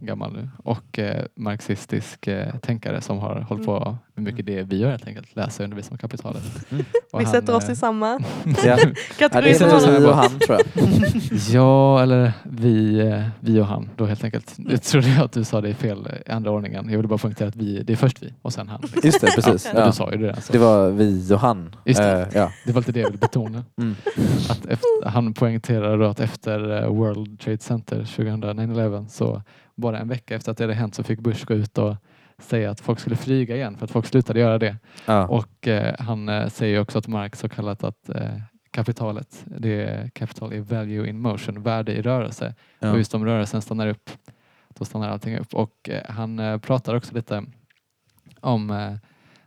gammal 0.00 0.32
nu. 0.32 0.48
Och 0.64 0.98
eh, 0.98 1.24
marxistisk 1.34 2.26
eh, 2.26 2.54
tänkare 2.56 3.00
som 3.00 3.18
har 3.18 3.40
hållit 3.40 3.66
på 3.66 3.98
med 4.14 4.24
mycket 4.24 4.46
det 4.46 4.62
vi 4.62 4.78
gör 4.78 4.90
helt 4.90 5.06
enkelt. 5.06 5.36
Läsa 5.36 5.62
och 5.62 5.64
undervisa 5.64 5.90
om 5.90 5.98
kapitalet. 5.98 6.42
Mm. 6.70 6.84
Vi 6.92 7.24
han, 7.24 7.26
sätter 7.26 7.56
oss 7.56 7.64
eh, 7.64 7.72
i 7.72 7.76
samma 7.76 8.20
Ja. 8.44 8.52
Ja, 8.64 8.78
kategori 9.18 9.48
det 9.48 9.58
som 9.58 9.70
honom. 9.70 10.02
vi 10.02 10.06
och 10.06 10.16
han 10.16 10.38
tror 10.38 10.58
jag. 10.58 10.88
Ja, 11.50 12.02
eller 12.02 12.32
vi, 12.42 13.00
eh, 13.00 13.24
vi 13.40 13.60
och 13.60 13.66
han 13.66 13.88
då 13.96 14.06
helt 14.06 14.24
enkelt. 14.24 14.54
Jag 14.56 14.82
trodde 14.82 15.22
att 15.24 15.32
du 15.32 15.44
sa 15.44 15.60
det 15.60 15.68
i 15.68 15.74
fel 15.74 16.08
i 16.26 16.30
andra 16.30 16.50
ordningen. 16.50 16.88
Jag 16.90 16.96
ville 16.96 17.08
bara 17.08 17.18
poängtera 17.18 17.48
att 17.48 17.56
vi, 17.56 17.82
det 17.82 17.92
är 17.92 17.96
först 17.96 18.22
vi 18.22 18.34
och 18.42 18.52
sen 18.52 18.68
han. 18.68 18.80
liksom. 18.80 19.00
Just 19.04 19.20
det, 19.20 19.26
precis. 19.26 19.70
Ja. 19.74 19.86
Du 19.86 19.92
sa 19.92 20.12
ju 20.12 20.18
det. 20.18 20.34
Alltså. 20.34 20.52
Det 20.52 20.58
var 20.58 20.90
vi 20.90 21.34
och 21.34 21.40
han. 21.40 21.76
Just 21.84 22.00
det. 22.00 22.22
Eh, 22.22 22.28
ja. 22.34 22.52
Det 22.66 22.72
var 22.72 22.80
lite 22.80 22.92
det 22.92 23.00
jag 23.00 23.06
ville 23.06 23.18
betona. 23.18 23.64
Mm. 23.78 23.96
Att 24.50 24.66
efter, 24.66 25.08
han 25.08 25.34
poängterade 25.34 25.96
då 25.96 26.04
att 26.04 26.20
efter 26.20 26.82
eh, 26.82 26.88
World 26.88 27.40
Trade 27.40 27.58
Center 27.58 27.96
2011 27.96 29.06
så 29.08 29.42
bara 29.78 29.98
en 29.98 30.08
vecka 30.08 30.36
efter 30.36 30.52
att 30.52 30.58
det 30.58 30.64
hade 30.64 30.74
hänt 30.74 30.94
så 30.94 31.02
fick 31.02 31.20
Bush 31.20 31.46
gå 31.46 31.54
ut 31.54 31.78
och 31.78 31.96
säga 32.38 32.70
att 32.70 32.80
folk 32.80 32.98
skulle 33.00 33.16
flyga 33.16 33.56
igen 33.56 33.76
för 33.76 33.84
att 33.84 33.90
folk 33.90 34.06
slutade 34.06 34.40
göra 34.40 34.58
det. 34.58 34.76
Ja. 35.06 35.26
Och 35.26 35.68
eh, 35.68 35.94
han 35.98 36.28
eh, 36.28 36.48
säger 36.48 36.80
också 36.80 36.98
att 36.98 37.06
Marx 37.06 37.42
har 37.42 37.48
kallat 37.48 37.84
att 37.84 38.08
eh, 38.08 38.40
kapitalet, 38.70 39.44
det 39.44 39.82
är 39.82 40.08
capital 40.08 40.52
är 40.52 40.60
value 40.60 41.08
in 41.08 41.20
motion, 41.20 41.62
värde 41.62 41.92
i 41.92 42.02
rörelse. 42.02 42.54
Ja. 42.78 42.92
Och 42.92 42.98
just 42.98 43.14
om 43.14 43.24
rörelsen 43.24 43.62
stannar 43.62 43.86
upp, 43.86 44.10
då 44.68 44.84
stannar 44.84 45.08
allting 45.08 45.38
upp. 45.38 45.54
Och 45.54 45.88
eh, 45.88 46.02
han 46.08 46.38
eh, 46.38 46.58
pratar 46.58 46.94
också 46.94 47.14
lite 47.14 47.44
om 48.40 48.70
eh, 48.70 48.94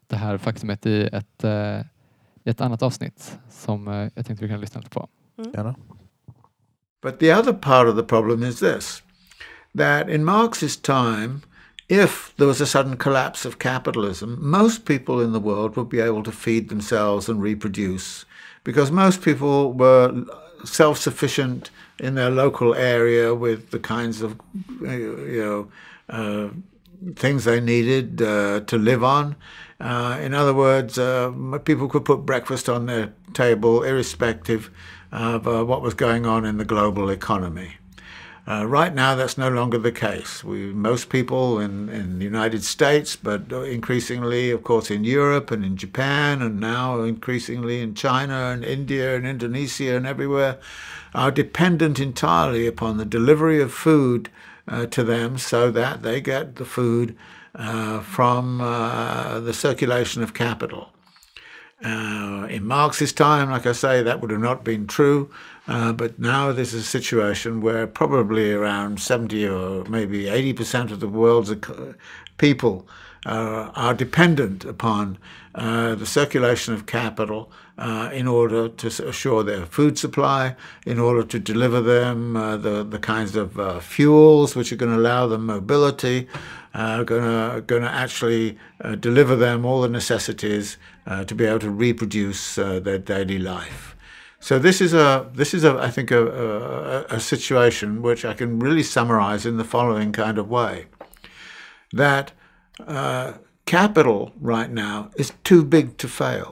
det 0.07 0.15
här 0.15 0.37
faktumet 0.37 0.85
i 0.85 1.09
ett, 1.13 1.43
eh, 1.43 1.79
i 2.43 2.49
ett 2.49 2.61
annat 2.61 2.81
avsnitt 2.81 3.39
som 3.49 3.87
eh, 3.87 4.09
jag 4.15 4.25
tänkte 4.25 4.45
vi 4.45 4.49
kan 4.49 4.61
lyssna 4.61 4.81
lite 4.81 4.91
på. 4.91 5.07
Gärna. 5.53 5.75
But 7.01 7.19
the 7.19 7.35
other 7.35 7.53
part 7.53 7.87
of 7.87 7.95
the 7.95 8.03
problem 8.03 8.43
is 8.43 8.59
this 8.59 9.03
that 9.73 10.09
in 10.09 10.25
Marx's 10.25 10.75
time, 10.75 11.43
if 11.89 12.33
there 12.37 12.47
was 12.47 12.61
a 12.61 12.65
sudden 12.65 12.95
collapse 12.95 13.45
of 13.45 13.59
capitalism, 13.59 14.37
most 14.39 14.85
people 14.85 15.19
in 15.19 15.33
the 15.33 15.39
world 15.39 15.75
would 15.75 15.89
be 15.89 15.99
able 15.99 16.23
to 16.23 16.31
feed 16.31 16.69
themselves 16.69 17.27
and 17.27 17.41
reproduce 17.41 18.25
because 18.63 18.91
most 18.91 19.21
people 19.21 19.73
were 19.73 20.25
self 20.63 20.97
sufficient 20.97 21.69
in 21.99 22.15
their 22.15 22.29
local 22.29 22.73
area 22.75 23.35
with 23.35 23.71
the 23.71 23.79
kinds 23.79 24.21
of, 24.21 24.39
uh, 24.83 24.91
you 24.91 25.41
know, 25.43 25.71
uh, 26.09 26.49
things 27.15 27.43
they 27.43 27.59
needed 27.59 28.21
uh, 28.21 28.61
to 28.61 28.77
live 28.77 29.03
on. 29.03 29.35
Uh, 29.79 30.17
in 30.21 30.33
other 30.33 30.53
words, 30.53 30.97
uh, 30.97 31.31
people 31.65 31.87
could 31.89 32.05
put 32.05 32.25
breakfast 32.25 32.69
on 32.69 32.85
their 32.85 33.13
table 33.33 33.83
irrespective 33.83 34.69
of 35.11 35.47
uh, 35.47 35.63
what 35.63 35.81
was 35.81 35.93
going 35.93 36.25
on 36.25 36.45
in 36.45 36.57
the 36.57 36.65
global 36.65 37.09
economy. 37.09 37.73
Uh, 38.51 38.65
right 38.65 38.93
now, 38.93 39.15
that's 39.15 39.37
no 39.37 39.47
longer 39.47 39.77
the 39.77 39.93
case. 39.93 40.43
We, 40.43 40.73
most 40.73 41.07
people 41.07 41.57
in, 41.57 41.87
in 41.87 42.19
the 42.19 42.25
United 42.25 42.65
States, 42.65 43.15
but 43.15 43.49
increasingly, 43.49 44.51
of 44.51 44.61
course, 44.61 44.91
in 44.91 45.05
Europe 45.05 45.51
and 45.51 45.63
in 45.63 45.77
Japan, 45.77 46.41
and 46.41 46.59
now 46.59 47.01
increasingly 47.03 47.79
in 47.79 47.95
China 47.95 48.51
and 48.51 48.65
India 48.65 49.15
and 49.15 49.25
Indonesia 49.25 49.95
and 49.95 50.05
everywhere, 50.05 50.57
are 51.15 51.31
dependent 51.31 51.97
entirely 51.97 52.67
upon 52.67 52.97
the 52.97 53.05
delivery 53.05 53.61
of 53.61 53.71
food 53.71 54.29
uh, 54.67 54.85
to 54.87 55.01
them 55.01 55.37
so 55.37 55.71
that 55.71 56.01
they 56.01 56.19
get 56.19 56.57
the 56.57 56.65
food 56.65 57.15
uh, 57.55 58.01
from 58.01 58.59
uh, 58.59 59.39
the 59.39 59.53
circulation 59.53 60.21
of 60.23 60.33
capital. 60.33 60.91
Uh, 61.83 62.47
in 62.49 62.65
Marx's 62.65 63.13
time, 63.13 63.49
like 63.49 63.65
I 63.65 63.71
say, 63.71 64.03
that 64.03 64.19
would 64.19 64.29
have 64.29 64.41
not 64.41 64.65
been 64.65 64.87
true. 64.87 65.31
Uh, 65.71 65.93
but 65.93 66.19
now 66.19 66.51
this 66.51 66.73
is 66.73 66.81
a 66.83 66.85
situation 66.85 67.61
where 67.61 67.87
probably 67.87 68.51
around 68.51 68.99
70 68.99 69.47
or 69.47 69.85
maybe 69.85 70.25
80% 70.25 70.91
of 70.91 70.99
the 70.99 71.07
world's 71.07 71.53
people 72.37 72.85
uh, 73.25 73.71
are 73.73 73.93
dependent 73.93 74.65
upon 74.65 75.17
uh, 75.55 75.95
the 75.95 76.05
circulation 76.05 76.73
of 76.73 76.87
capital 76.87 77.49
uh, 77.77 78.09
in 78.11 78.27
order 78.27 78.67
to 78.67 78.87
assure 79.07 79.43
their 79.43 79.65
food 79.65 79.97
supply, 79.97 80.57
in 80.85 80.99
order 80.99 81.23
to 81.23 81.39
deliver 81.39 81.79
them 81.79 82.35
uh, 82.35 82.57
the, 82.57 82.83
the 82.83 82.99
kinds 82.99 83.37
of 83.37 83.81
fuels 83.81 84.57
which 84.57 84.73
are 84.73 84.75
going 84.75 84.91
to 84.91 84.97
allow 84.97 85.25
them 85.25 85.45
mobility, 85.45 86.27
uh, 86.73 87.01
going 87.03 87.81
to 87.81 87.89
actually 87.89 88.57
deliver 88.99 89.37
them 89.37 89.63
all 89.63 89.79
the 89.79 89.87
necessities 89.87 90.75
to 91.27 91.33
be 91.33 91.45
able 91.45 91.59
to 91.59 91.71
reproduce 91.71 92.55
their 92.55 92.97
daily 92.97 93.39
life. 93.39 93.90
So 94.41 94.59
this 94.59 94.81
is 94.81 94.93
a 94.93 95.25
this 95.37 95.53
is 95.53 95.63
a 95.63 95.87
I 95.87 95.91
think 95.91 96.11
a, 96.11 96.17
a, 96.17 97.15
a 97.15 97.19
situation 97.19 98.01
which 98.01 98.25
I 98.25 98.33
can 98.33 98.59
really 98.59 98.83
summarize 98.83 99.49
in 99.49 99.57
the 99.57 99.63
following 99.63 100.13
kind 100.13 100.39
of 100.39 100.47
way: 100.47 100.85
that 101.97 102.33
uh, 102.87 103.27
capital 103.65 104.31
right 104.41 104.71
now 104.71 105.05
is 105.15 105.33
too 105.43 105.63
big 105.63 105.97
to 105.97 106.07
fail. 106.07 106.47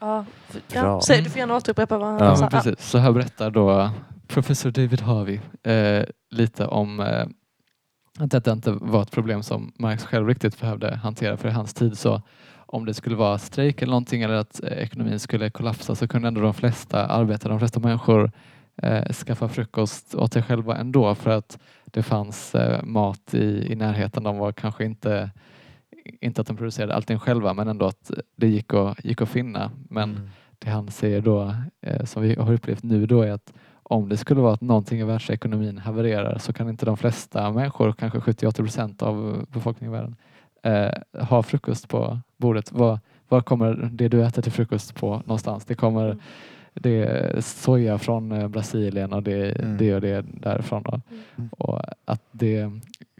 Ja, 0.00 0.24
ja. 0.72 1.00
Säg, 1.00 1.22
du 1.22 1.30
får 1.30 1.38
gärna 1.38 1.56
återupprepa 1.56 1.98
vad 1.98 2.08
han 2.08 2.18
Ja, 2.28 2.36
sa. 2.36 2.46
precis. 2.50 2.74
Så 2.80 2.98
här 2.98 3.12
berättar 3.12 3.50
då 3.50 3.90
professor 4.28 4.70
David 4.70 5.00
Harvey 5.00 5.40
eh, 5.62 6.04
lite 6.30 6.66
om 6.66 7.00
eh, 7.00 7.26
att 8.18 8.30
detta 8.30 8.52
inte 8.52 8.70
var 8.80 9.02
ett 9.02 9.10
problem 9.10 9.42
som 9.42 9.72
Marx 9.78 10.04
själv 10.04 10.28
riktigt 10.28 10.60
behövde 10.60 10.96
hantera 10.96 11.36
för 11.36 11.48
i 11.48 11.52
hans 11.52 11.74
tid 11.74 11.98
så 11.98 12.22
om 12.66 12.84
det 12.84 12.94
skulle 12.94 13.16
vara 13.16 13.38
strejk 13.38 13.82
eller 13.82 13.90
någonting 13.90 14.22
eller 14.22 14.34
att 14.34 14.62
eh, 14.62 14.78
ekonomin 14.78 15.18
skulle 15.18 15.50
kollapsa 15.50 15.94
så 15.94 16.08
kunde 16.08 16.28
ändå 16.28 16.40
de 16.40 16.54
flesta 16.54 17.06
arbetare, 17.06 17.52
de 17.52 17.58
flesta 17.58 17.80
människor 17.80 18.30
eh, 18.82 19.12
skaffa 19.12 19.48
frukost 19.48 20.14
åt 20.14 20.32
sig 20.32 20.42
själva 20.42 20.76
ändå 20.76 21.14
för 21.14 21.30
att 21.30 21.58
det 21.84 22.02
fanns 22.02 22.54
eh, 22.54 22.82
mat 22.84 23.34
i, 23.34 23.72
i 23.72 23.74
närheten. 23.74 24.22
De 24.22 24.38
var 24.38 24.52
kanske 24.52 24.84
inte 24.84 25.30
inte 26.20 26.40
att 26.40 26.46
de 26.46 26.56
producerade 26.56 26.94
allting 26.94 27.18
själva 27.18 27.54
men 27.54 27.68
ändå 27.68 27.86
att 27.86 28.10
det 28.36 28.48
gick 28.48 28.74
att, 28.74 29.04
gick 29.04 29.22
att 29.22 29.28
finna. 29.28 29.70
Men 29.90 30.10
Mm. 30.10 30.28
det 30.58 30.70
han 30.70 30.90
säger 30.90 31.20
då, 31.20 31.54
eh, 31.82 32.04
som 32.04 32.22
vi 32.22 32.34
har 32.34 32.52
upplevt 32.52 32.82
nu 32.82 33.06
då 33.06 33.22
är 33.22 33.30
att 33.32 33.52
om 33.82 34.08
det 34.08 34.16
skulle 34.16 34.40
vara 34.40 34.54
att 34.54 34.60
någonting 34.60 35.00
i 35.00 35.04
världsekonomin 35.04 35.78
havererar 35.78 36.38
så 36.38 36.52
kan 36.52 36.68
inte 36.68 36.86
de 36.86 36.96
flesta 36.96 37.52
människor, 37.52 37.92
kanske 37.92 38.18
70-80 38.18 38.52
procent 38.56 39.02
av 39.02 39.46
befolkningen 39.52 39.94
i 39.94 39.96
världen, 39.96 40.16
eh, 40.62 41.24
ha 41.24 41.42
frukost 41.42 41.88
på 41.88 42.20
bordet. 42.36 42.72
Var, 42.72 43.00
var 43.28 43.40
kommer 43.40 43.90
det 43.92 44.08
du 44.08 44.24
äter 44.24 44.42
till 44.42 44.52
frukost 44.52 44.94
på 44.94 45.10
någonstans? 45.24 45.64
Det 45.64 45.74
kommer 45.74 46.04
Mm. 46.04 46.18
det 46.74 46.90
är 47.04 47.40
soja 47.40 47.98
från 47.98 48.32
eh, 48.32 48.48
Brasilien 48.48 49.12
och 49.12 49.22
det, 49.22 49.52
Mm. 49.52 49.76
det 49.76 49.94
och 49.94 50.00
det 50.00 50.24
därifrån. 50.40 50.82
Då. 50.82 51.00
Mm. 51.36 51.48
Och 51.58 51.80
att 52.04 52.22
det, 52.32 52.58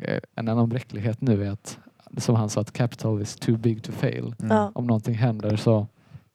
eh, 0.03 0.21
en 0.37 0.49
annan 0.49 0.69
bräcklighet 0.69 1.21
nu 1.21 1.47
är 1.47 1.51
att, 1.51 1.79
som 2.17 2.35
han 2.37 2.49
sa, 2.49 2.61
att 2.61 2.73
capital 2.73 3.23
is 3.23 3.37
too 3.37 3.57
big 3.57 3.83
to 3.83 3.93
fail. 3.93 4.35
Mm. 4.43 4.69
Om 4.75 4.87
någonting 4.87 5.15
händer 5.15 5.57
så 5.57 5.87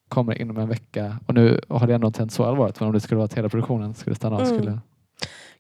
kommer 0.08 0.34
det 0.34 0.42
inom 0.42 0.58
en 0.58 0.70
vecka. 0.70 1.20
Och 1.26 1.34
nu 1.34 1.62
har 1.70 1.88
det 1.88 1.96
ändå 1.96 2.08
inte 2.08 2.20
hänt 2.22 2.32
så 2.32 2.44
allvarligt. 2.44 2.80
Men 2.80 2.88
om 2.88 2.94
det 2.94 3.00
skulle 3.00 3.18
vara 3.18 3.26
att 3.26 3.34
hela 3.34 3.50
produktionen 3.50 3.94
skulle 3.94 4.16
stanna 4.16 4.36
av 4.36 4.42
Mm. 4.42 4.56
skulle... 4.58 4.80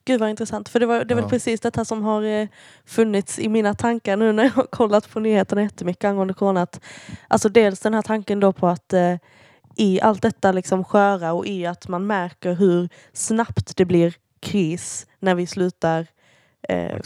Gud 0.05 0.19
vad 0.19 0.29
intressant. 0.29 0.69
För 0.69 0.79
det, 0.79 0.85
var, 0.85 1.03
det 1.05 1.13
är 1.13 1.15
väl 1.15 1.23
Ja. 1.23 1.29
precis 1.29 1.59
detta 1.59 1.85
som 1.85 2.03
har 2.03 2.23
eh, 2.23 2.47
funnits 2.85 3.39
i 3.39 3.49
mina 3.49 3.73
tankar 3.73 4.17
nu 4.17 4.31
när 4.33 4.43
jag 4.43 4.51
har 4.51 4.63
kollat 4.65 5.09
på 5.09 5.19
nyheterna 5.19 5.61
jättemycket 5.61 6.03
angående 6.03 6.33
corona. 6.33 6.61
Att, 6.61 6.81
alltså 7.27 7.49
dels 7.49 7.79
den 7.79 7.93
här 7.93 8.01
tanken 8.01 8.39
då 8.39 8.53
på 8.53 8.67
att 8.67 8.93
eh, 8.93 9.15
i 9.75 10.01
allt 10.01 10.21
detta 10.21 10.51
liksom 10.51 10.83
sköra 10.83 11.33
och 11.33 11.45
i 11.45 11.65
att 11.65 11.87
man 11.87 12.07
märker 12.07 12.53
hur 12.53 12.89
snabbt 13.13 13.77
det 13.77 13.85
blir 13.85 14.13
kris 14.39 15.07
när 15.19 15.35
vi 15.35 15.47
slutar 15.47 16.07
eh, 16.69 16.99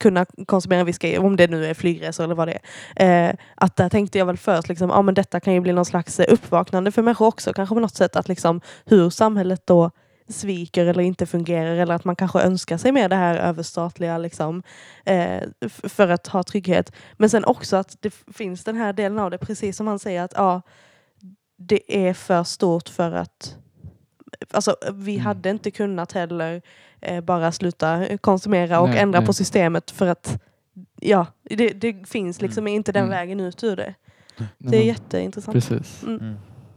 kunna 0.00 0.26
konsumera 0.46 0.84
whisky, 0.84 1.18
om 1.18 1.36
det 1.36 1.46
nu 1.46 1.66
är 1.66 1.74
flygresor 1.74 2.24
eller 2.24 2.34
vad 2.34 2.48
det 2.48 2.58
är. 2.94 3.28
Eh, 3.28 3.34
att 3.54 3.76
där 3.76 3.88
tänkte 3.88 4.18
jag 4.18 4.26
väl 4.26 4.36
först, 4.36 4.68
liksom, 4.68 4.90
ja, 4.90 5.02
men 5.02 5.14
detta 5.14 5.40
kan 5.40 5.54
ju 5.54 5.60
bli 5.60 5.72
någon 5.72 5.84
slags 5.84 6.20
eh, 6.20 6.32
uppvaknande 6.32 6.92
för 6.92 7.02
människor 7.02 7.26
också, 7.26 7.52
kanske 7.52 7.74
på 7.74 7.80
något 7.80 7.94
sätt, 7.94 8.16
att 8.16 8.28
liksom, 8.28 8.60
hur 8.84 9.10
samhället 9.10 9.62
då 9.66 9.90
sviker 10.28 10.86
eller 10.86 11.02
inte 11.02 11.26
fungerar 11.26 11.76
eller 11.76 11.94
att 11.94 12.04
man 12.04 12.16
kanske 12.16 12.40
önskar 12.40 12.76
sig 12.76 12.92
mer 12.92 13.08
det 13.08 13.16
här 13.16 13.34
överstatliga 13.36 14.18
liksom, 14.18 14.62
eh, 15.04 15.42
för 15.68 16.08
att 16.08 16.26
ha 16.26 16.42
trygghet. 16.42 16.92
Men 17.16 17.30
sen 17.30 17.44
också 17.44 17.76
att 17.76 17.96
det 18.00 18.10
finns 18.34 18.64
den 18.64 18.76
här 18.76 18.92
delen 18.92 19.18
av 19.18 19.30
det, 19.30 19.38
precis 19.38 19.76
som 19.76 19.86
han 19.86 19.98
säger 19.98 20.22
att 20.22 20.32
ja, 20.36 20.62
det 21.58 22.06
är 22.08 22.14
för 22.14 22.44
stort 22.44 22.88
för 22.88 23.12
att 23.12 23.56
Alltså, 24.50 24.76
vi 24.92 25.12
Mm. 25.14 25.24
hade 25.26 25.50
inte 25.50 25.70
kunnat 25.70 26.12
heller 26.12 26.62
eh, 27.00 27.20
bara 27.20 27.52
sluta 27.52 28.18
konsumera 28.20 28.80
och 28.80 28.88
Nej, 28.88 28.98
ändra 28.98 29.18
nej. 29.20 29.26
på 29.26 29.32
systemet 29.32 29.90
för 29.90 30.06
att 30.06 30.42
ja, 31.00 31.26
det, 31.42 31.68
det 31.72 32.08
finns 32.08 32.40
liksom 32.40 32.66
inte 32.68 32.92
den 32.92 33.02
Mm. 33.04 33.10
vägen 33.10 33.40
ut 33.40 33.64
ur 33.64 33.76
det. 33.76 33.94
Nej, 34.36 34.48
Det 34.58 34.76
är 34.76 34.78
men- 34.80 34.86
jätteintressant. 34.86 35.54
Precis. 35.54 36.04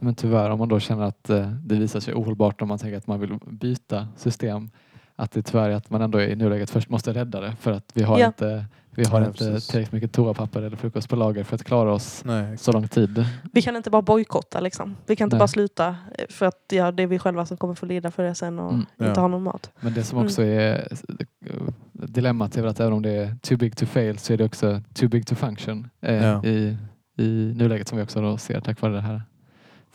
Mm. 0.00 0.06
Men 0.06 0.14
tyvärr 0.14 0.50
om 0.50 0.58
man 0.58 0.68
då 0.68 0.80
känner 0.80 1.04
att 1.04 1.30
eh, 1.30 1.50
det 1.50 1.74
visar 1.74 2.00
sig 2.00 2.14
ohållbart 2.14 2.62
om 2.62 2.68
man 2.68 2.78
tänker 2.78 2.96
att 2.98 3.06
man 3.06 3.20
vill 3.20 3.38
byta 3.46 4.08
system. 4.16 4.70
Att 5.18 5.32
det 5.32 5.42
tyvärr 5.42 5.70
är 5.70 5.74
att 5.74 5.90
man 5.90 6.02
ändå 6.02 6.20
i 6.22 6.36
nuläget 6.36 6.70
först 6.70 6.88
måste 6.90 7.12
rädda 7.12 7.40
det 7.40 7.56
för 7.60 7.72
att 7.72 7.90
vi 7.94 8.02
har 8.02 8.18
Ja. 8.18 8.26
inte, 8.26 8.64
vi 8.90 9.04
har 9.04 9.20
Ja, 9.20 9.26
inte 9.26 9.38
precis. 9.38 9.68
tillräckligt 9.68 9.92
mycket 9.92 10.12
toapapper 10.12 10.62
eller 10.62 10.76
frukost 10.76 11.08
på 11.08 11.16
lager 11.16 11.44
för 11.44 11.54
att 11.54 11.64
klara 11.64 11.92
oss 11.92 12.22
Nej, 12.24 12.56
så 12.58 12.72
lång 12.72 12.88
tid. 12.88 13.24
Vi 13.52 13.62
kan 13.62 13.76
inte 13.76 13.90
bara 13.90 14.02
bojkotta 14.02 14.60
liksom. 14.60 14.96
Vi 15.06 15.16
kan 15.16 15.26
inte 15.26 15.36
Nej. 15.36 15.38
bara 15.38 15.48
sluta 15.48 15.88
eh, 15.88 16.24
för 16.28 16.46
att 16.46 16.64
ja, 16.72 16.92
det 16.92 17.02
är 17.02 17.06
vi 17.06 17.18
själva 17.18 17.46
som 17.46 17.56
kommer 17.56 17.74
få 17.74 17.86
lida 17.86 18.10
för 18.10 18.22
det 18.22 18.34
sen 18.34 18.58
och 18.58 18.70
Mm. 18.72 18.86
inte 19.00 19.04
Ja. 19.04 19.20
ha 19.20 19.28
någon 19.28 19.42
mat. 19.42 19.70
Men 19.80 19.94
det 19.94 20.04
som 20.04 20.18
Mm. 20.18 20.26
också 20.26 20.42
är 20.42 20.88
eh, 20.90 21.56
dilemmat 21.92 22.56
är 22.56 22.60
väl 22.62 22.70
att 22.70 22.80
även 22.80 22.92
om 22.92 23.02
det 23.02 23.10
är 23.10 23.36
too 23.42 23.58
big 23.58 23.76
to 23.76 23.86
fail 23.86 24.18
så 24.18 24.32
är 24.32 24.36
det 24.36 24.44
också 24.44 24.80
too 24.94 25.08
big 25.08 25.26
to 25.26 25.34
function 25.34 25.88
eh, 26.00 26.14
Ja. 26.24 26.44
i, 26.44 26.76
i 27.18 27.54
nuläget 27.56 27.88
som 27.88 27.98
vi 27.98 28.04
också 28.04 28.20
då 28.20 28.36
ser 28.38 28.60
tack 28.60 28.80
vare 28.80 28.92
det 28.92 29.00
här 29.00 29.22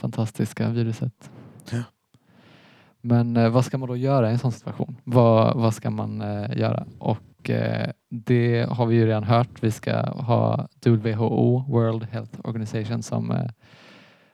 fantastiska 0.01 0.69
viruset. 0.69 1.31
Ja. 1.71 1.83
Men 3.01 3.37
eh, 3.37 3.49
vad 3.49 3.65
ska 3.65 3.77
man 3.77 3.89
då 3.89 3.95
göra 3.95 4.29
i 4.29 4.33
en 4.33 4.39
sån 4.39 4.51
situation? 4.51 4.97
Vad, 5.03 5.57
vad 5.57 5.73
ska 5.73 5.89
man 5.89 6.21
eh, 6.21 6.57
göra? 6.57 6.85
Och 6.99 7.49
eh, 7.49 7.89
det 8.09 8.69
har 8.69 8.85
vi 8.85 8.95
ju 8.95 9.05
redan 9.05 9.23
hört. 9.23 9.63
Vi 9.63 9.71
ska 9.71 10.01
ha 10.01 10.67
WHO, 10.85 11.65
World 11.67 12.03
Health 12.11 12.39
Organization, 12.43 13.03
som 13.03 13.31
eh, 13.31 13.49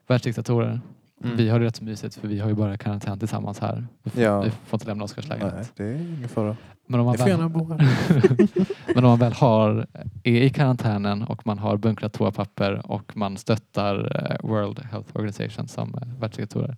världsdiktatorer. 0.08 0.82
Mm. 1.23 1.38
Vi 1.38 1.49
har 1.49 1.60
det 1.60 1.65
rätt 1.65 1.75
så 1.75 1.84
mysigt 1.84 2.15
för 2.15 2.27
vi 2.27 2.39
har 2.39 2.49
ju 2.49 2.56
bara 2.56 2.77
karantän 2.77 3.19
tillsammans 3.19 3.60
här. 3.60 3.88
Vi 4.03 4.10
får, 4.10 4.21
Ja. 4.21 4.41
vi 4.41 4.49
får 4.49 4.77
inte 4.77 4.88
lämna 4.88 5.03
Oskars 5.03 5.27
lägenhet. 5.27 5.53
Nej, 5.56 5.65
det 5.75 5.84
är 5.84 6.15
ingen 6.17 6.30
fara. 6.30 6.56
Men 6.88 6.99
om 6.99 7.06
man 7.06 7.15
väl, 7.15 7.38
men 8.95 9.03
om 9.03 9.10
man 9.10 9.19
väl 9.19 9.34
har, 9.34 9.88
är 10.23 10.41
i 10.41 10.49
karantänen 10.49 11.23
och 11.23 11.45
man 11.47 11.60
har 11.60 11.77
bunkrat 11.77 12.13
toapapper 12.13 12.91
och 12.91 13.17
man 13.17 13.38
stöttar 13.38 13.95
eh, 14.41 14.49
World 14.49 14.80
Health 14.91 15.10
Organization 15.15 15.67
som 15.67 15.95
eh, 15.95 16.19
världsdiktatorer. 16.19 16.77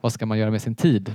Vad 0.00 0.12
ska 0.12 0.26
man 0.26 0.38
göra 0.38 0.50
med 0.50 0.62
sin 0.62 0.74
tid? 0.74 1.14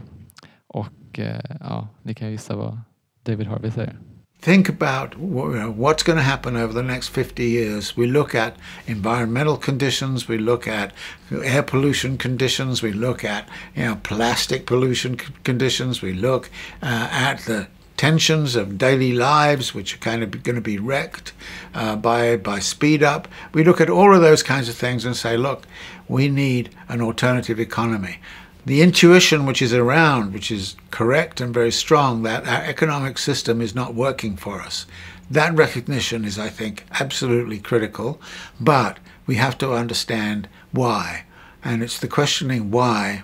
Och 0.68 1.20
eh, 1.20 1.40
ja, 1.60 1.88
ni 2.02 2.14
kan 2.14 2.28
ju 2.28 2.32
gissa 2.32 2.56
vad 2.56 2.80
David 3.24 3.48
Harvey 3.48 3.72
säger. 3.72 3.98
Think 4.44 4.68
about 4.68 5.18
what's 5.18 6.04
going 6.04 6.18
to 6.18 6.24
happen 6.24 6.58
over 6.58 6.74
the 6.74 6.84
next 6.84 7.08
50 7.08 7.46
years. 7.46 7.96
We 7.96 8.08
look 8.08 8.36
at 8.36 8.58
environmental 8.86 9.56
conditions, 9.56 10.28
we 10.28 10.38
look 10.38 10.68
at 10.68 10.92
air 11.32 11.64
pollution 11.64 12.18
conditions, 12.18 12.82
we 12.82 12.92
look 12.92 13.24
at 13.24 13.48
you 13.74 13.86
know 13.86 14.00
plastic 14.04 14.66
pollution 14.66 15.16
conditions, 15.46 16.02
we 16.02 16.12
look 16.12 16.50
uh, 16.82 17.08
at 17.10 17.40
the 17.46 17.68
tensions 17.96 18.58
of 18.58 18.78
daily 18.78 19.14
lives, 19.14 19.74
which 19.74 19.96
are 19.96 20.00
kind 20.00 20.22
of 20.22 20.44
going 20.44 20.56
to 20.58 20.62
be 20.62 20.78
wrecked 20.78 21.32
uh, 21.74 21.96
by 21.96 22.36
by 22.36 22.60
speed 22.60 23.02
up. 23.02 23.30
We 23.54 23.64
look 23.64 23.80
at 23.80 23.90
all 23.90 24.14
of 24.14 24.22
those 24.22 24.44
kinds 24.44 24.68
of 24.68 24.76
things 24.76 25.06
and 25.06 25.16
say, 25.16 25.38
look, 25.38 25.66
we 26.10 26.28
need 26.28 26.70
an 26.90 27.00
alternative 27.02 27.62
economy 27.62 28.18
the 28.66 28.82
intuition 28.82 29.46
which 29.46 29.62
is 29.62 29.74
around, 29.74 30.34
which 30.34 30.52
is 30.52 30.76
correct 30.92 31.42
and 31.42 31.54
very 31.54 31.72
strong, 31.72 32.24
that 32.24 32.48
our 32.48 32.64
economic 32.64 33.18
system 33.18 33.62
is 33.62 33.76
not 33.76 33.94
working 33.94 34.38
for 34.38 34.62
us. 34.62 34.86
That 35.30 35.56
recognition 35.56 36.26
is, 36.26 36.38
I 36.38 36.50
think, 36.50 36.86
absolutely 37.00 37.60
critical, 37.60 38.22
but 38.60 39.00
we 39.26 39.36
have 39.36 39.58
to 39.60 39.74
understand 39.74 40.48
why. 40.72 41.26
And 41.64 41.82
it's 41.82 42.00
the 42.00 42.08
questioning 42.08 42.72
why 42.72 43.24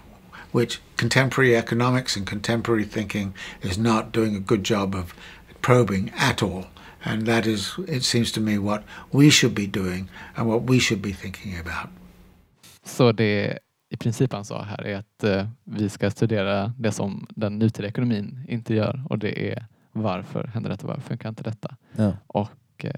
which 0.52 0.82
contemporary 0.98 1.56
economics 1.56 2.16
and 2.16 2.26
contemporary 2.26 2.86
thinking 2.86 3.34
is 3.62 3.78
not 3.78 4.12
doing 4.12 4.36
a 4.36 4.40
good 4.40 4.64
job 4.64 4.96
of 4.96 5.14
probing 5.62 6.12
at 6.18 6.42
all. 6.42 6.66
And 7.06 7.26
that 7.28 7.46
is, 7.46 7.76
it 7.88 8.04
seems 8.04 8.32
to 8.34 8.42
me, 8.42 8.58
what 8.58 8.84
we 9.12 9.30
should 9.30 9.56
be 9.56 9.68
doing 9.68 10.10
and 10.36 10.48
what 10.48 10.64
we 10.64 10.80
should 10.80 11.02
be 11.02 11.14
thinking 11.14 11.58
about. 11.58 11.90
Så 12.84 13.12
det 13.12 13.60
i 13.90 13.98
princip 13.98 14.34
han 14.34 14.46
sa 14.46 14.64
här 14.64 14.88
är 14.88 14.98
att 14.98 15.24
eh, 15.24 15.48
vi 15.64 15.90
ska 15.90 16.12
studera 16.12 16.74
det 16.78 16.92
som 16.92 17.28
den 17.30 17.60
nutida 17.60 17.88
ekonomin 17.88 18.46
inte 18.48 18.74
gör 18.76 19.04
och 19.10 19.20
det 19.20 19.52
är 19.54 19.66
varför 19.92 20.44
händer 20.44 20.70
detta, 20.70 20.88
varför 20.88 21.02
funkar 21.02 21.30
inte 21.30 21.44
detta? 21.44 21.76
Ja. 21.96 22.14
Och 22.28 22.86
eh, 22.86 22.92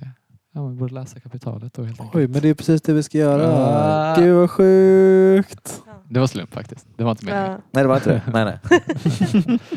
ja, 0.53 0.61
man 0.61 0.77
borde 0.77 0.93
läsa 0.93 1.19
kapitalet 1.19 1.73
då 1.73 1.83
helt 1.83 2.01
enkelt. 2.01 2.15
Oj, 2.15 2.27
men 2.27 2.41
det 2.41 2.49
är 2.49 2.53
precis 2.53 2.81
det 2.81 2.93
vi 2.93 3.03
ska 3.03 3.17
göra. 3.17 3.47
Ah. 3.47 4.15
Gud 4.15 4.35
vad 4.35 4.51
sjukt. 4.51 5.83
Det 6.09 6.19
var 6.19 6.27
slump 6.27 6.53
faktiskt. 6.53 6.87
Det 6.95 7.03
var 7.03 7.11
inte 7.11 7.25
meningen. 7.25 7.51
Ja. 7.51 7.57
Nej, 7.71 7.83
det 7.83 7.87
var 7.87 7.95
inte 7.95 8.09
det. 8.09 8.21
Nej, 8.33 8.45
nej. 8.45 9.59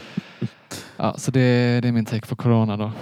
Ja, 0.96 1.14
så 1.16 1.31
det, 1.31 1.81
det 1.81 1.88
är 1.88 1.92
min 1.92 2.05
take 2.05 2.27
på 2.27 2.37
corona 2.37 2.77
då. 2.77 2.92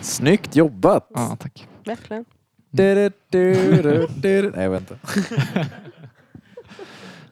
Snyggt 0.00 0.56
jobbat! 0.56 1.06
Ja, 1.14 1.36
tack. 1.40 1.68
Verkligen. 1.84 2.24
Du, 2.70 2.94
du, 2.94 3.10
du, 3.30 3.82
du, 3.82 4.06
du. 4.16 4.50
Nej, 4.50 4.62
jag 4.62 4.70
vet 4.70 4.80
inte. 4.80 4.98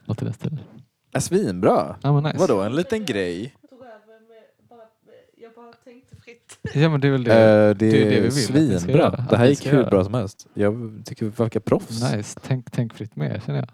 Något 0.08 0.22
i 0.22 0.24
den 0.24 0.34
stilen. 0.34 0.60
Är 1.12 1.20
svinbra. 1.20 1.96
Ja, 2.02 2.12
men 2.12 2.22
nice. 2.22 2.38
Vadå, 2.38 2.60
en 2.60 2.76
liten 2.76 3.04
grej? 3.04 3.54
Jag 5.40 5.52
bara 5.54 5.72
tänkte 5.84 6.16
fritt. 6.16 6.58
Ja, 6.74 6.88
men 6.88 7.00
det 7.00 7.08
är 7.08 7.12
väl 7.12 7.24
det. 7.24 7.32
Eh, 7.34 7.74
det 7.74 7.74
det 7.74 7.86
är 7.86 8.10
det 8.10 8.20
vi 8.20 8.20
vill 8.20 8.26
att 8.28 8.36
vi 8.36 8.40
ska 8.40 8.58
göra. 8.58 8.78
svinbra. 8.80 9.06
Att 9.08 9.30
Det 9.30 9.36
här 9.36 9.44
vi 9.44 9.50
gick 9.50 9.58
ska 9.58 9.70
hur 9.70 9.78
göra. 9.78 9.90
bra 9.90 10.04
som 10.04 10.14
helst. 10.14 10.46
Jag 10.54 11.02
tycker 11.04 11.24
vi 11.26 11.30
verkar 11.36 11.60
proffs. 11.60 12.02
Nice. 12.12 12.40
Tänk, 12.46 12.70
tänk 12.70 12.94
fritt 12.94 13.16
mer 13.16 13.42
känner 13.46 13.58
jag. 13.58 13.68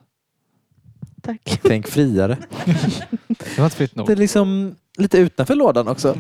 Tack. 1.23 1.61
Tänk 1.63 1.89
friare. 1.89 2.39
Det 3.27 3.59
var 3.59 3.65
inte 3.65 3.77
fritt 3.77 3.95
nog. 3.97 4.07
Det 4.07 4.13
är 4.13 4.17
liksom 4.17 4.75
lite 4.99 5.19
utanför 5.19 5.55
lådan 5.55 5.89
också. 5.89 6.09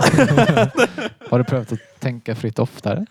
Har 1.31 1.38
du 1.38 1.44
prövat 1.44 1.72
att 1.72 1.79
tänka 2.00 2.35
fritt 2.35 2.59
oftare? 2.59 3.07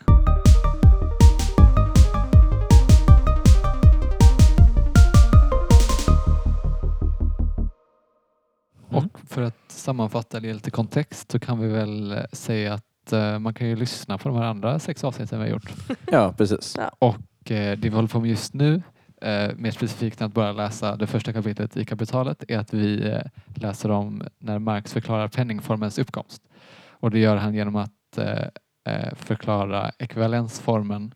Mm. 8.93 9.09
Och 9.13 9.19
för 9.29 9.41
att 9.41 9.71
sammanfatta 9.71 10.37
eller 10.37 10.47
ge 10.47 10.53
lite 10.53 10.71
kontext 10.71 11.31
så 11.31 11.39
kan 11.39 11.59
vi 11.59 11.67
väl 11.67 12.17
säga 12.31 12.73
att 12.73 13.13
eh, 13.13 13.39
man 13.39 13.53
kan 13.53 13.67
ju 13.67 13.75
lyssna 13.75 14.17
på 14.17 14.29
de 14.29 14.37
här 14.37 14.45
andra 14.45 14.79
sex 14.79 15.03
avsnitten 15.03 15.39
vi 15.39 15.45
har 15.45 15.51
gjort. 15.51 15.73
Ja, 16.11 16.33
precis. 16.37 16.75
Och 16.99 17.51
eh, 17.51 17.77
det 17.77 17.89
vi 17.89 17.89
håller 17.89 18.07
på 18.07 18.19
med 18.19 18.29
just 18.29 18.53
nu, 18.53 18.81
eh, 19.21 19.51
mer 19.55 19.71
specifikt 19.71 20.21
än 20.21 20.27
att 20.27 20.33
bara 20.33 20.51
läsa 20.51 20.95
det 20.95 21.07
första 21.07 21.33
kapitlet 21.33 21.77
i 21.77 21.85
kapitalet, 21.85 22.43
är 22.47 22.59
att 22.59 22.73
vi 22.73 23.07
eh, 23.09 23.21
läser 23.55 23.91
om 23.91 24.23
när 24.39 24.59
Marx 24.59 24.93
förklarar 24.93 25.27
penningformens 25.27 25.99
uppkomst. 25.99 26.41
Och 26.89 27.11
det 27.11 27.19
gör 27.19 27.35
han 27.35 27.53
genom 27.53 27.75
att 27.75 28.17
eh, 28.17 28.47
eh, 28.93 29.15
förklara 29.15 29.91
ekvivalensformen 29.99 31.13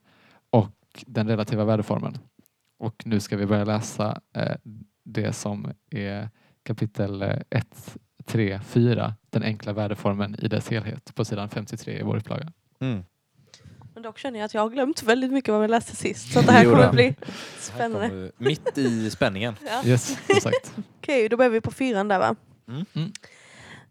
och 0.49 1.03
den 1.07 1.27
relativa 1.27 1.65
värdeformen. 1.65 2.17
Och 2.79 3.03
nu 3.05 3.19
ska 3.19 3.37
vi 3.37 3.45
börja 3.45 3.63
läsa 3.63 4.21
eh, 4.33 4.55
det 5.03 5.33
som 5.33 5.73
är 5.91 6.29
kapitel 6.67 7.21
1, 7.49 7.97
3, 8.25 8.59
4, 8.67 9.13
den 9.29 9.43
enkla 9.43 9.73
värdeformen 9.73 10.35
i 10.39 10.47
dess 10.47 10.69
helhet 10.69 11.15
på 11.15 11.25
sidan 11.25 11.49
53 11.49 11.99
i 11.99 12.03
vår 12.03 12.17
upplaga. 12.17 12.51
Mm. 12.79 13.03
Men 13.93 14.03
dock 14.03 14.17
känner 14.17 14.39
jag 14.39 14.45
att 14.45 14.53
jag 14.53 14.61
har 14.61 14.69
glömt 14.69 15.03
väldigt 15.03 15.31
mycket 15.31 15.51
vad 15.51 15.61
vi 15.61 15.67
läste 15.67 15.95
sist. 15.95 16.33
Så 16.33 16.41
det 16.41 16.51
här 16.51 16.63
kommer 16.63 16.91
bli 16.91 17.15
spännande. 17.59 18.09
kommer 18.09 18.31
Mitt 18.37 18.77
i 18.77 19.09
spänningen. 19.09 19.55
Ja. 19.65 19.89
Yes, 19.89 20.17
sagt. 20.41 20.73
Okej, 20.97 21.29
då 21.29 21.37
börjar 21.37 21.49
vi 21.49 21.61
på 21.61 21.71
fyran 21.71 22.07
där 22.07 22.19
va? 22.19 22.35
Mm. 22.67 22.85
Mm. 22.93 23.11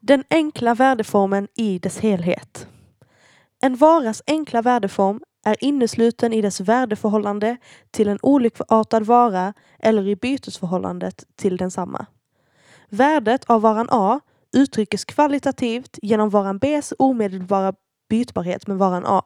Den 0.00 0.24
enkla 0.30 0.74
värdeformen 0.74 1.48
i 1.54 1.78
dess 1.78 1.98
helhet. 1.98 2.68
En 3.62 3.76
varas 3.76 4.22
enkla 4.26 4.62
värdeform 4.62 5.20
är 5.44 5.56
innesluten 5.64 6.32
i 6.32 6.42
dess 6.42 6.60
värdeförhållande 6.60 7.56
till 7.90 8.08
en 8.08 8.18
olikartad 8.22 9.06
vara 9.06 9.54
eller 9.78 10.08
i 10.08 10.16
bytesförhållandet 10.16 11.24
till 11.36 11.56
densamma. 11.56 12.06
Värdet 12.88 13.44
av 13.44 13.60
varan 13.60 13.88
A 13.90 14.20
uttryckes 14.52 15.04
kvalitativt 15.04 15.98
genom 16.02 16.30
varan 16.30 16.58
Bs 16.58 16.92
omedelbara 16.98 17.74
bytbarhet 18.08 18.66
med 18.66 18.78
varan 18.78 19.06
A. 19.06 19.22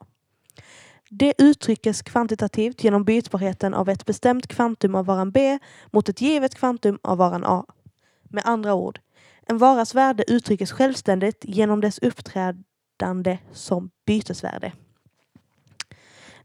Det 1.11 1.35
uttryckes 1.38 2.03
kvantitativt 2.03 2.85
genom 2.85 3.05
bytbarheten 3.05 3.75
av 3.75 3.88
ett 3.88 4.07
bestämt 4.07 4.46
kvantum 4.46 4.94
av 4.94 5.07
varan 5.07 5.31
B 5.31 5.59
mot 5.92 6.09
ett 6.09 6.20
givet 6.20 6.55
kvantum 6.55 6.99
av 7.03 7.18
varan 7.18 7.44
A. 7.44 7.64
Med 8.23 8.42
andra 8.46 8.75
ord, 8.75 9.01
en 9.46 9.59
varas 9.59 9.94
värde 9.94 10.25
uttryckes 10.29 10.73
självständigt 10.73 11.44
genom 11.44 11.81
dess 11.81 11.99
uppträdande 11.99 13.38
som 13.53 13.90
bytesvärde. 14.07 14.73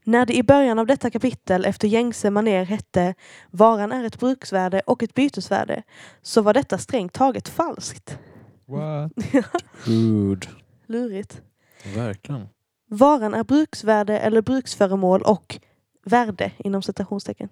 När 0.08 0.26
det 0.26 0.36
i 0.36 0.44
början 0.44 0.80
av 0.80 0.88
detta 0.88 1.10
kapitel 1.10 1.66
efter 1.66 1.88
gängse 1.88 2.30
maner 2.30 2.66
hette 2.66 3.16
varan 3.52 3.92
är 3.92 4.04
ett 4.04 4.20
bruksvärde 4.20 4.82
och 4.86 5.04
ett 5.04 5.14
bytesvärde 5.14 5.84
så 6.22 6.42
var 6.42 6.54
detta 6.54 6.78
strängt 6.78 7.14
taget 7.14 7.50
falskt. 7.50 8.20
What? 8.66 9.12
Good. 9.86 10.48
Lurigt. 10.88 11.42
Verkligen. 11.96 12.48
Varan 12.90 13.34
är 13.34 13.44
bruksvärde 13.44 14.20
eller 14.20 14.42
bruksföremål 14.42 15.22
och 15.22 15.60
värde 16.06 16.52
inom 16.58 16.82
citationstecken. 16.82 17.50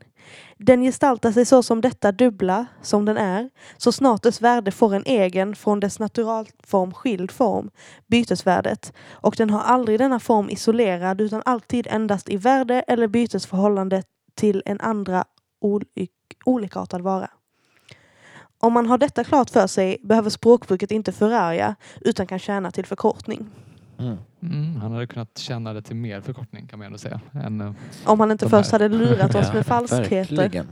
Den 0.58 0.82
gestaltar 0.82 1.32
sig 1.32 1.46
så 1.46 1.64
som 1.64 1.82
detta 1.82 2.12
dubbla 2.12 2.66
som 2.82 3.06
den 3.06 3.18
är 3.18 3.50
så 3.78 3.92
snart 3.92 4.24
dess 4.24 4.42
värde 4.42 4.72
får 4.72 4.96
en 4.96 5.04
egen 5.06 5.56
från 5.56 5.80
dess 5.80 6.00
naturalform 6.00 6.94
skild 6.94 7.32
form, 7.32 7.70
bytesvärdet, 8.08 8.94
och 9.12 9.36
den 9.38 9.50
har 9.50 9.62
aldrig 9.62 10.00
denna 10.00 10.20
form 10.20 10.50
isolerad 10.50 11.22
utan 11.22 11.42
alltid 11.46 11.88
endast 11.88 12.30
i 12.30 12.38
värde 12.38 12.82
eller 12.82 13.08
bytesförhållande 13.08 14.04
till 14.36 14.64
en 14.66 14.80
andra 14.82 15.26
olik, 15.62 16.12
olikartad 16.46 17.02
vara. 17.02 17.30
Om 18.60 18.74
man 18.74 18.88
har 18.88 18.98
detta 18.98 19.24
klart 19.24 19.50
för 19.50 19.68
sig 19.68 19.98
behöver 20.04 20.30
språkbruket 20.30 20.92
inte 20.92 21.12
förarga 21.12 21.76
utan 22.02 22.28
kan 22.28 22.40
tjäna 22.40 22.72
till 22.72 22.86
förkortning. 22.86 23.50
Mm. 24.00 24.18
Mm, 24.42 24.76
han 24.76 24.92
hade 24.92 25.08
kunnat 25.08 25.38
känna 25.38 25.74
det 25.74 25.82
till 25.82 25.96
mer 25.96 26.22
förkortning 26.22 26.68
kan 26.68 26.80
man 26.80 26.86
ändå 26.86 26.98
säga. 26.98 27.22
Än, 27.34 27.62
eh, 27.62 27.74
Om 28.06 28.20
han 28.20 28.32
inte 28.32 28.50
först 28.50 28.72
här. 28.72 28.80
hade 28.80 28.98
lurat 28.98 29.36
oss 29.36 29.54
med 29.54 29.66
falskheter. 29.66 30.36
Verkligen. 30.36 30.68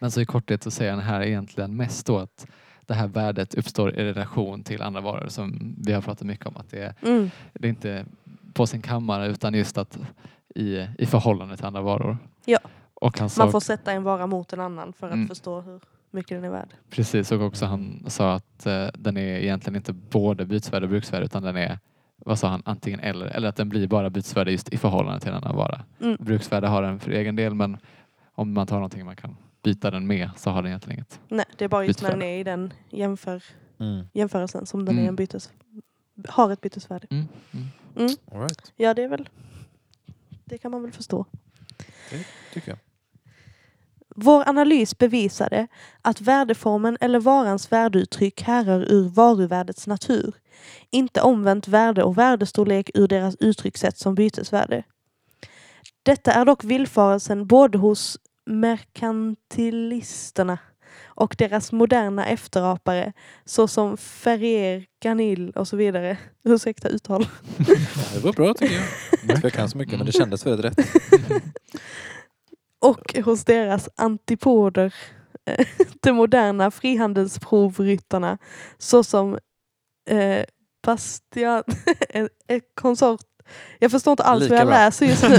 men 0.00 0.10
så 0.10 0.20
i 0.20 0.24
korthet 0.26 0.62
så 0.62 0.70
säger 0.70 0.90
han 0.92 1.00
här 1.00 1.22
egentligen 1.22 1.76
mest 1.76 2.06
då 2.06 2.18
att 2.18 2.46
det 2.86 2.94
här 2.94 3.06
värdet 3.08 3.54
uppstår 3.54 3.94
i 3.98 4.04
relation 4.04 4.64
till 4.64 4.82
andra 4.82 5.00
varor 5.00 5.28
som 5.28 5.74
vi 5.86 5.92
har 5.92 6.00
pratat 6.02 6.26
mycket 6.26 6.46
om. 6.46 6.56
Att 6.56 6.70
det 6.70 6.78
är, 6.82 6.94
Mm. 7.02 7.30
det 7.52 7.66
är 7.66 7.70
inte 7.70 8.04
på 8.52 8.66
sin 8.66 8.82
kammare 8.82 9.26
utan 9.26 9.54
just 9.54 9.78
att 9.78 9.98
i, 10.54 10.86
i 10.98 11.06
förhållande 11.06 11.56
till 11.56 11.66
andra 11.66 11.80
varor. 11.82 12.18
Ja. 12.44 12.58
Och 12.94 13.18
han 13.18 13.30
sa 13.30 13.42
Man 13.44 13.52
får 13.52 13.60
sätta 13.60 13.92
en 13.92 14.02
vara 14.02 14.26
mot 14.26 14.52
en 14.52 14.60
annan 14.60 14.92
för 14.92 15.06
att 15.06 15.12
Mm. 15.14 15.28
förstå 15.28 15.60
hur 15.60 15.80
mycket 16.10 16.36
den 16.36 16.44
är 16.44 16.50
värd. 16.50 16.68
precis 16.90 17.32
och 17.32 17.40
också 17.42 17.66
han 17.66 18.04
sa 18.06 18.34
att 18.34 18.66
eh, 18.66 18.86
den 18.94 19.16
är 19.16 19.22
egentligen 19.38 19.76
inte 19.76 19.92
både 19.92 20.44
bytesvärde 20.46 20.86
och 20.86 20.90
bruksvärde 20.90 21.24
utan 21.24 21.42
den 21.42 21.56
är 21.56 21.78
vad 22.24 22.38
sa 22.38 22.48
han, 22.48 22.62
antingen 22.64 23.00
eller, 23.00 23.26
eller 23.26 23.48
att 23.48 23.56
den 23.56 23.68
blir 23.68 23.86
bara 23.86 24.10
bytesvärde 24.10 24.52
just 24.52 24.68
i 24.68 24.76
förhållande 24.78 25.20
till 25.20 25.28
en 25.28 25.34
annan 25.34 25.56
vara. 25.56 25.84
Mm. 26.00 26.16
Bruksvärde 26.20 26.68
har 26.68 26.82
den 26.82 27.00
för 27.00 27.10
egen 27.10 27.36
del 27.36 27.54
men 27.54 27.76
om 28.34 28.52
man 28.52 28.66
tar 28.66 28.76
någonting 28.76 29.04
man 29.04 29.16
kan 29.16 29.36
byta 29.62 29.90
den 29.90 30.06
med 30.06 30.30
så 30.36 30.50
har 30.50 30.62
den 30.62 30.66
egentligen 30.70 30.98
inget. 30.98 31.20
Nej, 31.28 31.44
det 31.56 31.64
är 31.64 31.68
bara 31.68 31.84
just 31.84 32.02
när 32.02 32.10
den 32.10 32.22
är 32.22 32.38
i 32.38 32.44
den 32.44 32.72
jämför, 32.90 33.42
Mm. 33.80 34.06
jämförelsen 34.12 34.66
som 34.66 34.84
den 34.84 34.94
är 34.94 35.00
Mm. 35.00 35.08
en 35.08 35.16
bytes, 35.16 35.50
har 36.28 36.52
ett 36.52 36.60
bytesvärde. 36.60 37.06
Mm. 37.10 37.28
Mm. 37.52 37.66
Mm. 37.96 38.10
All 38.32 38.40
right. 38.40 38.72
Ja, 38.76 38.94
det 38.94 39.02
är 39.02 39.08
väl... 39.08 39.28
Det 40.44 40.58
kan 40.58 40.70
man 40.70 40.82
väl 40.82 40.92
förstå. 40.92 41.26
Tycker 42.52 42.68
jag. 42.70 42.78
Vår 44.16 44.48
analys 44.48 44.98
bevisade 44.98 45.66
att 46.02 46.20
värdeformen 46.20 46.96
eller 47.00 47.20
varans 47.20 47.72
värdeuttryck 47.72 48.42
härrör 48.42 48.92
ur 48.92 49.08
varuvärdets 49.08 49.86
natur. 49.86 50.34
Inte 50.90 51.20
omvänt 51.20 51.68
värde 51.68 52.02
och 52.02 52.18
värdestorlek 52.18 52.90
ur 52.94 53.08
deras 53.08 53.36
uttryckssätt 53.40 53.98
som 53.98 54.14
bytesvärde. 54.14 54.82
Detta 56.02 56.32
är 56.32 56.44
dock 56.44 56.64
villfarelsen 56.64 57.46
både 57.46 57.78
hos 57.78 58.18
merkantilisterna 58.46 60.58
och 61.04 61.34
deras 61.38 61.72
moderna 61.72 62.26
efterapare 62.26 63.12
såsom 63.44 63.96
Ferrier, 63.96 64.84
Ganil 65.02 65.50
och 65.50 65.68
så 65.68 65.76
vidare. 65.76 66.18
Ursäkta 66.44 66.88
uttal. 66.88 67.26
Ja, 67.58 67.64
det 68.14 68.20
var 68.24 68.32
bra 68.32 68.54
tycker 68.54 68.74
jag. 68.74 68.84
Inte 69.22 69.36
för 69.36 69.42
jag 69.42 69.52
kan 69.52 69.70
så 69.70 69.78
mycket 69.78 69.98
men 69.98 70.06
det 70.06 70.12
kändes 70.12 70.46
väldigt 70.46 70.64
rätt. 70.64 70.78
och 72.80 73.14
hos 73.24 73.44
deras 73.44 73.88
antipoder, 73.96 74.94
eh, 75.46 75.66
de 76.02 76.12
moderna 76.12 76.70
frihandelsprovryttarna 76.70 78.38
såsom 78.78 79.38
eh, 80.10 80.44
Bastian, 80.86 81.62
en, 82.08 82.28
en 82.46 82.60
konsort. 82.74 83.20
Jag 83.78 83.90
förstår 83.90 84.10
inte 84.12 84.22
alls 84.22 84.42
Lika 84.42 84.54
vad 84.54 84.60
jag 84.60 84.66
bra. 84.68 84.76
läser 84.76 85.06
just 85.06 85.22
nu. 85.22 85.36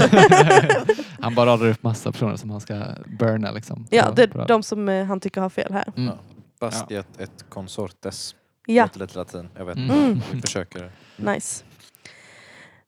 han 1.20 1.34
bara 1.34 1.46
radar 1.50 1.66
upp 1.68 1.82
massa 1.82 2.12
personer 2.12 2.36
som 2.36 2.50
han 2.50 2.60
ska 2.60 2.82
burna 3.18 3.50
liksom. 3.50 3.86
ja, 3.90 4.10
det 4.10 4.26
bra. 4.28 4.42
är 4.42 4.48
de 4.48 4.62
som 4.62 4.88
eh, 4.88 5.04
han 5.04 5.20
tycker 5.20 5.40
har 5.40 5.50
fel 5.50 5.72
här. 5.72 5.92
Mm. 5.96 6.06
Ja. 6.08 6.18
Bastiat 6.60 7.20
ett 7.20 7.44
consortes. 7.48 8.34
Ja, 8.66 8.82
Låter 8.84 9.00
lite 9.00 9.18
latin. 9.18 9.48
Jag 9.56 9.64
vet 9.64 9.76
Mm. 9.76 9.90
inte. 9.90 10.04
Mm. 10.06 10.20
Vi 10.32 10.40
försöker. 10.40 10.90
nice. 11.16 11.64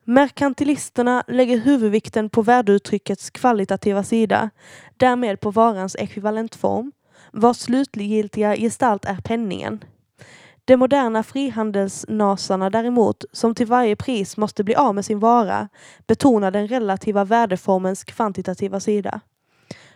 Merkantilisterna 0.05 1.25
lägger 1.29 1.59
huvudvikten 1.59 2.31
på 2.31 2.43
värdeuttryckets 2.43 3.31
kvalitativa 3.31 4.03
sida, 4.05 4.51
därmed 4.97 5.41
på 5.41 5.51
varans 5.51 5.97
ekvivalentform, 5.97 6.93
vars 7.33 7.57
slutgiltiga 7.57 8.57
gestalt 8.57 9.05
är 9.05 9.17
penningen. 9.25 9.85
De 10.67 10.77
moderna 10.77 11.23
frihandelsnasarna 11.23 12.71
däremot, 12.71 13.25
som 13.33 13.55
till 13.55 13.67
varje 13.67 13.97
pris 13.97 14.37
måste 14.37 14.65
bli 14.65 14.75
av 14.75 14.95
med 14.95 15.05
sin 15.05 15.19
vara, 15.19 15.69
betonar 16.07 16.51
den 16.51 16.69
relativa 16.69 17.25
värdeformens 17.25 18.05
kvantitativa 18.05 18.81
sida. 18.81 19.21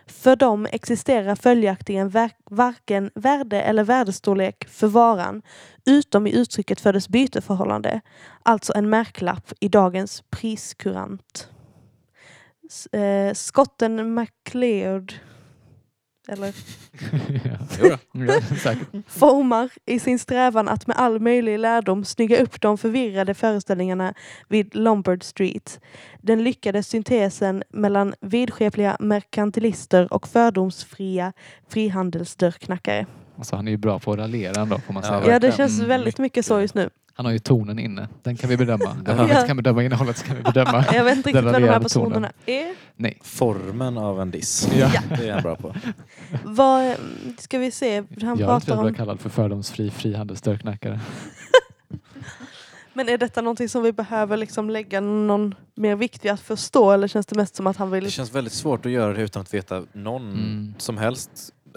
För 0.07 0.35
dem 0.35 0.67
existerar 0.71 1.35
följaktligen 1.35 2.11
varken 2.49 3.11
värde 3.15 3.61
eller 3.61 3.83
värdestorlek 3.83 4.65
för 4.69 4.87
varan 4.87 5.41
utom 5.85 6.27
i 6.27 6.35
uttrycket 6.35 6.81
för 6.81 6.93
dess 6.93 7.09
byteförhållande, 7.09 8.01
alltså 8.43 8.73
en 8.75 8.89
märklapp 8.89 9.53
i 9.59 9.67
dagens 9.67 10.23
priskurant. 10.29 11.49
S- 12.69 12.87
eh, 12.87 13.33
Skotten 13.33 14.13
MacLeod 14.13 15.13
eller 16.27 16.47
ja, 17.43 18.41
säkert. 18.63 18.87
formar 19.07 19.69
i 19.85 19.99
sin 19.99 20.19
strävan 20.19 20.67
att 20.69 20.87
med 20.87 20.97
all 20.97 21.19
möjlig 21.19 21.59
lärdom 21.59 22.05
snygga 22.05 22.41
upp 22.41 22.61
de 22.61 22.77
förvirrade 22.77 23.33
föreställningarna 23.33 24.13
vid 24.47 24.75
Lombard 24.75 25.23
Street. 25.23 25.79
Den 26.21 26.43
lyckade 26.43 26.83
syntesen 26.83 27.63
mellan 27.69 28.13
vidskepliga 28.21 28.97
merkantilister 28.99 30.13
och 30.13 30.27
fördomsfria 30.27 31.33
frihandelsdörrknackare. 31.69 33.05
Alltså, 33.37 33.55
han 33.55 33.67
är 33.67 33.71
ju 33.71 33.77
bra 33.77 33.99
på 33.99 34.11
att 34.11 34.19
raljera 34.19 34.61
ändå 34.61 34.77
får 34.79 34.93
man 34.93 35.03
Ja, 35.05 35.21
säga. 35.21 35.33
Ja, 35.33 35.39
det 35.39 35.51
känns 35.57 35.77
Mm, 35.77 35.89
väldigt 35.89 36.17
mycket 36.17 36.45
så 36.45 36.61
just 36.61 36.75
nu. 36.75 36.89
Han 37.21 37.25
har 37.25 37.31
ju 37.33 37.39
tonen 37.39 37.79
inne. 37.79 38.07
Den 38.23 38.37
kan 38.37 38.49
vi 38.49 38.57
bedöma. 38.57 38.85
Om 38.91 39.03
vi 39.05 39.11
Ja. 39.11 39.23
inte 39.23 39.47
kan 39.47 39.57
bedöma 39.57 39.83
innehållet 39.83 40.17
så 40.17 40.25
kan 40.25 40.35
vi 40.35 40.41
bedöma. 40.43 40.85
Jag 40.93 41.03
vet 41.03 41.17
inte 41.17 41.29
riktigt 41.29 41.45
vem 41.45 41.61
de 41.61 41.67
här 41.67 41.79
personerna 41.79 42.13
tonen. 42.15 42.31
är. 42.45 42.73
Nej. 42.95 43.17
Formen 43.23 43.97
av 43.97 44.21
en 44.21 44.31
diss. 44.31 44.69
Ja. 44.75 44.91
Det 45.17 45.27
är 45.29 45.33
han 45.33 45.41
bra 45.43 45.55
på. 45.55 45.75
Vad 46.43 46.95
ska 47.39 47.57
vi 47.59 47.71
se? 47.71 47.95
Han 47.97 48.07
Jag 48.21 48.37
pratar 48.37 48.55
att 48.55 48.65
du 48.65 48.71
är 48.73 48.77
om... 48.89 48.93
kallad 48.93 49.19
för 49.19 49.29
fördomsfri 49.29 49.89
frihandelsdörrknackare. 49.91 50.99
Men 52.93 53.09
är 53.09 53.17
detta 53.17 53.41
någonting 53.41 53.69
som 53.69 53.83
vi 53.83 53.91
behöver 53.93 54.37
liksom 54.37 54.69
lägga 54.69 55.01
någon 55.01 55.55
mer 55.75 55.95
vikt 55.95 56.25
vid 56.25 56.31
att 56.31 56.39
förstå 56.41 56.91
eller 56.91 57.07
känns 57.07 57.25
det 57.25 57.35
mest 57.35 57.55
som 57.55 57.67
att 57.67 57.77
han 57.77 57.91
vill... 57.91 58.03
Det 58.03 58.11
känns 58.11 58.35
väldigt 58.35 58.53
svårt 58.53 58.85
att 58.85 58.91
göra 58.91 59.13
det 59.13 59.21
utan 59.21 59.41
att 59.41 59.53
veta 59.53 59.83
någon 59.93 60.21
Mm. 60.33 60.73
som 60.77 60.97
helst. 60.97 61.29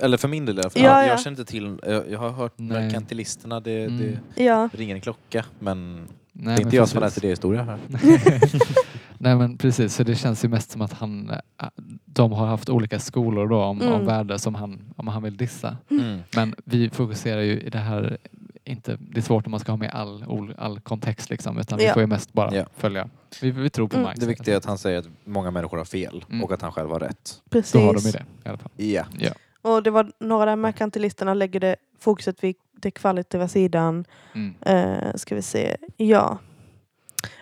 Eller 0.03 0.17
för 0.17 0.29
min 0.29 0.47
del 0.47 0.59
i 0.59 0.61
alla 0.61 0.71
fall. 0.71 0.83
Ja, 0.83 1.03
Jag 1.03 1.13
ja. 1.13 1.19
känner 1.19 1.41
inte 1.41 1.51
till, 1.53 1.79
jag, 1.87 2.11
jag 2.11 2.19
har 2.19 2.31
hört 2.31 2.59
merkantilisterna, 2.59 3.61
det, 3.61 3.85
Mm. 3.85 4.19
Ja. 4.35 4.69
det 4.73 4.79
ringer 4.79 4.95
en 4.95 5.01
klocka. 5.01 5.45
Men 5.59 6.09
Nej, 6.37 6.57
det 6.57 6.63
är 6.63 6.65
inte 6.65 6.77
jag 6.77 6.89
som 6.89 6.97
har 6.99 7.07
läst 7.07 7.19
idéhistoria 7.19 7.63
här. 7.63 7.79
Nej 9.19 9.37
men 9.37 9.57
precis, 9.59 9.95
så 9.95 10.03
det 10.03 10.15
känns 10.15 10.45
ju 10.45 10.49
mest 10.49 10.71
som 10.71 10.83
att 10.83 10.93
han, 10.93 11.31
äh, 11.31 11.69
de 12.05 12.33
har 12.33 12.47
haft 12.47 12.69
olika 12.69 12.99
skolor 13.01 13.49
då 13.49 13.63
om, 13.63 13.81
Mm. 13.81 13.93
om 13.93 14.07
värde 14.07 14.39
som 14.39 14.55
han, 14.55 14.81
om 14.97 15.09
han 15.09 15.23
vill 15.23 15.37
dissa. 15.37 15.77
Mm. 15.91 16.19
Men 16.37 16.55
vi 16.65 16.91
fokuserar 16.91 17.41
ju 17.41 17.61
i 17.61 17.71
det 17.71 17.79
här, 17.79 18.19
inte, 18.65 18.97
det 19.01 19.19
är 19.19 19.23
svårt 19.23 19.47
om 19.47 19.51
man 19.51 19.61
ska 19.61 19.73
ha 19.73 19.77
med 19.77 19.91
all, 19.91 20.25
all 20.59 20.81
kontext 20.81 21.31
liksom, 21.31 21.59
utan 21.59 21.79
vi 21.79 21.85
Ja. 21.85 21.93
får 21.93 22.03
ju 22.03 22.07
mest 22.07 22.33
bara 22.33 22.55
Ja. 22.55 22.67
följa. 22.77 23.09
Vi, 23.43 23.51
vi 23.51 23.71
tror 23.71 23.89
på 23.89 23.97
Mm. 23.97 24.05
Marx. 24.05 24.21
Det 24.21 24.27
viktiga 24.27 24.55
är 24.55 24.59
att 24.59 24.65
han 24.65 24.79
säger 24.79 24.99
att 24.99 25.07
många 25.25 25.51
människor 25.51 25.79
har 25.79 25.85
fel 25.85 26.25
Mm. 26.29 26.45
och 26.45 26.53
att 26.53 26.63
han 26.63 26.73
själv 26.73 26.91
har 26.91 27.01
rätt. 27.01 27.41
Precis. 27.51 27.73
Då 27.73 27.79
har 27.81 27.95
de 27.95 28.01
ju 28.01 28.11
det 28.11 28.25
i 28.45 28.49
alla 28.49 28.59
fall. 28.59 28.71
Ja. 28.77 29.05
Ja. 29.19 29.31
Och 29.65 29.83
det 29.83 29.91
var 29.91 30.13
några 30.19 30.45
där 30.45 30.57
merkantilisterna 30.57 31.35
lägger 31.35 31.61
det 31.61 31.77
fokuset 31.99 32.45
vid 32.45 32.57
den 32.73 32.93
kvalitativa 32.93 33.49
sidan. 33.49 34.05
Mm. 34.35 34.55
Uh, 34.69 35.15
ska 35.15 35.35
vi 35.35 35.43
se. 35.43 35.77
Ja. 35.97 36.39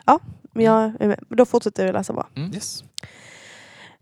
Ja, 0.05 0.21
men 0.53 0.65
jag 0.65 0.93
är 1.01 1.09
med. 1.09 1.25
Då 1.29 1.45
fortsätter 1.45 1.87
vi 1.87 1.93
läsa 1.93 2.13
bara. 2.13 2.27
Mm. 2.35 2.55
Yes. 2.55 2.85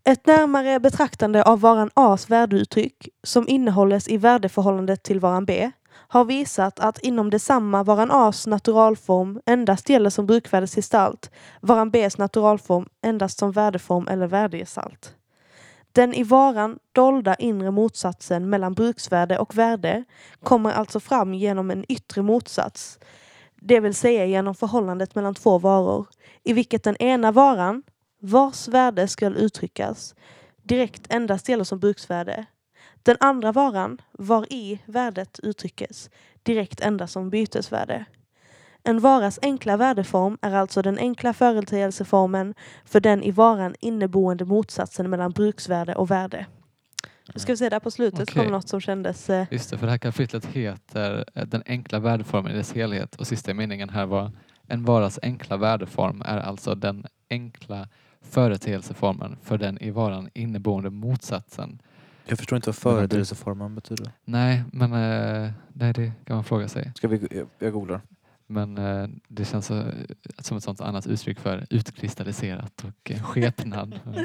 Ett 0.04 0.26
närmare 0.26 0.80
betraktande 0.80 1.42
av 1.42 1.60
varan 1.60 1.90
A's 1.94 2.30
värdeuttryck 2.30 3.08
som 3.22 3.48
innehålles 3.48 4.08
i 4.08 4.16
värdeförhållandet 4.16 5.02
till 5.02 5.20
varan 5.20 5.44
B 5.44 5.70
har 5.92 6.24
visat 6.24 6.80
att 6.80 6.98
inom 6.98 7.30
detsamma 7.30 7.82
varan 7.82 8.10
A's 8.10 8.48
naturalform 8.48 9.40
endast 9.46 9.88
gäller 9.88 10.10
som 10.10 10.26
brukvärdesgestalt, 10.26 11.30
varan 11.60 11.92
B's 11.92 12.18
naturalform 12.18 12.88
endast 13.02 13.38
som 13.38 13.52
värdeform 13.52 14.08
eller 14.08 14.26
värdegestalt. 14.26 15.14
Den 15.92 16.14
i 16.14 16.22
varan 16.22 16.78
dolda 16.92 17.34
inre 17.34 17.70
motsatsen 17.70 18.50
mellan 18.50 18.74
bruksvärde 18.74 19.38
och 19.38 19.58
värde 19.58 20.04
kommer 20.42 20.70
alltså 20.70 21.00
fram 21.00 21.34
genom 21.34 21.70
en 21.70 21.84
yttre 21.88 22.22
motsats, 22.22 22.98
det 23.60 23.80
vill 23.80 23.94
säga 23.94 24.26
genom 24.26 24.54
förhållandet 24.54 25.14
mellan 25.14 25.34
två 25.34 25.58
varor, 25.58 26.06
i 26.42 26.52
vilket 26.52 26.84
den 26.84 26.96
ena 26.96 27.32
varan, 27.32 27.82
vars 28.20 28.68
värde 28.68 29.08
skall 29.08 29.36
uttryckas, 29.36 30.14
direkt 30.62 31.06
endast 31.08 31.48
gäller 31.48 31.64
som 31.64 31.78
bruksvärde. 31.78 32.46
Den 33.02 33.16
andra 33.20 33.52
varan, 33.52 34.00
var 34.12 34.52
i 34.52 34.80
värdet 34.86 35.40
uttryckes, 35.42 36.10
direkt 36.42 36.80
endast 36.80 37.12
som 37.12 37.30
bytesvärde. 37.30 38.04
En 38.82 39.00
varas 39.00 39.38
enkla 39.42 39.76
värdeform 39.76 40.38
är 40.42 40.52
alltså 40.52 40.82
den 40.82 40.98
enkla 40.98 41.32
företeelseformen 41.32 42.54
för 42.84 43.00
den 43.00 43.22
i 43.22 43.30
varan 43.30 43.74
inneboende 43.80 44.44
motsatsen 44.44 45.10
mellan 45.10 45.30
bruksvärde 45.30 45.94
och 45.94 46.10
värde. 46.10 46.46
Nu 47.34 47.40
ska 47.40 47.52
vi 47.52 47.56
se, 47.56 47.68
där 47.68 47.80
på 47.80 47.90
slutet 47.90 48.20
Okej. 48.20 48.42
kom 48.42 48.52
något 48.52 48.68
som 48.68 48.80
kändes... 48.80 49.30
Eh, 49.30 49.46
Just 49.50 49.70
det, 49.70 49.78
för 49.78 49.86
det 49.86 49.90
här 49.90 49.98
kapitlet 49.98 50.46
heter 50.46 51.24
eh, 51.34 51.46
Den 51.46 51.62
enkla 51.66 51.98
värdeformen 51.98 52.52
i 52.52 52.56
dess 52.56 52.72
helhet 52.72 53.16
och 53.16 53.26
sista 53.26 53.54
meningen 53.54 53.88
här 53.88 54.06
var 54.06 54.32
En 54.66 54.84
varas 54.84 55.18
enkla 55.22 55.56
värdeform 55.56 56.22
är 56.22 56.38
alltså 56.38 56.74
den 56.74 57.06
enkla 57.30 57.88
företeelseformen 58.22 59.36
för 59.42 59.58
den 59.58 59.78
i 59.78 59.90
varan 59.90 60.28
inneboende 60.34 60.90
motsatsen. 60.90 61.82
Jag 62.26 62.38
förstår 62.38 62.56
inte 62.56 62.68
vad 62.68 62.76
företeelseformen 62.76 63.74
betyder. 63.74 64.12
Nej, 64.24 64.64
men 64.72 64.92
eh, 64.92 65.50
nej, 65.72 65.92
det 65.92 66.12
kan 66.24 66.36
man 66.36 66.44
fråga 66.44 66.68
sig. 66.68 66.92
Ska 66.94 67.08
vi, 67.08 67.28
jag, 67.30 67.46
jag 67.58 67.72
googlar. 67.72 68.00
Men 68.50 68.78
eh, 68.78 69.08
det 69.28 69.44
känns 69.44 69.66
så, 69.66 69.84
som 70.38 70.56
ett 70.56 70.62
sånt 70.62 70.80
annat 70.80 71.06
uttryck 71.06 71.40
för 71.40 71.66
utkristalliserat 71.70 72.84
och 72.84 73.10
eh, 73.10 73.22
skepnad. 73.22 74.00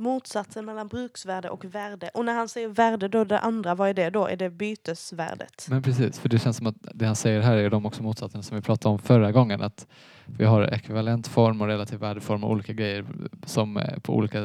motsatsen 0.00 0.64
mellan 0.64 0.88
bruksvärde 0.88 1.50
och 1.50 1.64
värde. 1.64 2.10
Och 2.14 2.24
när 2.24 2.34
han 2.34 2.48
säger 2.48 2.68
värde 2.68 3.08
då, 3.08 3.24
det 3.24 3.38
andra, 3.38 3.74
vad 3.74 3.88
är 3.88 3.94
det 3.94 4.10
då? 4.10 4.26
Är 4.26 4.36
det 4.36 4.50
bytesvärdet? 4.50 5.66
Men 5.68 5.82
precis, 5.82 6.18
för 6.18 6.28
det 6.28 6.38
känns 6.38 6.56
som 6.56 6.66
att 6.66 6.76
det 6.80 7.06
han 7.06 7.16
säger 7.16 7.40
här 7.40 7.56
är 7.56 7.70
de 7.70 7.86
också 7.86 8.02
motsatsen 8.02 8.42
som 8.42 8.56
vi 8.56 8.62
pratade 8.62 8.92
om 8.92 8.98
förra 8.98 9.32
gången. 9.32 9.62
Att 9.62 9.86
vi 10.26 10.44
har 10.44 10.62
ekvivalentform 10.62 11.60
och 11.60 11.66
relativ 11.66 11.98
värdeform 11.98 12.44
och 12.44 12.50
olika 12.50 12.72
grejer 12.72 13.06
som 13.46 13.76
är 13.76 14.00
på 14.00 14.14
olika 14.14 14.38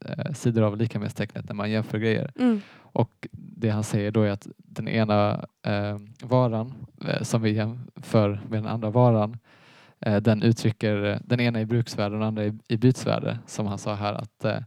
eh, 0.00 0.32
sidor 0.34 0.62
av 0.62 0.76
likamässtecknet 0.76 1.48
när 1.48 1.54
man 1.54 1.70
jämför 1.70 1.98
grejer. 1.98 2.32
Mm. 2.38 2.60
Och 2.94 3.28
det 3.32 3.70
han 3.70 3.84
säger 3.84 4.10
då 4.10 4.22
är 4.22 4.30
att 4.30 4.46
den 4.56 4.88
ena 4.88 5.44
eh, 5.66 5.98
varan 6.22 6.74
eh, 7.08 7.22
som 7.22 7.42
vi 7.42 7.50
jämför 7.50 8.28
med 8.48 8.62
den 8.62 8.66
andra 8.66 8.90
varan 8.90 9.38
eh, 10.00 10.16
den 10.16 10.42
uttrycker, 10.42 11.04
eh, 11.04 11.18
den 11.24 11.40
ena 11.40 11.60
i 11.60 11.66
bruksvärde 11.66 12.14
och 12.14 12.20
den 12.20 12.28
andra 12.28 12.44
i, 12.44 12.58
i 12.68 12.76
bytesvärde 12.76 13.38
som 13.46 13.66
han 13.66 13.78
sa 13.78 13.94
här 13.94 14.14
att 14.14 14.44
eh, 14.44 14.58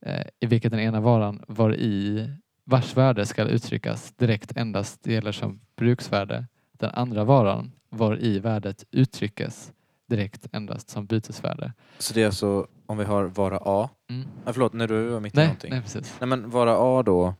eh, 0.00 0.26
i 0.40 0.46
vilket 0.46 0.70
den 0.70 0.80
ena 0.80 1.00
varan 1.00 1.42
var 1.48 1.74
i 1.74 2.30
vars 2.64 2.96
värde 2.96 3.26
ska 3.26 3.42
uttryckas 3.42 4.12
direkt 4.16 4.56
endast 4.56 5.06
gäller 5.06 5.32
som 5.32 5.60
bruksvärde. 5.76 6.46
Den 6.72 6.90
andra 6.90 7.24
varan 7.24 7.72
var 7.88 8.22
i 8.22 8.38
värdet 8.38 8.84
uttryckes 8.90 9.72
direkt 10.08 10.46
endast 10.52 10.90
som 10.90 11.06
bytesvärde. 11.06 11.72
Så 11.98 12.14
det 12.14 12.22
är 12.22 12.26
alltså 12.26 12.66
om 12.86 12.98
vi 12.98 13.04
har 13.04 13.24
vara 13.24 13.58
A. 13.64 13.90
Mm. 14.10 14.28
Ah, 14.44 14.52
förlåt, 14.52 14.72
när 14.72 14.88
du 14.88 15.08
var 15.08 15.20
mitt 15.20 15.34
i 15.34 15.36
Nej, 15.36 15.46
någonting. 15.46 15.70
nej, 15.70 15.82
precis. 15.82 16.16
Nej 16.20 16.28
men 16.28 16.50
vara 16.50 16.76
A 16.78 17.02
då 17.02 17.34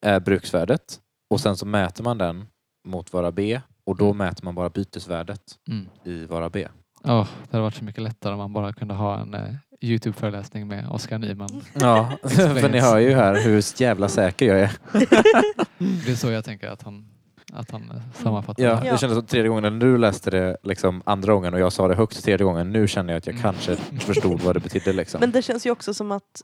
är 0.00 0.20
bruksvärdet 0.20 1.00
och 1.30 1.40
sen 1.40 1.56
så 1.56 1.66
mäter 1.66 2.04
man 2.04 2.18
den 2.18 2.46
mot 2.88 3.12
vara 3.12 3.32
B 3.32 3.60
och 3.86 3.96
då 3.96 4.04
Mm. 4.04 4.16
mäter 4.16 4.44
man 4.44 4.54
bara 4.54 4.70
bytesvärdet 4.70 5.42
Mm. 5.68 5.88
i 6.04 6.24
vara 6.26 6.50
B. 6.50 6.68
Ja, 7.04 7.28
det 7.44 7.56
hade 7.56 7.62
varit 7.62 7.74
så 7.74 7.84
mycket 7.84 8.02
lättare 8.02 8.32
om 8.32 8.38
man 8.38 8.52
bara 8.52 8.72
kunde 8.72 8.94
ha 8.94 9.18
en 9.20 9.34
eh, 9.34 9.54
Youtube-föreläsning 9.80 10.68
med 10.68 10.88
Oskar 10.90 11.18
Nyman. 11.18 11.48
Ja, 11.74 12.12
för 12.28 12.68
ni 12.68 12.78
hör 12.78 12.98
ju 12.98 13.14
här 13.14 13.44
hur 13.44 13.80
jävla 13.82 14.08
säker 14.08 14.46
jag 14.46 14.60
är. 14.60 14.72
Det 16.06 16.10
är 16.12 16.14
så 16.16 16.30
jag 16.30 16.44
tänker 16.44 16.68
att 16.68 16.82
han, 16.82 17.08
att 17.52 17.70
han 17.70 17.90
eh, 17.90 18.22
sammanfattar 18.22 18.62
Ja, 18.62 18.74
det 18.74 18.90
det 18.90 18.98
kändes 18.98 19.18
som 19.18 19.26
tredje 19.26 19.48
gången 19.48 19.62
när 19.62 19.86
du 19.86 19.98
läste 19.98 20.30
det 20.30 20.56
liksom 20.62 21.02
andra 21.06 21.32
gången 21.32 21.54
och 21.54 21.60
jag 21.60 21.72
sa 21.72 21.88
det 21.88 21.94
högt 21.94 22.24
tredje 22.24 22.44
gången. 22.44 22.70
Nu 22.72 22.88
känner 22.88 23.12
jag 23.12 23.18
att 23.18 23.26
jag 23.26 23.32
Mm. 23.34 23.42
kanske 23.42 23.76
förstod 23.76 24.40
vad 24.40 24.56
det 24.56 24.60
betydde. 24.60 24.92
Liksom. 24.92 25.20
Men 25.20 25.30
det 25.30 25.42
känns 25.42 25.66
ju 25.66 25.70
också 25.70 25.94
som 25.94 26.12
att 26.12 26.42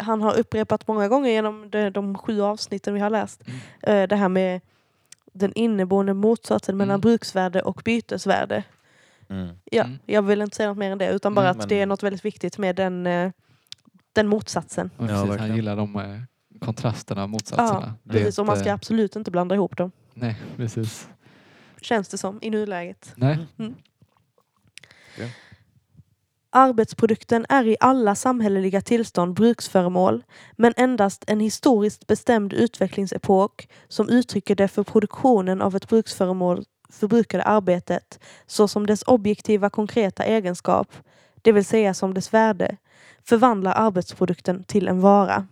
han 0.00 0.22
har 0.22 0.38
upprepat 0.38 0.88
många 0.88 1.08
gånger 1.08 1.30
genom 1.30 1.70
de, 1.70 1.90
de 1.90 2.18
sju 2.18 2.40
avsnitten 2.42 2.94
vi 2.94 3.00
har 3.00 3.10
läst. 3.10 3.42
Mm. 3.46 3.58
eh, 3.82 4.08
Det 4.08 4.16
här 4.16 4.28
med 4.28 4.60
den 5.32 5.52
inneboende 5.54 6.14
motsatsen 6.14 6.76
mellan 6.76 6.90
Mm. 6.94 7.00
bruksvärde 7.00 7.62
och 7.62 7.82
bytesvärde. 7.84 8.62
Mm. 9.28 9.48
Ja, 9.64 9.84
Mm. 9.84 9.98
Jag 10.06 10.22
vill 10.22 10.42
inte 10.42 10.56
säga 10.56 10.68
något 10.68 10.78
mer 10.78 10.90
än 10.92 10.98
det 10.98 11.08
utan 11.12 11.34
bara 11.34 11.40
Mm, 11.46 11.50
att 11.50 11.56
men- 11.58 11.68
det 11.68 11.80
är 11.80 11.86
något 11.86 12.02
väldigt 12.02 12.24
viktigt 12.24 12.58
med 12.58 12.76
den, 12.76 13.06
eh, 13.06 13.30
den 14.12 14.28
motsatsen. 14.28 14.90
Ja, 14.98 15.06
precis, 15.06 15.36
han 15.40 15.56
gillar 15.56 15.76
de 15.76 15.96
eh, 15.96 16.58
kontrasterna 16.60 17.26
motsatserna. 17.26 17.80
Ja, 17.82 17.92
Det 18.02 18.18
är 18.18 18.22
precis, 18.24 18.38
och 18.38 18.46
man 18.46 18.56
ska 18.58 18.72
absolut 18.72 19.16
inte 19.16 19.30
blanda 19.30 19.54
ihop 19.54 19.76
dem. 19.76 19.90
Nej, 20.14 20.36
precis. 20.56 21.08
Känns 21.80 22.08
det 22.08 22.18
som 22.18 22.38
i 22.42 22.50
nuläget. 22.50 23.12
Nej. 23.16 23.38
Mm. 23.58 23.74
Ja. 25.18 25.24
Arbetsprodukten 26.58 27.46
är 27.48 27.66
i 27.66 27.76
alla 27.80 28.14
samhälleliga 28.14 28.80
tillstånd 28.80 29.34
bruksföremål, 29.34 30.24
men 30.52 30.72
endast 30.76 31.24
en 31.26 31.40
historiskt 31.40 32.06
bestämd 32.06 32.52
utvecklingsepok 32.52 33.68
som 33.88 34.08
uttrycker 34.08 34.54
det 34.54 34.68
för 34.68 34.82
produktionen 34.82 35.62
av 35.62 35.76
ett 35.76 35.88
bruksföremål 35.88 36.64
förbrukade 36.88 37.44
arbetet 37.44 38.20
såsom 38.46 38.86
dess 38.86 39.02
objektiva 39.06 39.70
konkreta 39.70 40.24
egenskap, 40.24 40.92
det 41.42 41.52
vill 41.52 41.64
säga 41.64 41.94
som 41.94 42.14
dess 42.14 42.34
värde, 42.34 42.76
förvandlar 43.24 43.72
arbetsprodukten 43.76 44.64
till 44.64 44.88
en 44.88 45.00
vara. 45.00 45.46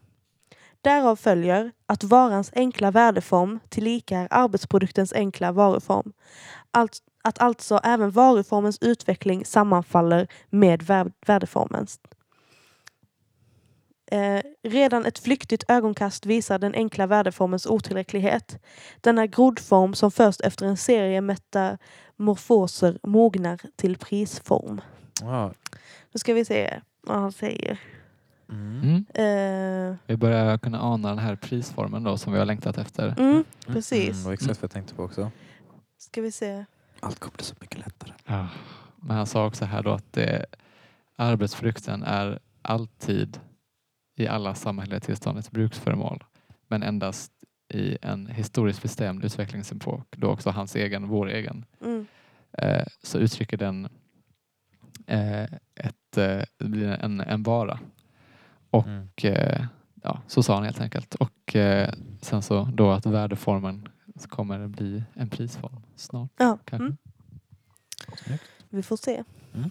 Därav 0.81 1.17
följer 1.17 1.73
att 1.87 2.05
varans 2.05 2.53
enkla 2.55 2.91
värdeform 2.91 3.61
tillika 3.69 4.19
är 4.19 4.29
arbetsproduktens 4.31 5.13
enkla 5.13 5.53
varuform. 5.53 6.13
Allt, 6.71 6.99
att 7.25 7.39
alltså 7.39 7.81
även 7.83 8.11
varuformens 8.11 8.79
utveckling 8.81 9.45
sammanfaller 9.45 10.27
med 10.51 10.83
vär, 10.83 11.13
värdeformens. 11.27 12.01
Eh, 14.11 14.41
redan 14.63 15.07
ett 15.07 15.19
flyktigt 15.19 15.65
ögonkast 15.69 16.27
visar 16.27 16.59
den 16.59 16.75
enkla 16.75 17.07
värdeformens 17.07 17.67
otillräcklighet. 17.67 18.59
Denna 19.01 19.27
grodform 19.27 19.95
som 19.95 20.11
först 20.11 20.41
efter 20.41 20.67
en 20.67 20.77
serie 20.77 21.21
metamorfoser 21.21 22.99
mognar 23.03 23.61
till 23.77 23.99
prisform. 23.99 24.81
Ja. 25.21 25.53
Nu 26.13 26.19
ska 26.19 26.35
vi 26.35 26.45
se 26.45 26.81
vad 27.07 27.19
han 27.19 27.33
säger. 27.33 27.79
Mm. 28.51 29.05
Eh, 29.15 29.97
Vi 30.07 30.17
börjar 30.17 30.59
kunna 30.59 30.81
ana 30.81 31.09
den 31.09 31.19
här 31.19 31.37
prisformen 31.37 32.03
då 32.03 32.17
som 32.19 32.33
vi 32.33 32.39
har 32.39 32.47
längtat 32.47 32.79
efter. 32.79 33.15
mm, 33.19 33.45
precis. 33.67 34.09
Mm, 34.09 34.19
det 34.19 34.25
var 34.25 34.33
exakt 34.33 34.63
vad 34.63 34.63
jag 34.63 34.71
tänkte 34.71 34.95
på 34.95 35.03
också. 35.03 35.31
Ska 35.99 36.21
vi 36.23 36.33
se. 36.33 36.65
Allt 37.05 37.19
kommer 37.21 37.37
bli 37.37 37.45
så 37.45 37.55
mycket 37.61 37.79
lättare. 37.79 38.13
Ja. 38.27 38.49
Men 38.97 39.17
han 39.17 39.27
sa 39.27 39.47
också 39.47 39.65
här 39.65 39.83
då 39.83 39.93
att 39.93 40.13
det, 40.13 40.47
arbetsfrukten 41.17 42.03
är 42.03 42.39
alltid 42.63 43.41
i 44.17 44.27
alla 44.29 44.55
samhälleliga 44.55 45.01
tillstånd 45.01 45.39
ett 45.39 45.51
bruksföremål 45.51 46.25
men 46.69 46.83
endast 46.83 47.33
i 47.69 47.99
en 48.03 48.27
historiskt 48.27 48.83
bestämd 48.83 49.25
utvecklingsepok, 49.25 50.07
då 50.17 50.29
också 50.29 50.51
hans 50.51 50.77
egen, 50.77 51.09
vår 51.09 51.29
egen, 51.31 51.65
Mm, 51.81 52.07
eh, 52.53 52.87
så 53.03 53.19
uttrycker 53.19 53.57
den 53.57 53.89
eh, 55.07 55.43
ett, 55.75 56.17
eh, 56.17 56.43
blir 56.59 56.89
en, 56.89 57.21
en 57.21 57.43
vara. 57.43 57.79
Och 58.71 58.87
Mm. 58.87 59.09
eh, 59.23 59.67
ja, 60.03 60.23
så 60.27 60.43
sa 60.43 60.55
han 60.55 60.65
helt 60.65 60.81
enkelt. 60.81 61.15
Och 61.15 61.57
eh, 61.57 61.95
sen 62.21 62.43
så 62.43 62.65
då 62.65 62.91
att 62.91 63.07
värdeformen 63.07 63.89
kommer 64.23 64.59
det 64.59 64.69
bli 64.69 65.03
en 65.15 65.31
prisform 65.31 65.83
snart. 65.97 66.31
ja, 66.37 66.59
Kanske. 66.65 66.85
mm, 66.85 68.39
vi 68.69 68.83
får 68.83 68.97
se. 68.97 69.25
Mm. 69.55 69.71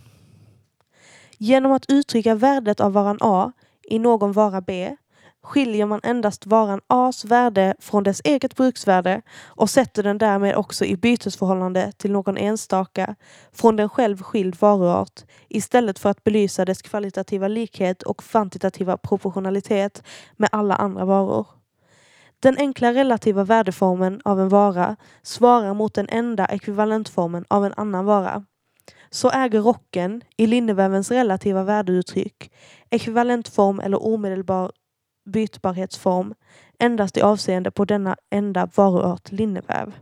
Genom 1.38 1.72
att 1.72 1.86
uttrycka 1.90 2.36
värdet 2.36 2.80
av 2.80 2.94
varan 2.94 3.18
A 3.22 3.52
i 3.84 4.00
någon 4.00 4.32
vara 4.32 4.62
B 4.62 4.98
skiljer 5.44 5.86
man 5.86 6.00
endast 6.04 6.46
varan 6.46 6.82
A's 6.88 7.28
värde 7.28 7.76
från 7.80 8.04
dess 8.04 8.22
eget 8.24 8.56
bruksvärde 8.56 9.22
och 9.46 9.70
sätter 9.70 10.04
den 10.04 10.18
därmed 10.18 10.56
också 10.56 10.86
i 10.86 10.98
bytesförhållande 10.98 11.92
till 11.92 12.12
någon 12.12 12.38
enstaka, 12.38 13.16
från 13.52 13.76
den 13.76 13.90
själv 13.90 14.22
skild 14.22 14.56
varuart 14.60 15.22
istället 15.48 16.00
för 16.00 16.10
att 16.10 16.24
belysa 16.24 16.66
dess 16.66 16.82
kvalitativa 16.82 17.48
likhet 17.48 18.04
och 18.04 18.18
kvantitativa 18.18 18.98
proportionalitet 18.98 20.04
med 20.38 20.50
alla 20.52 20.76
andra 20.76 21.06
varor. 21.06 21.48
Den 22.44 22.58
enkla 22.58 22.94
relativa 22.94 23.44
värdeformen 23.44 24.22
av 24.26 24.40
en 24.40 24.50
vara 24.50 24.96
svarar 25.22 25.74
mot 25.74 25.94
den 25.94 26.10
enda 26.10 26.46
ekvivalentformen 26.46 27.46
av 27.48 27.66
en 27.66 27.74
annan 27.78 28.06
vara. 28.06 28.46
Så 29.10 29.30
äger 29.32 29.62
rocken, 29.62 30.22
i 30.38 30.48
linnevävens 30.48 31.12
relativa 31.12 31.64
värdeuttryck, 31.64 32.52
ekvivalentform 32.90 33.80
eller 33.80 34.04
omedelbar 34.06 34.72
bytbarhetsform 35.26 36.34
endast 36.80 37.18
i 37.18 37.22
avseende 37.22 37.72
på 37.72 37.86
denna 37.86 38.16
enda 38.30 38.70
varuart 38.76 39.32
linneväv. 39.32 39.94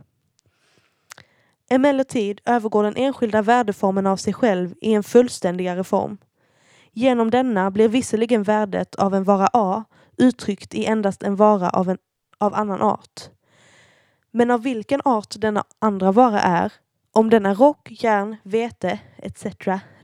Emellertid 1.70 2.40
övergår 2.44 2.82
den 2.82 2.96
enskilda 2.96 3.42
värdeformen 3.42 4.06
av 4.06 4.16
sig 4.16 4.32
själv 4.32 4.74
i 4.80 4.94
en 4.94 5.02
fullständigare 5.02 5.84
form. 5.84 6.18
Genom 6.92 7.30
denna 7.30 7.70
blir 7.70 7.88
visserligen 7.88 8.42
värdet 8.42 8.94
av 8.94 9.14
en 9.14 9.24
vara 9.24 9.48
A 9.52 9.84
uttryckt 10.18 10.74
i 10.74 10.84
endast 10.84 11.22
en 11.22 11.36
vara 11.36 11.70
av, 11.70 11.88
en, 11.88 11.98
av 12.42 12.54
annan 12.54 12.82
art. 12.82 13.30
Men 14.30 14.50
av 14.50 14.62
vilken 14.62 15.00
art 15.04 15.34
denna 15.38 15.64
andra 15.78 16.12
vara 16.12 16.40
är, 16.40 16.72
om 17.12 17.30
den 17.30 17.46
är 17.46 17.54
rock, 17.54 17.88
järn, 17.90 18.36
vete 18.42 18.98
etc. 19.16 19.46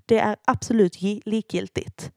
Det 0.07 0.18
är 0.18 0.36
absolut 0.45 1.03
likgiltigt. 1.24 2.12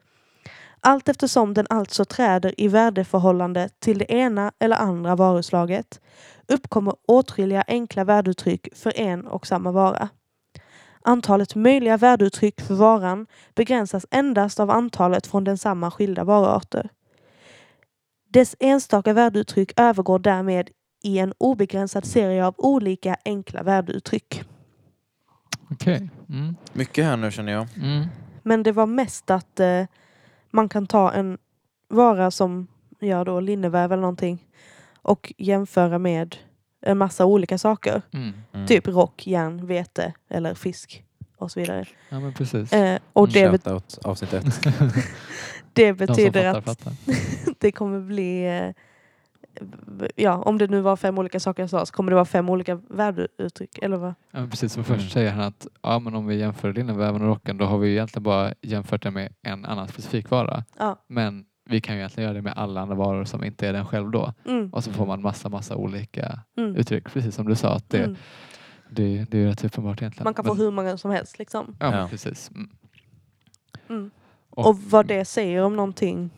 Allt 0.80 1.10
eftersom 1.10 1.54
den 1.54 1.66
alltså 1.70 2.06
träder 2.06 2.62
i 2.62 2.68
värdeförhållande 2.68 3.70
till 3.80 3.98
det 3.98 4.12
ena 4.12 4.52
eller 4.60 4.76
andra 4.76 5.16
varuslaget 5.16 6.02
uppkommer 6.48 6.96
åtskilliga 7.08 7.64
enkla 7.68 8.04
värdeuttryck 8.04 8.68
för 8.76 9.00
en 9.00 9.28
och 9.28 9.48
samma 9.48 9.72
vara. 9.72 10.10
Antalet 11.04 11.56
möjliga 11.56 11.98
värdeuttryck 11.98 12.62
för 12.62 12.76
varan 12.76 13.28
begränsas 13.56 14.06
endast 14.12 14.60
av 14.60 14.70
antalet 14.70 15.28
från 15.28 15.44
densamma 15.44 15.92
skilda 15.92 16.24
varuarter. 16.24 16.90
Dess 18.32 18.56
enstaka 18.60 19.14
värdeuttryck 19.14 19.80
övergår 19.80 20.20
därmed 20.20 20.70
i 21.04 21.20
en 21.20 21.34
obegränsad 21.38 22.06
serie 22.06 22.46
av 22.46 22.56
olika 22.58 23.16
enkla 23.26 23.64
värdeuttryck. 23.64 24.44
Okej. 25.72 26.10
Mm. 26.30 26.56
Mycket 26.74 27.06
här 27.06 27.18
nu 27.18 27.32
känner 27.32 27.52
jag. 27.52 27.68
Mm. 27.78 28.08
Men 28.44 28.64
det 28.64 28.72
var 28.72 28.86
mest 28.86 29.30
att 29.30 29.60
eh, 29.60 29.86
man 30.52 30.70
kan 30.70 30.88
ta 30.88 31.12
en 31.12 31.38
vara 31.88 32.32
som 32.32 32.68
ja, 33.00 33.24
då 33.24 33.40
linneväv 33.40 33.92
eller 33.92 34.02
någonting 34.02 34.48
och 35.02 35.34
jämföra 35.38 36.00
med 36.00 36.36
en 36.82 36.98
massa 36.98 37.26
olika 37.26 37.58
saker. 37.58 38.02
Mm. 38.14 38.34
Mm. 38.54 38.68
Typ 38.68 38.88
rock, 38.88 39.28
järn, 39.28 39.66
vete 39.66 40.14
eller 40.30 40.54
fisk 40.54 41.06
och 41.42 41.52
så 41.52 41.60
vidare. 41.60 41.86
Ja 42.10 42.20
men 42.20 42.34
precis. 42.34 42.74
Eh, 42.74 43.00
och 43.14 43.30
det, 43.30 43.50
bet- 43.52 43.64
Shoutout 43.64 44.00
avsnitt 44.04 44.34
ett. 44.34 44.46
det 45.74 45.92
De 45.92 45.98
som 45.98 46.08
betyder 46.08 46.54
fattar, 46.54 46.72
att 46.72 46.80
fattar. 46.80 46.94
det 47.60 47.72
kommer 47.72 48.00
bli 48.00 48.46
eh, 48.60 48.70
Ja, 50.16 50.36
om 50.36 50.58
det 50.58 50.68
nu 50.68 50.82
var 50.82 50.96
fem 50.96 51.18
olika 51.18 51.40
saker 51.40 51.64
jag 51.64 51.70
sa 51.70 51.86
så 51.86 51.94
kommer 51.94 52.12
det 52.12 52.16
vara 52.16 52.26
fem 52.26 52.50
olika 52.50 52.76
värdeuttryck. 52.90 53.78
Eller 53.82 53.98
vad? 53.98 54.10
Ja, 54.32 54.40
men 54.40 54.50
precis, 54.50 54.74
för 54.76 54.84
Mm. 54.84 55.00
först 55.00 55.12
säger 55.14 55.32
han 55.32 55.44
att 55.44 55.68
ja, 55.82 56.00
men 56.00 56.16
om 56.16 56.28
vi 56.28 56.36
jämför 56.36 56.74
linneväven 56.74 57.22
och 57.22 57.28
rocken 57.28 57.58
då 57.58 57.66
har 57.66 57.78
vi 57.78 57.92
egentligen 57.92 58.24
bara 58.24 58.54
jämfört 58.62 59.04
det 59.04 59.12
med 59.12 59.34
en 59.42 59.66
annan 59.66 59.88
specifik 59.88 60.30
vara. 60.30 60.64
Ja. 60.80 61.04
Men 61.08 61.46
vi 61.70 61.82
kan 61.82 61.96
ju 61.96 62.00
egentligen 62.02 62.26
göra 62.30 62.34
det 62.38 62.42
med 62.42 62.54
alla 62.56 62.82
andra 62.82 62.96
varor 62.96 63.26
som 63.26 63.44
inte 63.44 63.68
är 63.68 63.74
den 63.74 63.86
själv 63.86 64.12
då. 64.12 64.34
Mm, 64.46 64.70
Och 64.74 64.84
så 64.84 64.92
får 64.92 65.06
man 65.06 65.22
massa, 65.22 65.50
massa 65.50 65.76
olika 65.76 66.40
mm, 66.58 66.76
uttryck. 66.76 67.14
Precis 67.14 67.36
som 67.36 67.48
du 67.50 67.56
sa, 67.56 67.74
att 67.76 67.90
det, 67.90 68.04
mm. 68.04 68.16
Det, 68.92 69.26
det 69.32 69.38
är 69.38 69.48
rätt 69.48 69.64
uppenbart 69.64 70.02
egentligen. 70.02 70.24
Man 70.24 70.34
kan 70.34 70.46
få 70.46 70.54
Men- 70.54 70.64
hur 70.64 70.72
många 70.72 70.98
som 70.98 71.12
helst 71.12 71.40
liksom. 71.40 71.76
Ja, 71.80 71.98
Ja. 72.00 72.08
precis. 72.10 72.52
Mm. 72.56 72.70
Mm. 73.90 74.12
Och- 74.50 74.68
Och 74.70 74.78
vad 74.80 75.06
det 75.06 75.26
säger 75.26 75.64
om 75.64 75.76
någonting. 75.76 76.30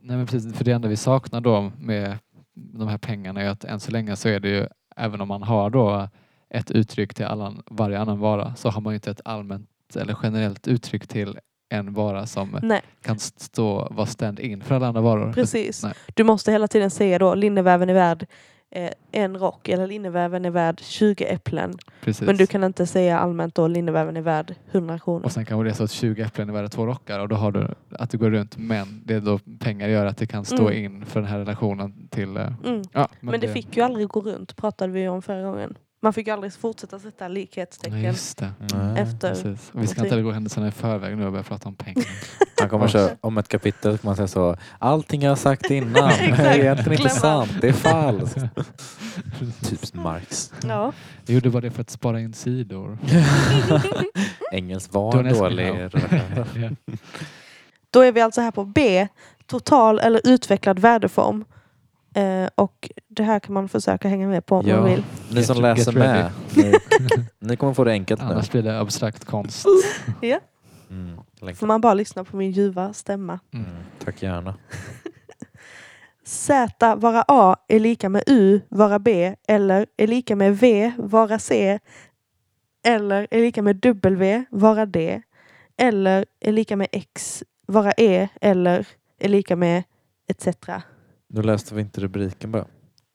Nej, 0.00 0.16
men 0.16 0.26
precis. 0.26 0.54
För 0.56 0.64
det 0.64 0.72
enda 0.72 0.88
vi 0.88 0.96
saknar 0.96 1.40
då 1.40 1.72
med 1.78 2.18
de 2.54 2.88
här 2.88 2.98
pengarna 2.98 3.42
är 3.42 3.48
att 3.48 3.64
än 3.64 3.80
så 3.80 3.90
länge 3.92 4.16
så 4.16 4.28
är 4.28 4.40
det 4.40 4.48
ju, 4.48 4.66
även 4.96 5.20
om 5.20 5.28
man 5.28 5.42
har 5.42 5.70
då 5.70 6.08
ett 6.50 6.70
uttryck 6.70 7.14
till 7.14 7.24
alla, 7.24 7.54
varje 7.70 7.98
annan 8.00 8.18
vara, 8.18 8.54
så 8.54 8.68
har 8.70 8.80
man 8.80 8.92
ju 8.92 8.94
inte 8.94 9.10
ett 9.10 9.20
allmänt 9.24 9.68
eller 9.96 10.16
generellt 10.22 10.68
uttryck 10.68 11.06
till 11.06 11.38
en 11.68 11.92
vara 11.94 12.26
som 12.26 12.58
Nej, 12.62 12.82
kan 13.02 13.18
stå, 13.18 13.88
vara 13.90 14.06
stand-in 14.06 14.62
för 14.62 14.74
alla 14.74 14.86
andra 14.88 15.00
varor. 15.00 15.32
precis. 15.32 15.82
Nej. 15.84 15.92
Du 16.14 16.24
måste 16.24 16.52
hela 16.52 16.68
tiden 16.68 16.90
säga 16.90 17.18
då 17.18 17.34
linneväven 17.34 17.90
är 17.90 17.94
värd 17.94 18.26
en 19.12 19.38
rock 19.38 19.68
eller 19.68 19.86
linneväven 19.86 20.44
är 20.44 20.50
värd 20.50 20.80
20 20.80 21.24
äpplen. 21.24 21.74
Precis. 22.00 22.26
Men 22.26 22.36
du 22.36 22.46
kan 22.46 22.64
inte 22.64 22.86
säga 22.86 23.18
allmänt 23.18 23.54
då 23.54 23.68
linneväven 23.68 24.16
är 24.16 24.20
värd 24.20 24.54
100 24.70 24.98
kronor. 24.98 25.24
Och 25.24 25.32
sen 25.32 25.44
kanske 25.44 25.64
det 25.64 25.70
är 25.70 25.74
så 25.74 25.84
att 25.84 25.90
20 25.90 26.22
äpplen 26.22 26.48
är 26.48 26.52
värda 26.52 26.68
två 26.68 26.86
rockar 26.86 27.20
och 27.20 27.28
då 27.28 27.36
har 27.36 27.52
du 27.52 27.68
att 27.90 28.10
du 28.10 28.18
går 28.18 28.30
runt 28.30 28.56
men 28.56 29.02
det 29.04 29.14
är 29.14 29.20
då 29.20 29.38
pengar 29.60 29.88
gör 29.88 30.06
att 30.06 30.16
det 30.16 30.26
kan 30.26 30.44
stå 30.44 30.68
Mm. 30.68 30.84
in 30.84 31.04
för 31.06 31.20
den 31.20 31.28
här 31.30 31.38
relationen 31.38 32.08
till... 32.10 32.36
eh, 32.36 32.52
Mm. 32.64 32.82
Ja, 32.92 33.08
Men, 33.20 33.40
det, 33.40 33.48
fick 33.48 33.76
ju 33.76 33.82
aldrig 33.82 34.08
gå 34.08 34.20
runt 34.20 34.56
pratade 34.56 34.92
vi 34.92 35.08
om 35.08 35.22
förra 35.22 35.42
gången. 35.42 35.74
Man 36.06 36.12
fick 36.12 36.28
aldrig 36.28 36.52
fortsätta 36.52 36.98
sätta 36.98 37.24
Ja, 37.24 37.28
likhetstecken. 37.28 38.02
just 38.02 38.38
det. 38.38 38.52
Nej. 38.58 39.02
Efter- 39.02 39.28
Precis. 39.28 39.70
Och 39.72 39.82
vi 39.82 39.86
ska 39.86 40.04
inte 40.04 40.22
gå 40.22 40.30
händelserna 40.32 40.68
i 40.68 40.70
förväg 40.70 41.16
nu 41.16 41.26
och 41.26 41.32
börja 41.32 41.44
prata 41.44 41.68
om 41.68 41.74
pengar. 41.74 42.06
Han 42.60 42.68
kommer 42.68 42.88
köra 42.88 43.10
om 43.20 43.38
ett 43.38 43.48
kapitel 43.48 43.98
man 44.02 44.16
säga 44.16 44.28
så. 44.28 44.56
Allting 44.78 45.22
jag 45.22 45.30
har 45.30 45.36
sagt 45.36 45.70
innan 45.70 46.10
är 46.10 46.58
egentligen 46.58 46.92
inte 46.92 47.08
sant. 47.14 47.50
Det 47.60 47.68
är 47.68 47.72
falskt. 47.72 48.38
Typ 49.68 49.94
Marx. 49.94 50.52
Ja. 50.66 50.92
Jag 51.26 51.34
gjorde 51.34 51.50
bara 51.50 51.60
det 51.60 51.70
för 51.70 51.80
att 51.80 51.90
spara 51.90 52.20
in 52.20 52.32
sidor. 52.34 52.98
Engelsk 54.52 54.90
Då 54.92 55.00
var 55.10 55.22
dålig. 55.22 55.90
Ja. 56.54 56.70
Då 57.90 58.00
är 58.00 58.12
vi 58.12 58.20
alltså 58.20 58.40
här 58.40 58.50
på 58.50 58.64
B. 58.64 59.08
Total 59.46 59.98
eller 59.98 60.20
utvecklad 60.24 60.78
värdeform. 60.78 61.44
Eh, 62.14 62.48
och 62.54 62.90
det 63.16 63.22
här 63.22 63.40
kan 63.40 63.54
man 63.54 63.68
försöka 63.68 64.08
hänga 64.08 64.28
med 64.28 64.46
på 64.46 64.56
om 64.56 64.66
Ja. 64.66 64.76
man 64.80 64.90
vill. 64.90 65.04
Ni 65.32 65.44
som 65.44 65.62
läser 65.62 65.92
get 65.92 65.98
med, 65.98 66.30
ni, 66.56 66.74
ni 67.38 67.56
kommer 67.56 67.74
få 67.74 67.84
det 67.84 67.90
enkelt 67.92 68.20
nu. 68.20 68.26
Annars 68.26 68.50
blir 68.50 68.62
det 68.62 68.80
abstrakt 68.80 69.24
konst. 69.24 69.66
Ja. 70.20 70.40
Mm. 70.90 71.20
Får 71.54 71.66
man 71.66 71.80
bara 71.80 71.94
lyssna 71.94 72.24
på 72.24 72.36
min 72.36 72.50
ljuva 72.50 72.92
stämma. 72.92 73.40
Mm. 73.52 73.66
Tack 74.04 74.22
gärna. 74.22 74.54
Z 76.24 76.94
vara 76.96 77.24
A 77.28 77.56
är 77.68 77.80
lika 77.80 78.08
med 78.08 78.22
U 78.26 78.60
vara 78.68 78.98
B 78.98 79.34
eller 79.48 79.86
är 79.96 80.06
lika 80.06 80.36
med 80.36 80.58
V 80.58 80.92
vara 80.98 81.38
C 81.38 81.78
eller 82.86 83.26
är 83.30 83.40
lika 83.40 83.62
med 83.62 83.76
W 83.76 84.44
vara 84.50 84.86
D 84.86 85.22
eller 85.78 86.26
är 86.40 86.52
lika 86.52 86.76
med 86.76 86.88
X 86.92 87.44
vara 87.66 87.92
E 87.92 88.28
eller 88.40 88.86
är 89.18 89.28
lika 89.28 89.56
med 89.56 89.82
etc. 90.28 90.46
Nu 91.28 91.42
läste 91.42 91.74
vi 91.74 91.80
inte 91.80 92.00
rubriken 92.00 92.52
bara. 92.52 92.66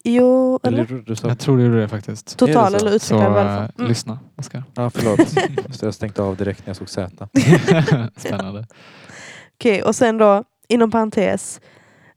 Jo, 0.04 0.60
Eller 0.64 0.78
eller? 0.78 0.88
du, 0.88 1.02
du 1.02 1.16
sa... 1.16 1.28
Jag 1.28 1.39
tror 1.39 1.58
du 1.58 1.64
gjorde 1.64 1.80
det 1.82 1.88
faktiskt. 1.88 2.38
Total 2.38 2.72
så? 2.72 2.78
eller 2.78 2.99
Så 2.99 3.16
äh, 3.22 3.34
välfärd. 3.34 3.72
Mm. 3.78 3.89
lyssna, 3.89 4.20
Oskar. 4.36 4.64
Ja, 4.74 4.89
förlåt. 4.89 5.18
Det, 5.80 5.82
jag 5.86 5.93
stängde 5.93 6.22
av 6.22 6.36
direkt 6.36 6.66
när 6.66 6.70
jag 6.70 6.76
såg 6.78 6.89
Z. 6.89 7.28
Spännande. 8.16 8.68
Okej, 9.56 9.84
och 9.84 9.95
sen 9.95 10.18
då 10.18 10.43
inom 10.68 10.91
parentes. 10.91 11.62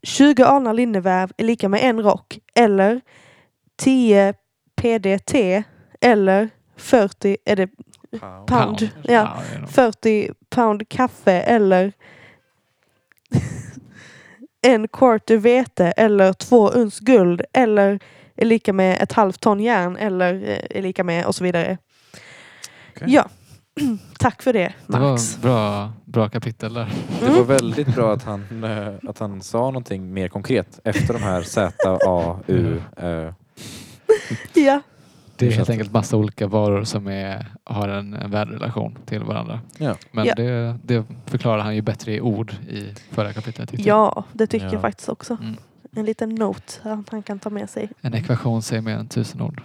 20 0.03 0.43
alnar 0.45 0.75
linneväv 0.75 1.31
är 1.37 1.45
lika 1.45 1.69
med 1.69 1.81
en 1.85 2.03
rock 2.03 2.39
eller 2.55 3.01
10 3.77 4.35
PDT 4.77 5.35
eller 6.01 6.51
40 6.77 7.37
är 7.45 7.57
det 7.57 7.69
pound. 8.47 8.89
Ja, 9.03 9.43
är 9.55 9.59
nog- 9.61 9.71
40 9.71 10.31
pound 10.51 10.89
kaffe 10.89 11.33
eller 11.41 11.93
en 14.65 14.89
quarter 14.89 15.37
vete 15.37 15.87
eller 15.91 16.33
två 16.33 16.69
uns 16.71 17.01
guld 17.01 17.43
eller 17.53 17.99
är 18.37 18.45
lika 18.47 18.73
med 18.73 19.03
ett 19.03 19.13
halvt 19.13 19.41
ton 19.41 19.61
järn 19.61 19.97
eller 19.97 20.35
eh, 20.35 20.79
är 20.79 20.83
lika 20.83 21.05
med 21.05 21.27
och 21.27 21.35
så 21.35 21.45
vidare. 21.45 21.79
Okej. 22.97 23.09
Ja, 23.15 23.29
tack 24.19 24.43
för 24.43 24.53
det 24.53 24.73
Det 24.87 24.99
Max. 24.99 25.39
var 25.39 25.43
bra, 25.43 25.93
bra 26.05 26.29
kapitel 26.29 26.75
där. 26.75 26.93
Det 27.21 27.31
var 27.31 27.45
väldigt 27.45 27.95
bra 27.95 28.13
att 28.13 28.23
han, 28.25 28.65
eh, 28.65 28.95
att 29.09 29.19
han 29.19 29.43
sa 29.43 29.59
någonting 29.59 30.13
mer 30.15 30.29
konkret 30.29 30.81
efter 30.85 31.13
de 31.15 31.23
här 31.23 31.43
Z, 31.43 31.73
A, 32.07 32.39
U. 32.47 32.81
Eh, 32.97 33.33
Ja, 34.55 34.81
Det 35.37 35.47
är 35.47 35.51
helt 35.53 35.71
enkelt 35.71 35.93
massa 35.93 36.17
olika 36.17 36.47
varor 36.47 36.85
som 36.85 37.07
är, 37.07 37.47
har 37.65 37.89
en, 37.89 38.15
en 38.15 38.31
värderelation 38.31 38.99
till 39.07 39.23
varandra. 39.23 39.61
ja. 39.79 39.97
Men 40.11 40.27
Ja. 40.27 40.35
det, 40.35 40.79
det 40.85 41.05
förklarar 41.27 41.63
han 41.63 41.75
ju 41.75 41.83
bättre 41.83 42.13
i 42.15 42.21
ord 42.21 42.53
i 42.69 42.95
förra 43.11 43.33
kapitlet. 43.33 43.71
ja, 43.73 44.25
det 44.33 44.47
tycker 44.47 44.67
Ja. 44.67 44.73
jag 44.73 44.81
faktiskt 44.81 45.09
också. 45.09 45.37
Mm. 45.41 45.57
En 45.97 46.05
liten 46.05 46.35
note 46.35 46.73
att 46.83 47.09
han 47.11 47.23
kan 47.23 47.39
ta 47.39 47.51
med 47.51 47.71
sig. 47.71 47.89
En 48.01 48.15
ekvation 48.15 48.63
säger 48.63 48.83
mer 48.83 48.97
än 48.97 49.09
tusen 49.09 49.41
ord. 49.41 49.63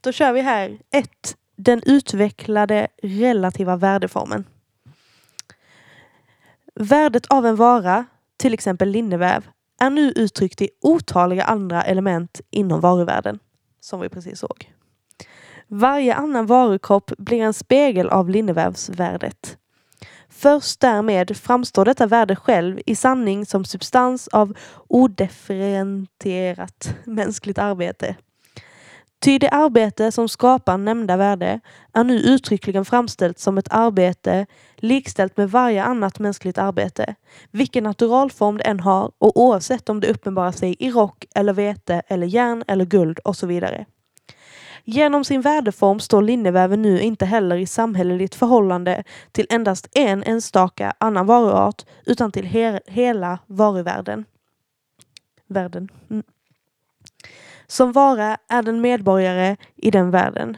Då 0.00 0.12
kör 0.12 0.32
vi 0.32 0.40
här. 0.40 0.78
1. 0.90 1.08
Den 1.56 1.82
utvecklade 1.86 2.88
relativa 3.02 3.76
värdeformen. 3.76 4.44
Värdet 6.74 7.26
av 7.26 7.46
en 7.46 7.56
vara, 7.56 8.04
till 8.36 8.54
exempel 8.54 8.88
linneväv, 8.88 9.46
är 9.80 9.90
nu 9.90 10.12
uttryckt 10.16 10.62
i 10.62 10.68
otaliga 10.80 11.44
andra 11.44 11.82
element 11.82 12.40
inom 12.50 12.80
varuvärden, 12.80 13.38
som 13.82 14.00
vi 14.00 14.08
precis 14.08 14.38
såg. 14.38 14.72
Varje 15.68 16.14
annan 16.14 16.46
varukropp 16.46 17.12
blir 17.18 17.42
en 17.42 17.54
spegel 17.54 18.08
av 18.08 18.30
linnevävsvärdet. 18.30 19.58
Först 20.28 20.80
därmed 20.80 21.36
framstår 21.36 21.84
detta 21.84 22.06
värde 22.06 22.36
själv 22.36 22.80
i 22.86 22.96
sanning 22.96 23.46
som 23.46 23.64
substans 23.64 24.28
av 24.28 24.56
odifferentierat 24.88 26.94
mänskligt 27.04 27.58
arbete. 27.58 28.16
Ty 29.22 29.38
det 29.38 29.48
arbete 29.48 30.12
som 30.12 30.28
skapar 30.28 30.78
nämnda 30.78 31.16
värde 31.16 31.60
är 31.92 32.04
nu 32.04 32.14
uttryckligen 32.14 32.84
framställt 32.84 33.38
som 33.38 33.58
ett 33.58 33.68
arbete 33.70 34.46
likställt 34.76 35.36
med 35.36 35.50
varje 35.50 35.84
annat 35.84 36.18
mänskligt 36.18 36.58
arbete, 36.58 37.14
vilken 37.50 37.84
naturalform 37.84 38.56
det 38.56 38.64
än 38.64 38.80
har 38.80 39.12
och 39.18 39.40
oavsett 39.40 39.88
om 39.88 40.00
det 40.00 40.10
uppenbarar 40.10 40.52
sig 40.52 40.76
i 40.78 40.90
rock 40.90 41.24
eller 41.34 41.52
vete 41.52 42.02
eller 42.08 42.26
järn 42.26 42.64
eller 42.66 42.84
guld 42.84 43.18
och 43.18 43.36
så 43.36 43.46
vidare. 43.46 43.86
Genom 44.84 45.24
sin 45.24 45.40
värdeform 45.40 46.00
står 46.00 46.22
linneväven 46.22 46.82
nu 46.82 47.00
inte 47.00 47.24
heller 47.24 47.56
i 47.56 47.66
samhälleligt 47.66 48.34
förhållande 48.34 49.04
till 49.32 49.46
endast 49.50 49.88
en 49.92 50.22
enstaka 50.22 50.92
annan 50.98 51.26
varuart 51.26 51.84
utan 52.06 52.32
till 52.32 52.46
he 52.46 52.80
hela 52.86 53.38
varuvärlden. 53.46 54.24
Världen. 55.46 55.88
Mm. 56.10 56.22
Som 57.66 57.92
vara 57.92 58.36
är 58.48 58.62
den 58.62 58.80
medborgare 58.80 59.56
i 59.76 59.90
den 59.90 60.10
världen. 60.10 60.56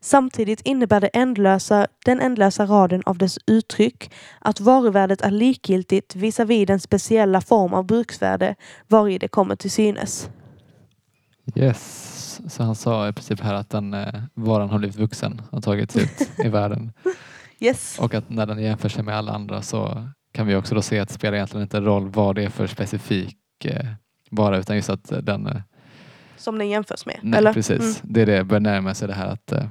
Samtidigt 0.00 0.60
innebär 0.60 1.00
det 1.00 1.06
ändlösa, 1.06 1.86
den 2.04 2.20
ändlösa 2.20 2.66
raden 2.66 3.02
av 3.06 3.18
dess 3.18 3.38
uttryck 3.46 4.12
att 4.38 4.60
varuvärdet 4.60 5.20
är 5.20 5.30
likgiltigt 5.30 6.16
visavi 6.16 6.64
den 6.64 6.80
speciella 6.80 7.40
form 7.40 7.74
av 7.74 7.86
bruksvärde 7.86 8.54
vari 8.88 9.18
det 9.18 9.28
kommer 9.28 9.56
till 9.56 9.70
synes. 9.70 10.30
Yes. 11.54 12.40
Så 12.48 12.62
han 12.62 12.74
sa 12.74 13.08
i 13.08 13.12
princip 13.12 13.40
här 13.40 13.54
att 13.54 13.70
den 13.70 13.94
eh, 13.94 14.22
varan 14.34 14.70
har 14.70 14.78
blivit 14.78 14.96
vuxen 14.96 15.42
och 15.50 15.62
tagits 15.62 15.96
ut 15.96 16.30
i 16.44 16.48
världen. 16.48 16.92
Yes. 17.60 17.98
Och 17.98 18.14
att 18.14 18.30
när 18.30 18.46
den 18.46 18.62
jämför 18.62 18.88
sig 18.88 19.02
med 19.04 19.16
alla 19.16 19.32
andra 19.32 19.62
så 19.62 20.08
kan 20.32 20.46
vi 20.46 20.56
också 20.56 20.74
då 20.74 20.82
se 20.82 20.98
att 20.98 21.08
det 21.08 21.14
spelar 21.14 21.34
egentligen 21.34 21.62
inte 21.62 21.80
roll 21.80 22.08
vad 22.08 22.34
det 22.34 22.44
är 22.44 22.50
för 22.50 22.66
specifik 22.66 23.64
eh, 23.64 23.86
vara 24.30 24.58
utan 24.58 24.76
just 24.76 24.90
att 24.90 25.12
den 25.22 25.46
eh, 25.46 25.62
Som 26.42 26.58
den 26.58 26.68
jämförs 26.68 27.06
med. 27.06 27.18
Nej, 27.22 27.38
eller? 27.38 27.52
precis. 27.52 27.80
Mm. 27.80 28.14
Det 28.14 28.22
är 28.22 28.26
det 28.26 28.44
börjar 28.44 28.60
närma 28.60 28.94
sig 28.94 29.08
det 29.08 29.14
här 29.14 29.26
att 29.26 29.52
eh, 29.52 29.64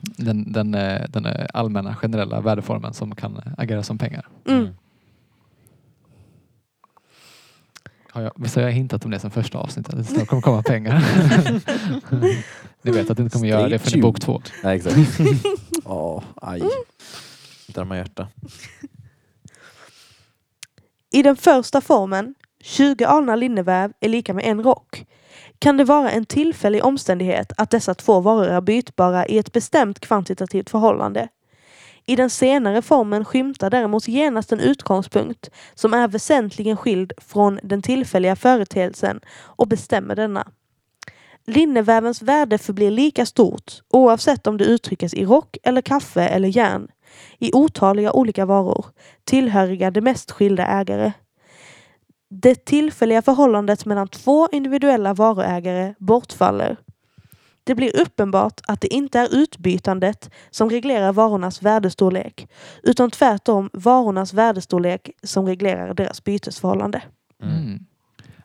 den, 0.00 0.52
den, 0.52 0.74
eh, 0.74 1.02
den 1.08 1.26
eh, 1.26 1.46
allmänna 1.54 1.96
generella 1.96 2.40
värdeformen 2.40 2.94
som 2.94 3.14
kan 3.14 3.40
agera 3.56 3.82
som 3.82 3.98
pengar. 3.98 4.28
Mm. 4.48 4.68
Har 8.10 8.22
jag, 8.22 8.32
visst 8.36 8.56
har 8.56 8.62
jag 8.62 8.72
hintat 8.72 9.04
om 9.04 9.10
det 9.10 9.18
som 9.18 9.30
första 9.30 9.58
avsnittet? 9.58 9.94
Att 9.94 10.14
det 10.14 10.26
kommer 10.26 10.42
komma 10.42 10.62
pengar. 10.62 11.04
ni 12.82 12.90
vet 12.90 13.10
att 13.10 13.16
det 13.16 13.22
inte 13.22 13.32
kommer 13.32 13.48
göra 13.48 13.68
det 13.68 13.78
för 13.78 13.96
i 13.96 14.00
bok 14.00 14.20
två. 14.20 14.42
Nej, 14.64 14.76
exakt. 14.76 14.96
Åh, 15.84 16.22
aj. 16.34 16.62
Drömma 17.66 17.96
hjärta. 17.96 18.28
I 21.10 21.22
den 21.22 21.36
första 21.36 21.80
formen, 21.80 22.34
20 22.62 23.04
alnar 23.04 23.36
linneväv 23.36 23.92
är 24.00 24.08
lika 24.08 24.34
med 24.34 24.44
en 24.44 24.62
rock, 24.62 25.06
kan 25.58 25.76
det 25.76 25.84
vara 25.84 26.10
en 26.10 26.26
tillfällig 26.26 26.84
omständighet 26.84 27.52
att 27.56 27.70
dessa 27.70 27.94
två 27.94 28.20
varor 28.20 28.46
är 28.46 28.60
bytbara 28.60 29.26
i 29.26 29.38
ett 29.38 29.52
bestämt 29.52 30.00
kvantitativt 30.00 30.70
förhållande. 30.70 31.28
I 32.06 32.16
den 32.16 32.30
senare 32.30 32.82
formen 32.82 33.24
skymtar 33.24 33.70
däremot 33.70 34.08
genast 34.08 34.52
en 34.52 34.60
utgångspunkt 34.60 35.50
som 35.74 35.94
är 35.94 36.08
väsentligen 36.08 36.76
skild 36.76 37.12
från 37.18 37.60
den 37.62 37.82
tillfälliga 37.82 38.36
företeelsen 38.36 39.20
och 39.38 39.68
bestämmer 39.68 40.16
denna. 40.16 40.48
Linnevävens 41.46 42.22
värde 42.22 42.58
förblir 42.58 42.90
lika 42.90 43.26
stort 43.26 43.72
oavsett 43.88 44.46
om 44.46 44.56
det 44.56 44.64
uttrycks 44.64 45.14
i 45.14 45.24
rock 45.24 45.56
eller 45.62 45.82
kaffe 45.82 46.22
eller 46.22 46.48
järn 46.48 46.88
i 47.38 47.50
otaliga 47.52 48.12
olika 48.12 48.46
varor 48.46 48.86
tillhöriga 49.24 49.90
de 49.90 50.00
mest 50.00 50.30
skilda 50.30 50.66
ägare. 50.66 51.12
Det 52.30 52.64
tillfälliga 52.64 53.22
förhållandet 53.22 53.86
mellan 53.86 54.08
två 54.08 54.48
individuella 54.52 55.14
varuägare 55.14 55.94
bortfaller. 55.98 56.76
Det 57.64 57.74
blir 57.74 57.96
uppenbart 58.00 58.60
att 58.66 58.80
det 58.80 58.94
inte 58.94 59.18
är 59.18 59.34
utbytandet 59.34 60.30
som 60.50 60.70
reglerar 60.70 61.12
varornas 61.12 61.62
värdestorlek 61.62 62.48
utan 62.82 63.10
tvärtom 63.10 63.70
varornas 63.72 64.32
värdestorlek 64.32 65.10
som 65.22 65.46
reglerar 65.46 65.94
deras 65.94 66.24
bytesförhållande. 66.24 67.02
Mm. 67.42 67.86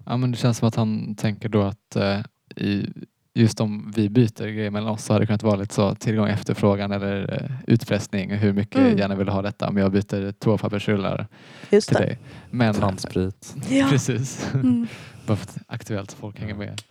Ja, 0.05 0.17
men 0.17 0.31
det 0.31 0.37
känns 0.37 0.57
som 0.57 0.67
att 0.67 0.75
han 0.75 1.15
tänker 1.15 1.49
då 1.49 1.61
att 1.61 1.95
eh, 1.95 2.19
i, 2.55 2.89
just 3.35 3.59
om 3.61 3.91
vi 3.95 4.09
byter 4.09 4.47
grejer 4.47 4.69
mellan 4.71 4.89
oss 4.89 5.03
så 5.05 5.13
hade 5.13 5.23
det 5.23 5.27
kunnat 5.27 5.43
vara 5.43 5.55
lite 5.55 5.73
så 5.73 5.95
tillgång 5.95 6.23
och 6.25 6.29
efterfrågan 6.31 6.91
eller 6.91 7.33
eh, 7.43 7.51
utpressning. 7.67 8.31
Hur 8.31 8.53
mycket 8.53 8.75
Mm. 8.81 8.97
gärna 8.97 9.15
vill 9.15 9.27
ha 9.29 9.41
detta 9.41 9.67
om 9.69 9.77
jag 9.77 9.91
byter 9.91 10.31
toapappersrullar 10.31 11.27
Just 11.69 11.87
till 11.87 11.97
det. 11.97 12.03
dig. 12.05 12.19
Men, 12.49 12.73
Tandsprit. 12.73 13.55
Ja. 13.69 13.87
Precis. 13.91 14.53
Mm. 14.53 14.87
Bara 15.27 15.37
för 15.37 15.43
att 15.45 15.57
aktuellt 15.67 16.11
så 16.11 16.17
folk 16.17 16.39
hänger 16.39 16.55
med. 16.55 16.81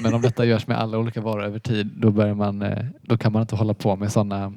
Men 0.00 0.14
om 0.14 0.22
detta 0.22 0.44
görs 0.44 0.66
med 0.66 0.78
alla 0.78 0.98
olika 0.98 1.20
varor 1.20 1.44
över 1.44 1.58
tid 1.58 1.90
då, 1.96 2.10
börjar 2.10 2.34
man, 2.34 2.62
eh, 2.62 2.84
då 3.02 3.16
kan 3.18 3.32
man 3.32 3.42
inte 3.42 3.56
hålla 3.56 3.74
på 3.74 3.96
med 3.96 4.12
sådana 4.12 4.52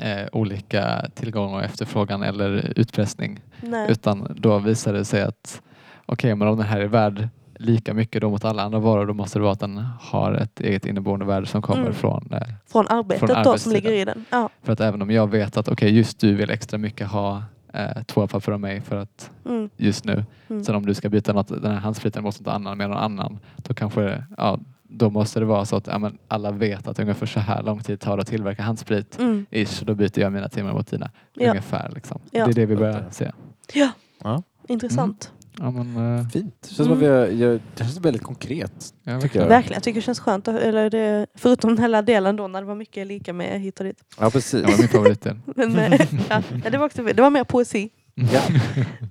eh, 0.00 0.26
olika 0.32 1.06
tillgång 1.14 1.54
och 1.54 1.62
efterfrågan 1.64 2.22
eller 2.22 2.72
utpressning. 2.76 3.40
Nej. 3.60 3.90
Utan 3.90 4.36
då 4.38 4.58
visar 4.58 4.92
det 4.92 5.04
sig 5.04 5.22
att 5.22 5.62
okej, 6.06 6.34
men 6.34 6.48
om 6.48 6.56
den 6.56 6.66
här 6.66 6.80
är 6.80 6.86
värd 6.88 7.28
lika 7.58 7.94
mycket 7.94 8.20
då 8.22 8.30
mot 8.30 8.44
alla 8.44 8.62
andra 8.62 8.78
varor 8.78 9.06
då 9.06 9.14
måste 9.14 9.38
det 9.38 9.42
vara 9.42 9.52
att 9.52 9.60
den 9.60 9.76
har 10.00 10.32
ett 10.34 10.60
eget 10.60 10.86
inneboende 10.86 11.24
värde 11.24 11.46
som 11.46 11.62
kommer 11.62 11.80
Mm. 11.80 11.94
från 11.94 12.28
eh, 12.32 12.38
Från 12.66 12.86
arbetet 12.88 13.28
från 13.28 13.42
då 13.44 13.58
som 13.58 13.72
ligger 13.72 13.92
i 13.92 14.04
den. 14.04 14.24
Ja. 14.30 14.48
för 14.62 14.72
att 14.72 14.80
även 14.80 15.02
om 15.02 15.10
jag 15.10 15.30
vet 15.30 15.56
att 15.56 15.68
okej 15.68 15.96
just 15.96 16.18
du 16.20 16.34
vill 16.34 16.50
extra 16.50 16.78
mycket 16.78 17.08
ha 17.08 17.42
eh, 17.72 18.02
toapapper 18.06 18.52
av 18.52 18.60
mig 18.60 18.80
för 18.80 18.96
att 18.96 19.30
Mm. 19.46 19.70
just 19.76 20.04
nu. 20.04 20.24
Mm. 20.48 20.64
Sen 20.64 20.74
om 20.74 20.86
du 20.86 20.94
ska 20.94 21.08
byta 21.08 21.32
något, 21.32 21.48
den 21.48 21.72
här 21.72 21.80
handspriten 21.80 22.22
mot 22.22 22.40
något 22.40 22.54
annat 22.54 22.76
med 22.76 22.88
någon 22.88 22.98
annan 22.98 23.38
då 23.56 23.74
kanske 23.74 24.24
ja, 24.36 24.58
då 24.82 25.10
måste 25.10 25.40
det 25.40 25.46
vara 25.46 25.64
så 25.64 25.76
att 25.76 25.86
ja, 25.86 25.98
men 25.98 26.18
alla 26.28 26.50
vet 26.50 26.88
att 26.88 26.98
ungefär 26.98 27.26
så 27.26 27.40
här 27.40 27.62
lång 27.62 27.80
tid 27.80 28.00
tar 28.00 28.16
det 28.16 28.20
att 28.20 28.28
tillverka 28.28 28.62
handsprit. 28.62 29.18
Mm. 29.18 29.46
Ish, 29.50 29.82
då 29.84 29.94
byter 29.94 30.18
jag 30.20 30.32
mina 30.32 30.48
timmar 30.48 30.72
mot 30.72 30.90
dina. 30.90 31.10
Ja. 31.34 31.50
Ungefär 31.50 31.90
liksom. 31.94 32.20
Ja. 32.30 32.44
Det 32.44 32.50
är 32.50 32.54
det 32.54 32.66
vi 32.66 32.76
börjar 32.76 33.04
se. 33.10 33.30
Ja, 33.74 33.88
Ja. 34.22 34.42
intressant. 34.68 35.32
Ja, 35.60 35.70
men, 35.70 36.18
eh, 36.18 36.28
Fint. 36.28 36.54
Det 36.62 36.68
känns 36.74 36.76
som 36.86 36.92
att 36.92 36.98
vi 37.02 37.06
har, 37.06 37.26
jag, 37.26 37.60
det 37.74 37.84
känns 37.84 37.98
väldigt 38.00 38.22
konkret. 38.22 38.94
ja, 39.02 39.20
Tycker 39.20 39.40
jag. 39.40 39.48
Verkligen, 39.48 39.74
jag 39.74 39.82
tycker 39.82 40.00
det 40.00 40.04
känns 40.04 40.20
skönt. 40.20 40.48
att- 40.48 40.60
Eller 40.60 40.90
det, 40.90 41.26
förutom 41.34 41.76
den 41.76 41.94
här 41.94 42.02
delen 42.02 42.36
då 42.36 42.48
när 42.48 42.60
det 42.60 42.66
var 42.66 42.74
mycket 42.74 43.06
lika 43.06 43.32
med 43.32 43.60
hit 43.60 43.78
och 43.80 43.86
dit. 43.86 43.96
Ja, 44.20 44.30
precis. 44.30 44.62
Det 44.62 44.70
var 44.72 44.78
min 44.78 44.88
favoritdel. 44.88 45.38
Men, 45.56 45.76
eh, 45.76 46.00
ja, 46.30 46.42
ja, 46.64 46.70
det, 46.70 46.78
var 46.78 46.86
också, 46.86 47.02
det 47.02 47.22
var 47.22 47.30
mer 47.30 47.44
poesi. 47.44 47.90
Ja. 48.14 48.40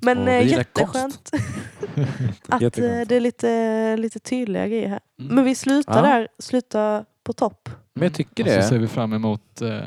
Men 0.01 0.17
Och 0.17 0.29
eh, 0.29 0.39
vi 0.39 0.45
gillar 0.45 0.57
jätteskönt 0.57 1.29
att 2.47 2.53
eh, 2.53 2.61
Jätteskönt. 2.61 3.09
det 3.09 3.15
är 3.15 3.19
lite, 3.21 3.97
lite 3.97 4.19
tydliga 4.19 4.67
grejer 4.67 4.87
här. 4.89 4.99
Mm. 5.21 5.35
Men 5.35 5.43
vi 5.45 5.55
slutar 5.55 5.95
Ja. 5.95 6.01
där, 6.01 6.27
slutar 6.39 7.05
på 7.23 7.33
topp. 7.33 7.69
Men 7.93 8.03
jag 8.03 8.13
tycker 8.13 8.43
Och 8.43 8.49
så 8.63 8.69
ser 8.69 8.75
det. 8.75 8.81
vi 8.81 8.87
fram 8.87 9.13
emot 9.13 9.61
eh, 9.61 9.77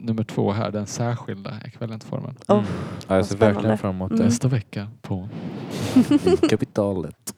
nummer 0.00 0.24
två 0.24 0.52
här, 0.52 0.70
den 0.70 0.86
särskilda 0.86 1.50
ekvivalentformen. 1.64 2.34
Oh, 2.48 2.54
Mm. 2.58 2.66
Ja, 3.08 3.16
jag 3.16 3.26
ser 3.26 3.36
verkligen 3.36 3.78
fram 3.78 3.94
emot 3.94 4.10
Mm. 4.10 4.18
det. 4.18 4.24
Nästa 4.24 4.48
vecka 4.48 4.86
på... 5.02 5.28
Kapitalet. 6.50 7.34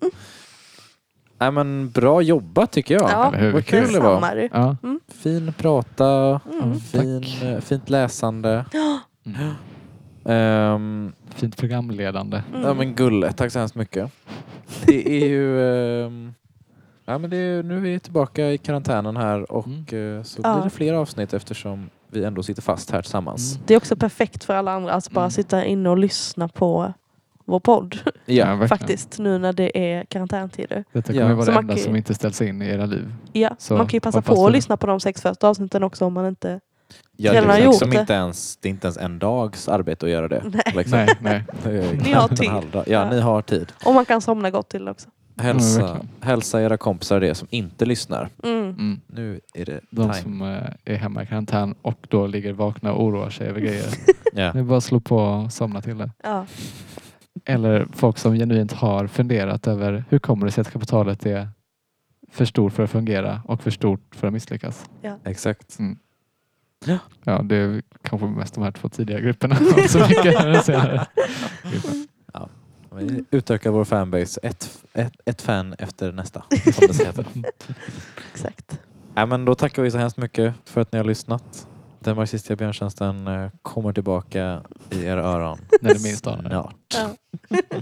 Nej, 1.39 1.51
men 1.51 1.91
bra 1.91 2.23
jobbat 2.23 2.73
tycker 2.73 2.95
jag. 2.95 3.11
Ja, 3.11 3.31
hur? 3.31 3.53
Vad 3.53 3.67
kul 3.67 3.93
det 3.93 4.01
var. 4.01 4.49
Ja. 4.53 4.77
Fin 5.09 5.53
prata, 5.59 6.41
Mm. 6.63 6.81
fin, 6.81 7.25
eh, 7.43 7.61
fint 7.61 7.91
läsande. 7.91 8.65
Mm. 9.27 9.55
Ehm, 10.25 11.13
Fint 11.35 11.57
programledande. 11.57 12.43
Mm. 12.55 12.63
Ja 12.63 12.75
men 12.75 12.95
gulle, 12.95 13.33
tack 13.33 13.53
så 13.53 13.59
hemskt 13.59 13.75
mycket. 13.75 14.11
Det 14.87 15.23
är 15.23 15.29
ju... 15.29 15.61
ehm, 16.07 16.35
ja, 17.13 17.19
men 17.19 17.31
det 17.31 17.37
är, 17.37 17.63
nu 17.63 17.77
är 17.77 17.81
vi 17.81 18.01
tillbaka 18.01 18.51
i 18.51 18.59
karantänen 18.59 19.17
här 19.17 19.53
och 19.53 19.67
Mm. 19.67 20.19
eh, 20.19 20.23
så 20.23 20.41
Ja. 20.45 20.55
blir 20.55 20.65
det 20.65 20.71
fler 20.71 20.95
avsnitt 20.95 21.33
eftersom 21.35 21.91
vi 22.11 22.25
ändå 22.25 22.43
sitter 22.43 22.63
fast 22.63 22.91
här 22.91 23.03
tillsammans. 23.03 23.55
Mm. 23.55 23.65
Det 23.67 23.75
är 23.75 23.79
också 23.79 23.97
perfekt 23.97 24.45
för 24.45 24.55
alla 24.55 24.73
andra 24.73 24.93
att 24.93 25.11
bara 25.11 25.21
Mm. 25.25 25.31
sitta 25.31 25.65
inne 25.65 25.89
och 25.89 25.99
lyssna 25.99 26.49
på 26.49 26.93
vår 27.45 27.61
podd. 27.61 27.99
Ja. 28.27 28.67
Faktiskt, 28.69 29.19
nu 29.19 29.39
när 29.39 29.53
det 29.53 29.79
är 29.95 30.05
karantäntider. 30.05 30.85
Detta 30.93 31.13
Ja. 31.13 31.23
kommer 31.23 31.35
vara 31.35 31.45
Så 31.45 31.51
det 31.51 31.55
man 31.55 31.65
enda 31.65 31.75
kan- 31.75 31.83
som 31.85 31.97
inte 31.97 32.15
ställs 32.15 32.43
in 32.43 32.63
i 32.63 32.69
era 32.69 32.87
liv. 32.87 33.13
Ja, 33.33 33.51
Så 33.59 33.77
man 33.77 33.87
kan 33.87 33.97
ju 33.97 34.01
passa 34.01 34.23
på 34.23 34.33
att 34.45 34.47
det. 34.53 34.57
lyssna 34.57 34.77
på 34.77 34.87
de 34.87 35.01
sex 35.01 35.23
första 35.23 35.49
avsnitten 35.49 35.83
också 35.83 36.05
om 36.05 36.13
man 36.13 36.27
inte... 36.27 36.61
ja 37.17 37.33
redan 37.33 37.47
det, 37.47 37.53
har 37.53 37.59
är 37.61 37.65
gjort 37.65 37.73
liksom 37.73 37.91
det. 37.91 38.01
inte 38.01 38.13
ens, 38.13 38.57
det 38.57 38.69
är 38.69 38.71
inte 38.71 38.87
ens 38.87 38.97
en 38.97 39.19
dags 39.19 39.69
arbete 39.69 40.07
att 40.07 40.13
göra 40.13 40.29
det. 40.29 40.43
Nej. 40.45 40.63
Liksom. 40.77 40.99
Nej, 40.99 41.17
nej. 41.21 41.45
Ni 42.05 42.13
har 42.13 42.29
tid. 42.29 42.51
Ja, 42.73 42.85
Ja. 42.87 43.11
ni 43.11 43.21
har 43.21 43.43
tid. 43.43 43.73
Och 43.85 43.95
man 43.95 44.05
kan 44.05 44.21
somna 44.21 44.51
gott 44.51 44.69
till 44.69 44.89
också. 44.89 45.09
Hälsa, 45.37 45.81
verkligen. 45.83 46.09
hälsa 46.21 46.63
era 46.63 46.77
kompisar 46.77 47.21
det 47.21 47.35
som 47.35 47.49
inte 47.51 47.85
lyssnar. 47.85 48.29
Mm. 48.43 48.59
Mm. 48.69 49.01
Nu 49.07 49.41
är 49.55 49.65
det 49.65 49.81
De 49.91 50.03
time. 50.03 50.15
som 50.15 50.43
eh, 50.43 50.63
är 50.85 50.97
hemma 50.97 51.23
i 51.23 51.27
karantän 51.27 51.75
och 51.83 52.07
då 52.09 52.27
ligger 52.27 52.53
vakna 52.53 52.93
och 52.93 53.05
oroar 53.05 53.31
sig 53.31 53.49
över 53.49 53.61
grejer. 53.61 53.87
Ja. 54.35 54.53
Det 54.53 54.59
är 54.59 54.63
bara 54.63 54.79
att 54.79 54.85
slå 54.85 55.01
på 55.01 55.17
och 55.17 55.53
somna 55.53 55.83
till 55.83 55.99
det. 55.99 56.11
Ja. 56.23 56.47
Eller 57.45 57.87
folk 57.93 58.19
som 58.19 58.35
genuint 58.35 58.73
har 58.73 59.07
funderat 59.07 59.67
över 59.67 60.05
hur 60.09 60.19
kommer 60.19 60.47
det 60.47 60.53
sig 60.53 60.61
att 60.63 60.73
kapitalet 60.73 61.27
är 61.27 61.49
för 62.31 62.45
stort 62.45 62.73
för 62.73 62.83
att 62.83 62.91
fungera 62.91 63.43
och 63.45 63.63
för 63.63 63.71
stort 63.71 64.15
för 64.15 64.27
att 64.27 64.33
misslyckas. 64.33 64.91
Exakt. 65.25 65.79
Ja, 67.25 67.43
det 67.43 67.57
är 67.57 67.83
kanske 68.03 68.27
mest 68.27 68.55
de 68.55 68.65
här 68.65 68.71
två 68.73 68.89
tidiga 68.89 69.21
grupperna. 69.21 69.57
så 69.89 69.99
mycket 69.99 70.65
senare. 70.65 71.07
Vi 72.97 73.25
utökar 73.31 73.71
vår 73.71 73.85
fanbase 73.85 74.41
ett, 74.43 74.85
ett, 74.93 75.13
ett 75.25 75.43
fan 75.43 75.75
efter 75.79 76.13
nästa. 76.13 76.45
Som 76.75 76.87
det 76.87 77.05
heter. 77.05 77.27
Exakt. 78.33 78.81
Ja, 79.15 79.27
men 79.27 79.45
då 79.45 79.55
tackar 79.55 79.83
vi 79.83 79.91
så 79.91 79.99
hemskt 79.99 80.17
mycket 80.17 80.55
för 80.65 80.81
att 80.81 80.93
ni 80.93 80.99
har 80.99 81.05
lyssnat. 81.05 81.69
Den 81.99 82.17
marxistiska 82.17 82.57
björntjänsten 82.57 83.27
eh, 83.27 83.51
kommer 83.63 83.93
tillbaka 83.93 84.63
i 84.91 85.05
era 85.05 85.23
öron 85.25 85.59
När 85.81 85.95
det 85.95 86.03
minst 86.03 86.27
anar 86.27 86.43
det. 86.43 86.51
snart. 86.51 86.75
Ja. 86.95 87.11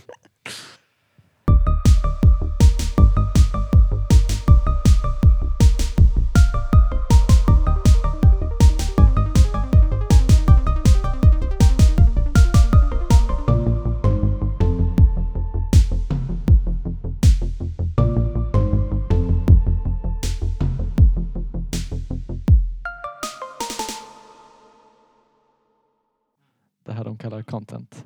content. 27.43 28.05